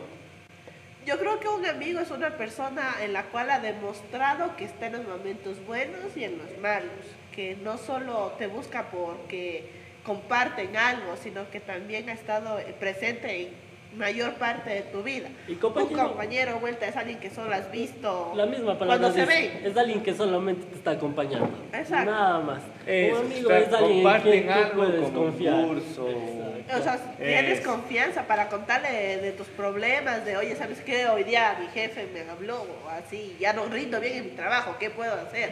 Yo 1.06 1.18
creo 1.18 1.38
que 1.38 1.48
un 1.48 1.66
amigo 1.66 2.00
es 2.00 2.10
una 2.10 2.38
persona 2.38 2.96
en 3.02 3.12
la 3.12 3.24
cual 3.24 3.50
ha 3.50 3.60
demostrado 3.60 4.56
que 4.56 4.64
está 4.64 4.86
en 4.86 4.94
los 4.94 5.06
momentos 5.06 5.64
buenos 5.66 6.16
y 6.16 6.24
en 6.24 6.38
los 6.38 6.56
malos, 6.58 6.90
que 7.34 7.56
no 7.56 7.76
solo 7.76 8.32
te 8.38 8.46
busca 8.46 8.90
porque 8.90 9.68
comparten 10.02 10.76
algo, 10.78 11.16
sino 11.22 11.50
que 11.50 11.60
también 11.60 12.08
ha 12.08 12.14
estado 12.14 12.58
presente 12.80 13.42
en 13.42 13.63
mayor 13.96 14.34
parte 14.34 14.70
de 14.70 14.82
tu 14.82 15.02
vida. 15.02 15.28
Y 15.48 15.52
Un 15.52 15.58
compañero, 15.58 16.08
compañero 16.08 16.58
vuelta 16.60 16.86
es 16.86 16.96
alguien 16.96 17.18
que 17.18 17.30
solo 17.30 17.54
has 17.54 17.70
visto 17.70 18.32
la 18.34 18.46
misma 18.46 18.78
palabra 18.78 18.98
cuando 19.08 19.12
se 19.18 19.24
ven. 19.26 19.60
es 19.64 19.76
alguien 19.76 20.02
que 20.02 20.14
solamente 20.14 20.66
te 20.66 20.74
está 20.76 20.92
acompañando. 20.92 21.50
Exacto. 21.72 22.10
Nada 22.10 22.40
más. 22.40 22.60
Eso, 22.86 23.20
un 23.20 23.26
amigo 23.26 23.50
está- 23.50 23.78
es 23.78 23.84
alguien 23.84 24.06
en 24.06 24.22
quien 24.24 24.46
tú 24.46 24.52
algo 24.52 24.74
puedes 24.76 24.94
como 25.04 25.06
un 25.20 25.26
confiar. 25.30 25.66
curso. 25.66 26.08
Exacto. 26.08 26.54
O 26.78 26.82
sea, 26.82 27.16
tienes 27.18 27.58
Es- 27.60 27.66
confianza 27.66 28.22
para 28.26 28.48
contarle 28.48 28.90
de, 28.90 29.16
de 29.18 29.32
tus 29.32 29.46
problemas, 29.48 30.24
de 30.24 30.36
oye, 30.36 30.56
¿sabes 30.56 30.80
qué? 30.80 31.06
Hoy 31.06 31.24
día 31.24 31.56
mi 31.60 31.66
jefe 31.68 32.06
me 32.12 32.28
habló, 32.30 32.62
o 32.84 32.88
así, 32.88 33.36
ya 33.38 33.52
no 33.52 33.66
rindo 33.66 34.00
bien 34.00 34.14
en 34.16 34.24
mi 34.24 34.30
trabajo, 34.30 34.76
¿qué 34.80 34.90
puedo 34.90 35.12
hacer? 35.14 35.50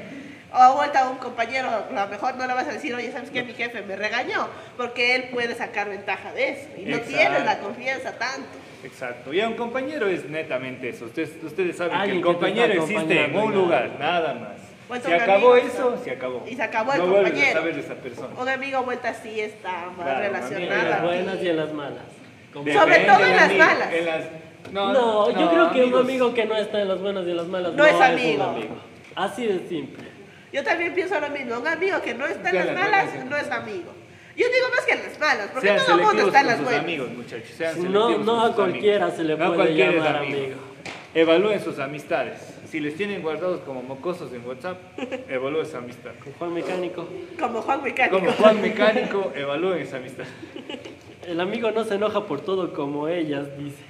O 0.54 0.74
vuelta 0.76 1.00
a 1.06 1.10
un 1.10 1.16
compañero, 1.16 1.68
a 1.68 1.86
lo 2.04 2.06
mejor 2.08 2.36
no 2.36 2.46
le 2.46 2.52
vas 2.52 2.68
a 2.68 2.72
decir, 2.72 2.94
oye, 2.94 3.10
¿sabes 3.10 3.30
qué? 3.30 3.42
Mi 3.42 3.54
jefe 3.54 3.80
me 3.82 3.96
regañó, 3.96 4.48
porque 4.76 5.14
él 5.14 5.24
puede 5.32 5.54
sacar 5.54 5.88
ventaja 5.88 6.32
de 6.34 6.50
eso, 6.50 6.68
y 6.76 6.82
no 6.84 6.96
Exacto. 6.96 7.08
tienes 7.08 7.44
la 7.46 7.58
confianza 7.60 8.12
tanto. 8.32 8.48
Exacto. 8.84 9.32
Y 9.32 9.40
a 9.40 9.48
un 9.48 9.54
compañero 9.54 10.08
es 10.08 10.28
netamente 10.28 10.88
eso. 10.88 11.04
Ustedes, 11.06 11.32
ustedes 11.42 11.76
saben 11.76 11.92
que 11.92 11.98
Alguien 11.98 12.16
el 12.18 12.22
que 12.22 12.28
te 12.28 12.32
compañero 12.34 12.72
está 12.72 12.92
existe 12.92 13.24
en 13.24 13.36
un 13.36 13.54
lugar, 13.54 13.90
nada 13.98 14.34
más. 14.34 14.52
Pues 14.88 15.02
Se 15.02 15.08
un 15.08 15.14
acabó 15.14 15.52
amigo, 15.54 15.56
eso, 15.68 15.90
¿no? 15.96 16.04
se 16.04 16.10
acabó. 16.10 16.44
Y 16.48 16.54
se 16.56 16.62
acabó 16.62 16.92
el 16.92 16.98
no 16.98 17.06
vuelves 17.06 17.26
a 17.26 17.30
compañero. 17.32 17.60
saber 17.60 17.74
de 17.76 17.80
esa 17.80 17.94
persona. 17.94 18.28
Un 18.40 18.48
amigo 18.48 18.82
vuelta 18.82 19.14
sí 19.14 19.40
está 19.40 19.72
más 19.86 19.94
Claro, 19.96 20.18
un 20.18 20.24
En 20.24 20.24
amigo 20.24 20.32
las 20.32 20.50
relacionada. 20.50 21.02
buenas 21.04 21.42
y 21.42 21.48
en 21.48 21.56
las 21.56 21.72
malas. 21.72 22.02
Como- 22.52 22.64
De- 22.64 22.74
Sobre 22.74 22.98
todo 22.98 23.24
en 23.24 23.36
las 23.36 23.42
amigo, 23.44 23.64
malas. 23.64 23.92
en 23.94 24.06
las- 24.06 24.24
no, 24.72 24.92
No, 24.92 25.30
yo 25.40 25.50
creo 25.50 25.70
que 25.72 25.84
un 25.84 25.94
amigo 25.94 26.34
que 26.34 26.44
no 26.44 26.56
está 26.56 26.82
en 26.82 26.88
las 26.88 27.00
buenas 27.00 27.26
y 27.26 27.30
en 27.30 27.36
las 27.36 27.46
malas 27.46 27.72
No 27.72 27.78
no, 27.78 27.86
es 27.86 27.94
un 27.94 28.02
amigo. 28.02 28.44
amigo. 28.44 28.76
Así 29.14 29.46
de 29.46 29.68
simple. 29.68 30.04
Yo 30.52 30.62
también 30.62 30.92
pienso 30.94 31.18
lo 31.18 31.30
mismo, 31.30 31.58
un 31.58 31.66
amigo 31.66 32.02
que 32.02 32.12
no 32.14 32.26
está 32.26 32.50
en 32.50 32.56
las 32.56 32.66
las 32.66 32.74
malas 32.74 33.24
no 33.24 33.36
es 33.36 33.50
amigo. 33.50 33.92
Yo 34.36 34.46
digo 34.46 34.66
más 34.74 34.84
que 34.86 34.92
en 34.92 35.02
las 35.02 35.18
malas, 35.20 35.48
porque 35.52 35.68
Sean 35.68 35.80
todo 35.86 35.96
el 35.98 36.02
mundo 36.02 36.26
está 36.26 36.40
en 36.40 36.46
las 36.46 36.62
buenas. 36.62 36.80
amigos, 36.82 37.08
muchachos. 37.10 37.50
Sean 37.56 37.92
No, 37.92 38.18
no 38.18 38.44
a 38.46 38.54
cualquiera 38.54 39.06
amigos. 39.06 39.16
se 39.18 39.24
le 39.24 39.36
No 39.36 39.44
a 39.44 39.54
puede 39.54 39.74
llamar 39.74 40.16
amigo. 40.16 40.54
Evalúen 41.14 41.60
sus 41.62 41.78
amistades. 41.78 42.38
Si 42.70 42.80
les 42.80 42.96
tienen 42.96 43.20
guardados 43.20 43.60
como 43.60 43.82
mocosos 43.82 44.32
en 44.32 44.46
WhatsApp, 44.46 44.78
evalúen 45.28 45.66
esa 45.66 45.78
amistad. 45.78 46.12
Con 46.24 46.32
Juan 46.32 46.54
Mecánico. 46.54 47.06
Como 47.38 47.60
Juan 47.60 47.82
Mecánico. 47.82 48.18
Como 48.18 48.32
Juan 48.32 48.62
Mecánico, 48.62 49.32
evalúen 49.34 49.82
esa 49.82 49.98
amistad. 49.98 50.24
El 51.28 51.38
amigo 51.40 51.70
no 51.70 51.84
se 51.84 51.94
enoja 51.96 52.24
por 52.26 52.40
todo 52.40 52.72
como 52.72 53.08
ellas, 53.08 53.46
dice. 53.58 53.84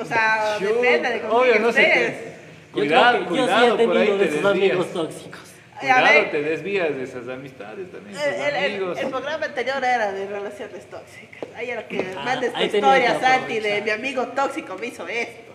O 0.00 0.04
sea, 0.04 0.56
depende 0.58 1.10
de 1.10 1.20
con 1.20 1.30
Obvio, 1.32 1.58
no 1.58 1.70
sé. 1.72 2.32
Yo 2.72 2.78
Cuidado, 2.80 3.18
yo 3.18 3.22
sí 3.24 3.28
cuidado, 3.28 3.78
he 3.78 3.84
por 3.86 3.96
ahí 3.98 4.06
de 4.06 4.24
esos 4.24 4.42
desvías. 4.42 4.46
amigos 4.46 4.92
tóxicos. 4.94 5.51
A 5.90 5.94
Cuidado, 6.00 6.20
ver. 6.20 6.30
te 6.30 6.42
desvías 6.42 6.94
de 6.96 7.02
esas 7.04 7.28
amistades 7.28 7.90
también, 7.90 8.16
El, 8.18 8.54
el- 8.54 8.64
amigos. 8.64 8.98
el 8.98 9.08
programa 9.08 9.46
anterior 9.46 9.78
era 9.78 10.12
de 10.12 10.26
relaciones 10.26 10.86
tóxicas. 10.88 11.42
Ahí 11.56 11.70
era 11.70 11.86
que 11.88 11.98
Ah, 12.16 12.22
mandes 12.24 12.52
tu 12.52 12.60
historia, 12.62 13.18
Santi, 13.20 13.58
de 13.60 13.82
mi 13.82 13.90
amigo 13.90 14.26
tóxico 14.28 14.76
me 14.78 14.86
hizo 14.86 15.06
esto. 15.08 15.52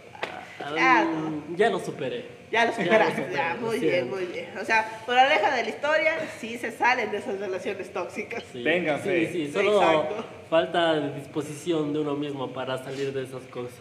Ah, 0.59 0.69
Claro. 0.71 1.09
Ya 1.55 1.69
lo 1.69 1.79
superé. 1.79 2.37
Ya 2.51 2.63
lo 2.65 2.71
Ya 2.71 2.77
lo 2.77 2.83
superaste, 2.83 3.15
superé, 3.23 3.33
ya, 3.35 3.57
muy 3.59 3.79
bien, 3.79 4.09
muy 4.09 4.25
bien. 4.25 4.49
O 4.61 4.63
sea, 4.65 5.01
por 5.05 5.15
la 5.15 5.27
leja 5.27 5.53
de 5.55 5.63
la 5.63 5.69
historia, 5.69 6.13
sí 6.39 6.57
se 6.57 6.71
salen 6.71 7.11
de 7.11 7.17
esas 7.17 7.39
relaciones 7.39 7.91
tóxicas. 7.91 8.43
Sí, 8.53 8.63
Tengan 8.63 9.01
sí. 9.03 9.27
Sí, 9.27 9.45
Sí, 9.47 9.51
solo 9.51 9.81
exacto. 9.81 10.25
falta 10.49 10.93
de 10.93 11.13
disposición 11.15 11.91
de 11.93 11.99
uno 11.99 12.15
mismo 12.15 12.51
para 12.53 12.77
salir 12.83 13.11
de 13.13 13.23
esas 13.23 13.43
cosas. 13.43 13.75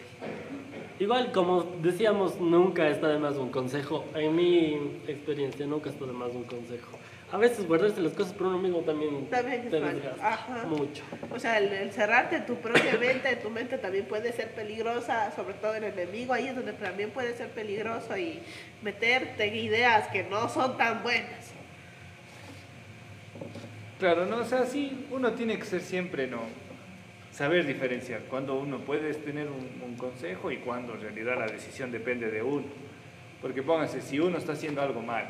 Igual, 0.99 1.31
como 1.31 1.63
decíamos, 1.81 2.39
nunca 2.39 2.87
está 2.89 3.07
de 3.09 3.19
más 3.19 3.35
un 3.35 3.49
consejo. 3.49 4.03
En 4.15 4.35
mi 4.35 4.73
experiencia, 5.07 5.65
nunca 5.67 5.91
está 5.91 6.05
de 6.05 6.13
más 6.13 6.31
un 6.31 6.43
consejo. 6.43 6.97
A 7.31 7.37
veces 7.37 7.67
guardarse 7.67 7.99
las 8.01 8.13
cosas 8.13 8.33
por 8.33 8.47
uno 8.47 8.57
mismo 8.57 8.79
también, 8.79 9.27
También 9.29 9.69
te 9.69 9.77
Ajá. 10.21 10.63
mucho. 10.65 11.03
O 11.35 11.37
sea, 11.37 11.57
el, 11.57 11.71
el 11.73 11.91
cerrarte 11.91 12.37
en 12.37 12.45
tu 12.45 12.55
propia 12.55 12.97
mente, 12.97 13.29
en 13.29 13.41
tu 13.41 13.49
mente 13.49 13.77
también 13.77 14.05
puede 14.05 14.31
ser 14.31 14.55
peligrosa, 14.55 15.31
sobre 15.35 15.53
todo 15.55 15.75
el 15.75 15.83
enemigo, 15.83 16.33
ahí 16.33 16.47
es 16.47 16.55
donde 16.55 16.73
también 16.73 17.11
puede 17.11 17.35
ser 17.35 17.49
peligroso 17.49 18.17
y 18.17 18.39
meterte 18.81 19.43
en 19.43 19.55
ideas 19.55 20.07
que 20.07 20.23
no 20.23 20.47
son 20.47 20.77
tan 20.77 21.03
buenas. 21.03 21.51
Claro, 23.99 24.25
no, 24.25 24.37
o 24.37 24.45
sea, 24.45 24.65
sí, 24.65 25.05
uno 25.11 25.33
tiene 25.33 25.59
que 25.59 25.65
ser 25.65 25.81
siempre, 25.81 26.27
¿no? 26.27 26.39
Saber 27.37 27.67
diferenciar 27.67 28.21
cuando 28.21 28.55
uno 28.55 28.79
puede 28.79 29.13
tener 29.13 29.47
un, 29.47 29.95
consejo 29.95 30.51
y 30.51 30.57
cuando 30.57 30.95
en 30.95 31.01
realidad 31.01 31.37
la 31.37 31.45
decisión 31.45 31.91
depende 31.91 32.31
de 32.31 32.41
uno. 32.41 32.65
Porque 33.43 33.61
pónganse, 33.61 34.01
si 34.01 34.19
uno 34.19 34.39
está 34.39 34.53
haciendo 34.53 34.81
algo 34.81 35.03
mal 35.03 35.25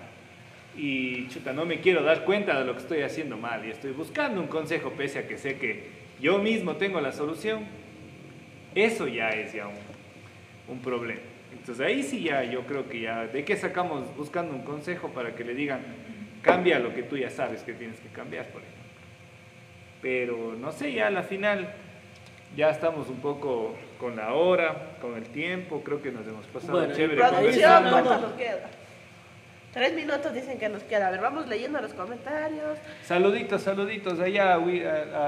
y 0.77 1.27
chuta, 1.27 1.51
no 1.51 1.65
me 1.65 1.81
quiero 1.81 2.03
dar 2.03 2.23
cuenta 2.23 2.57
de 2.57 2.63
lo 2.63 2.75
que 2.75 2.79
estoy 2.79 3.01
haciendo 3.01 3.35
mal 3.35 3.65
y 3.65 3.71
estoy 3.71 3.91
buscando 3.91 4.39
un 4.39 4.47
consejo 4.47 4.91
pese 4.91 5.19
a 5.19 5.27
que 5.27 5.37
sé 5.37 5.57
que 5.57 5.89
yo 6.21 6.37
mismo 6.37 6.77
tengo 6.77 7.01
la 7.01 7.11
solución, 7.11 7.65
eso 8.73 9.09
ya 9.09 9.31
es 9.31 9.51
ya 9.51 9.67
un, 9.67 9.75
un 10.69 10.79
problema. 10.79 11.19
Entonces 11.51 11.85
ahí 11.85 12.03
sí 12.03 12.23
ya 12.23 12.41
yo 12.45 12.61
creo 12.61 12.87
que 12.87 13.01
ya, 13.01 13.27
¿de 13.27 13.43
qué 13.43 13.57
sacamos 13.57 14.15
buscando 14.15 14.53
un 14.53 14.61
consejo 14.61 15.09
para 15.09 15.35
que 15.35 15.43
le 15.43 15.53
digan, 15.53 15.81
cambia 16.41 16.79
lo 16.79 16.93
que 16.93 17.03
tú 17.03 17.17
ya 17.17 17.29
sabes 17.29 17.63
que 17.63 17.73
tienes 17.73 17.99
que 17.99 18.07
cambiar, 18.07 18.45
por 18.45 18.61
ejemplo? 18.61 18.83
Pero 20.01 20.55
no 20.57 20.71
sé, 20.71 20.93
ya 20.93 21.07
a 21.07 21.11
la 21.11 21.23
final 21.23 21.73
ya 22.55 22.69
estamos 22.71 23.07
un 23.09 23.17
poco 23.19 23.75
con 23.99 24.15
la 24.15 24.33
hora, 24.33 24.97
con 25.01 25.15
el 25.15 25.23
tiempo, 25.25 25.81
creo 25.83 26.01
que 26.01 26.11
nos 26.11 26.25
hemos 26.27 26.45
pasado 26.47 26.79
Bueno, 26.79 26.93
chévere 26.95 27.15
Producción, 27.21 27.43
conversando. 27.83 27.91
¿cuánto 27.91 28.27
nos 28.27 28.37
queda? 28.37 28.69
Tres 29.73 29.93
minutos 29.93 30.33
dicen 30.33 30.57
que 30.57 30.69
nos 30.69 30.81
queda. 30.83 31.07
A 31.07 31.11
ver, 31.11 31.19
vamos 31.21 31.47
leyendo 31.47 31.79
los 31.79 31.93
comentarios. 31.93 32.79
Saluditos, 33.03 33.61
saluditos 33.61 34.19
allá 34.19 34.53
a, 34.53 34.55
a- 34.55 34.59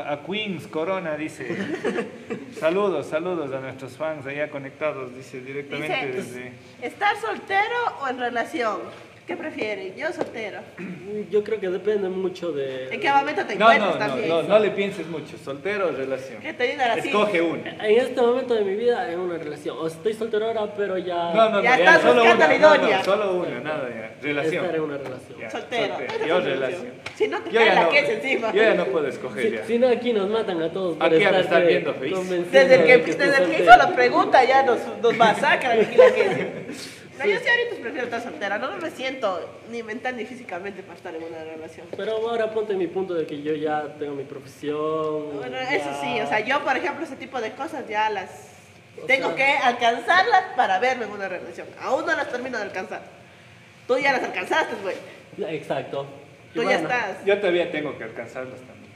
a- 0.09 0.13
a 0.13 0.23
Queens 0.25 0.65
Corona, 0.65 1.15
dice. 1.17 1.55
saludos, 2.59 3.05
saludos 3.07 3.53
a 3.53 3.59
nuestros 3.59 3.95
fans 3.97 4.25
allá 4.25 4.49
conectados, 4.49 5.13
dice 5.15 5.41
directamente 5.41 6.07
Dice, 6.07 6.13
desde... 6.17 6.53
¿estar 6.81 7.15
soltero 7.17 7.75
o 8.01 8.07
en 8.07 8.17
relación? 8.17 8.79
¿Qué 9.29 9.37
prefieren? 9.37 9.93
Yo 9.95 10.11
soltero. 10.11 10.57
Yo 11.29 11.43
creo 11.43 11.59
que 11.59 11.69
depende 11.69 12.09
mucho 12.09 12.51
de... 12.51 12.89
¿En 12.91 12.99
qué 12.99 13.11
momento 13.11 13.45
te 13.45 13.55
No, 13.57 13.71
encuentras 13.71 13.93
no, 13.99 13.99
no, 13.99 14.07
también? 14.07 14.27
no, 14.29 14.41
no 14.41 14.57
le 14.57 14.71
pienses 14.71 15.05
mucho, 15.05 15.37
soltero 15.37 15.89
o 15.89 15.91
relación. 15.91 16.41
Que 16.41 16.51
te 16.53 16.63
digan 16.63 16.97
así. 16.97 17.09
Escoge 17.09 17.39
una. 17.39 17.69
En 17.85 17.99
este 17.99 18.19
momento 18.19 18.55
de 18.55 18.61
mi 18.65 18.73
vida, 18.73 19.11
en 19.11 19.19
una 19.19 19.37
relación. 19.37 19.77
O 19.77 19.85
estoy 19.85 20.15
soltero 20.15 20.47
ahora, 20.47 20.73
pero 20.75 20.97
ya... 20.97 21.31
No, 21.31 21.47
no, 21.47 21.49
no, 21.57 21.61
Ya 21.63 21.77
ya, 21.77 21.85
estás 21.85 22.01
solo 22.01 22.21
buscando 22.23 22.45
una, 22.45 22.47
la 22.47 22.59
no, 22.59 22.75
idónea. 22.75 22.97
no, 22.97 23.03
solo 23.03 23.33
una, 23.35 23.59
nada 23.59 23.89
ya. 23.89 24.11
Relación. 24.19 24.65
Estar 24.65 24.75
en 24.75 24.81
una 24.81 24.97
relación. 24.97 25.39
Ya, 25.39 25.49
Soltero. 25.51 25.95
soltero. 25.95 26.13
Es 26.23 26.27
Yo 26.27 26.39
relación. 26.39 26.87
Si 27.13 27.27
no 27.27 27.37
te 27.43 27.51
cae 27.51 27.65
ya 27.65 27.73
la 27.75 27.83
no, 27.83 27.89
que 27.91 27.99
es 27.99 28.09
encima. 28.09 28.51
yo 28.51 28.61
ya 28.63 28.73
no 28.73 28.85
puedo 28.85 29.07
escoger 29.07 29.43
Si, 29.45 29.51
ya. 29.51 29.65
si 29.65 29.77
no, 29.77 29.87
aquí 29.89 30.11
nos 30.11 30.27
matan 30.27 30.59
a 30.63 30.71
todos. 30.71 30.97
por 30.97 31.05
Aquí 31.05 31.15
de 31.17 31.21
estarte 31.21 31.41
estar 31.41 31.65
viendo 31.67 31.93
convenciendo 31.93 32.49
Desde 32.51 32.75
el 32.77 32.83
que, 32.83 32.93
estés 33.11 33.17
desde 33.19 33.43
el 33.43 33.51
que 33.51 33.61
hizo 33.61 33.77
la 33.77 33.93
pregunta 33.93 34.43
ya 34.43 34.63
nos, 34.63 34.79
nos 35.03 35.15
masacran 35.15 35.79
aquí 35.81 35.95
la 35.97 36.11
que 36.15 36.65
No, 37.19 37.25
yo 37.25 37.39
sí 37.39 37.47
ahorita 37.49 37.75
prefiero 37.81 38.05
estar 38.05 38.21
soltera. 38.23 38.57
No, 38.57 38.71
no 38.71 38.77
me 38.77 38.89
siento 38.91 39.49
ni 39.71 39.83
mental 39.83 40.15
ni 40.17 40.25
físicamente 40.25 40.81
para 40.83 40.95
estar 40.95 41.13
en 41.15 41.23
una 41.23 41.43
relación. 41.43 41.87
Pero 41.95 42.11
ahora 42.13 42.51
ponte 42.51 42.73
mi 42.75 42.87
punto 42.87 43.13
de 43.13 43.25
que 43.25 43.41
yo 43.41 43.53
ya 43.55 43.95
tengo 43.99 44.15
mi 44.15 44.23
profesión. 44.23 45.37
Bueno, 45.37 45.57
ya- 45.57 45.75
eso 45.75 45.89
sí, 46.01 46.19
o 46.21 46.27
sea, 46.27 46.39
yo 46.39 46.63
por 46.63 46.75
ejemplo 46.77 47.05
ese 47.05 47.15
tipo 47.15 47.39
de 47.41 47.51
cosas 47.51 47.87
ya 47.89 48.09
las 48.09 48.29
O 49.01 49.05
tengo 49.05 49.27
sea- 49.27 49.35
que 49.35 49.43
alcanzarlas 49.57 50.43
para 50.55 50.79
verme 50.79 51.05
en 51.05 51.11
una 51.11 51.27
relación. 51.27 51.67
Aún 51.81 52.05
no 52.05 52.15
las 52.15 52.29
termino 52.29 52.57
de 52.57 52.63
alcanzar. 52.63 53.01
Tú 53.87 53.97
ya 53.97 54.13
las 54.13 54.23
alcanzaste, 54.23 54.75
güey. 54.81 54.95
Exacto. 55.55 56.05
Tú 56.53 56.63
ya 56.63 56.77
estás. 56.77 57.25
Yo 57.25 57.37
todavía 57.39 57.71
tengo 57.71 57.97
que 57.97 58.03
alcanzarlas 58.05 58.59
también. 58.59 58.89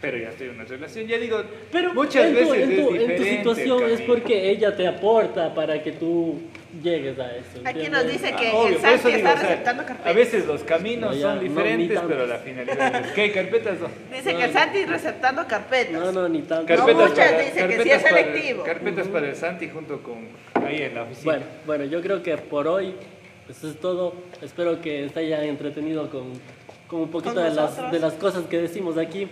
Pero 0.00 0.18
ya 0.18 0.28
estoy 0.28 0.48
en 0.48 0.54
una 0.56 0.64
relación. 0.64 1.06
Ya 1.06 1.16
digo, 1.18 1.42
Pero 1.72 1.94
muchas 1.94 2.26
en 2.26 2.34
tu, 2.34 2.50
veces 2.50 2.68
en 2.68 2.76
tu- 2.76 2.94
es 2.94 3.00
en 3.02 3.16
tu 3.42 3.54
situación 3.54 3.90
es 3.90 4.00
porque 4.02 4.50
ella 4.50 4.76
te 4.76 4.86
aporta 4.86 5.54
para 5.54 5.82
que 5.82 5.92
tú 5.92 6.40
llegues 6.82 7.18
a 7.18 7.34
eso. 7.36 7.60
Aquí 7.64 7.88
nos 7.88 8.06
dice 8.06 8.32
que 8.34 8.48
Ah, 8.48 8.54
obvio, 8.54 8.76
el 8.76 8.80
Santi 8.80 9.06
digo, 9.08 9.16
está 9.18 9.32
o 9.34 9.36
sea, 9.38 9.48
receptando 9.48 9.82
a 9.82 9.86
carpetas. 9.86 10.14
veces 10.14 10.46
los 10.46 10.62
caminos 10.64 11.10
No, 11.10 11.16
ya, 11.16 11.22
son 11.22 11.36
no, 11.36 11.42
diferentes, 11.42 11.94
tanto. 11.94 12.08
pero 12.08 12.26
la 12.26 12.38
finalidad 12.38 13.06
es... 13.06 13.12
¿Qué 13.12 13.32
carpetas 13.32 13.78
son? 13.78 13.90
Dice 14.12 14.32
No, 14.32 14.38
que 14.38 14.44
el 14.44 14.52
no. 14.52 14.58
Santi 14.60 14.84
receptando 14.84 15.46
carpetas. 15.46 15.92
No, 15.92 16.12
no, 16.12 16.28
ni 16.28 16.42
tanto. 16.42 16.66
Carpetas. 16.66 17.08
muchas 17.10 17.44
dicen 17.44 17.68
que 17.68 17.82
sí 17.82 17.90
es 17.90 18.02
para- 18.02 18.16
selectivo. 18.16 18.62
carpetas 18.64 19.08
para 19.08 19.28
el 19.28 19.36
Santi 19.36 19.68
junto 19.68 20.02
con 20.02 20.28
ahí 20.64 20.82
en 20.82 20.94
la 20.94 21.02
oficina. 21.04 21.24
Bueno, 21.32 21.44
bueno, 21.66 21.84
yo 21.84 22.00
creo 22.02 22.22
que 22.22 22.36
por 22.36 22.66
hoy 22.68 22.94
eso 23.48 23.68
es 23.70 23.76
todo. 23.80 24.14
Espero 24.42 24.80
que 24.80 25.08
se 25.08 25.18
hayan 25.20 25.44
entretenido 25.44 26.10
con, 26.10 26.32
con 26.88 27.00
un 27.02 27.10
poquito 27.10 27.34
Con 27.34 27.44
de 27.44 27.50
las, 27.50 27.90
de 27.92 27.98
las 27.98 28.12
cosas 28.14 28.44
que 28.46 28.58
decimos 28.58 28.96
aquí, 28.98 29.28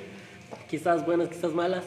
quizás 0.69 1.05
buenas, 1.05 1.29
quizás 1.29 1.53
malas. 1.53 1.85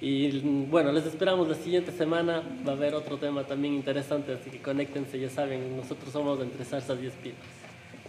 Y 0.00 0.40
bueno, 0.68 0.92
les 0.92 1.06
esperamos 1.06 1.48
la 1.48 1.54
siguiente 1.54 1.90
semana. 1.92 2.42
Va 2.66 2.72
a 2.72 2.76
haber 2.76 2.94
otro 2.94 3.16
tema 3.16 3.44
también 3.44 3.74
interesante, 3.74 4.32
así 4.34 4.50
que 4.50 4.58
conéctense, 4.60 5.18
ya 5.18 5.30
saben, 5.30 5.76
nosotros 5.76 6.12
somos 6.12 6.38
de 6.38 6.44
entre 6.44 6.64
salsas 6.64 6.98
y 7.02 7.06
espinas. 7.06 7.38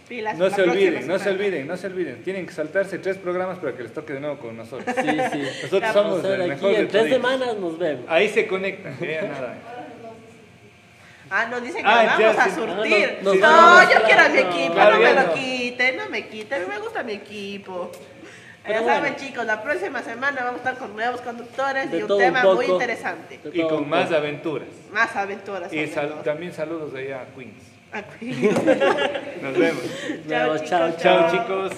Pilas 0.08 0.38
No 0.38 0.48
se 0.48 0.62
olviden, 0.62 1.06
no 1.06 1.18
se 1.18 1.28
olviden, 1.30 1.66
no 1.66 1.76
se 1.76 1.86
olviden. 1.86 2.22
Tienen 2.22 2.46
que 2.46 2.52
saltarse 2.52 2.98
tres 2.98 3.18
programas 3.18 3.58
para 3.58 3.74
que 3.76 3.82
les 3.82 3.92
toque 3.92 4.14
de 4.14 4.20
nuevo 4.20 4.38
con 4.38 4.56
nosotros. 4.56 4.94
Sí, 4.96 5.02
sí. 5.32 5.42
Nosotros 5.64 5.94
Vamos 5.94 6.22
somos 6.22 6.24
el 6.24 6.40
aquí, 6.40 6.48
mejor 6.50 6.70
de 6.72 6.78
en 6.78 6.88
tres 6.88 7.02
toditos. 7.02 7.16
semanas 7.30 7.56
nos 7.58 7.78
vemos. 7.78 8.04
Ahí 8.08 8.28
se 8.30 8.46
conectan, 8.46 8.96
ya 9.00 9.22
nada. 9.22 9.58
Ah, 11.30 11.46
nos 11.50 11.62
dicen 11.62 11.82
que 11.82 11.88
Ah, 11.90 12.16
ya, 12.18 12.26
vamos 12.26 12.38
a 12.40 12.44
sí. 12.48 12.50
surtir. 12.56 13.10
Ah, 13.10 13.22
no, 13.22 13.34
no, 13.34 13.34
nos 13.34 13.40
vamos, 13.42 13.94
yo 13.94 14.02
quiero 14.06 14.22
a 14.22 14.28
mi 14.30 14.38
equipo, 14.38 14.72
claro, 14.74 14.92
no 14.94 14.98
me 15.02 15.04
ya 15.04 15.14
lo 15.22 15.26
no. 15.28 15.34
quiten, 15.34 15.96
no 15.98 16.08
me 16.08 16.28
quiten, 16.28 16.68
me 16.70 16.78
gusta 16.78 17.02
mi 17.02 17.12
equipo. 17.12 17.92
Pero 18.68 18.80
ya 18.80 18.84
bueno. 18.84 18.98
saben 19.00 19.16
chicos, 19.16 19.44
la 19.44 19.62
próxima 19.62 20.02
semana 20.02 20.36
vamos 20.44 20.54
a 20.54 20.68
estar 20.68 20.76
con 20.78 20.94
nuevos 20.94 21.20
conductores 21.22 21.90
De 21.90 21.98
y 21.98 22.02
un 22.02 22.18
tema 22.18 22.44
muy 22.54 22.66
interesante. 22.66 23.40
Y 23.52 23.62
con 23.62 23.88
más 23.88 24.12
aventuras. 24.12 24.68
Más 24.92 25.16
aventuras. 25.16 25.72
Y 25.72 25.86
sal- 25.88 26.22
también 26.22 26.52
saludos 26.52 26.94
allá 26.94 27.22
a 27.22 27.26
Queens. 27.34 27.64
Nos 29.42 29.58
vemos. 29.58 29.82
Nos 30.22 30.28
vemos, 30.28 30.64
chao, 30.64 30.88
chicos, 30.90 31.02
Chao 31.02 31.30
chicos. 31.30 31.72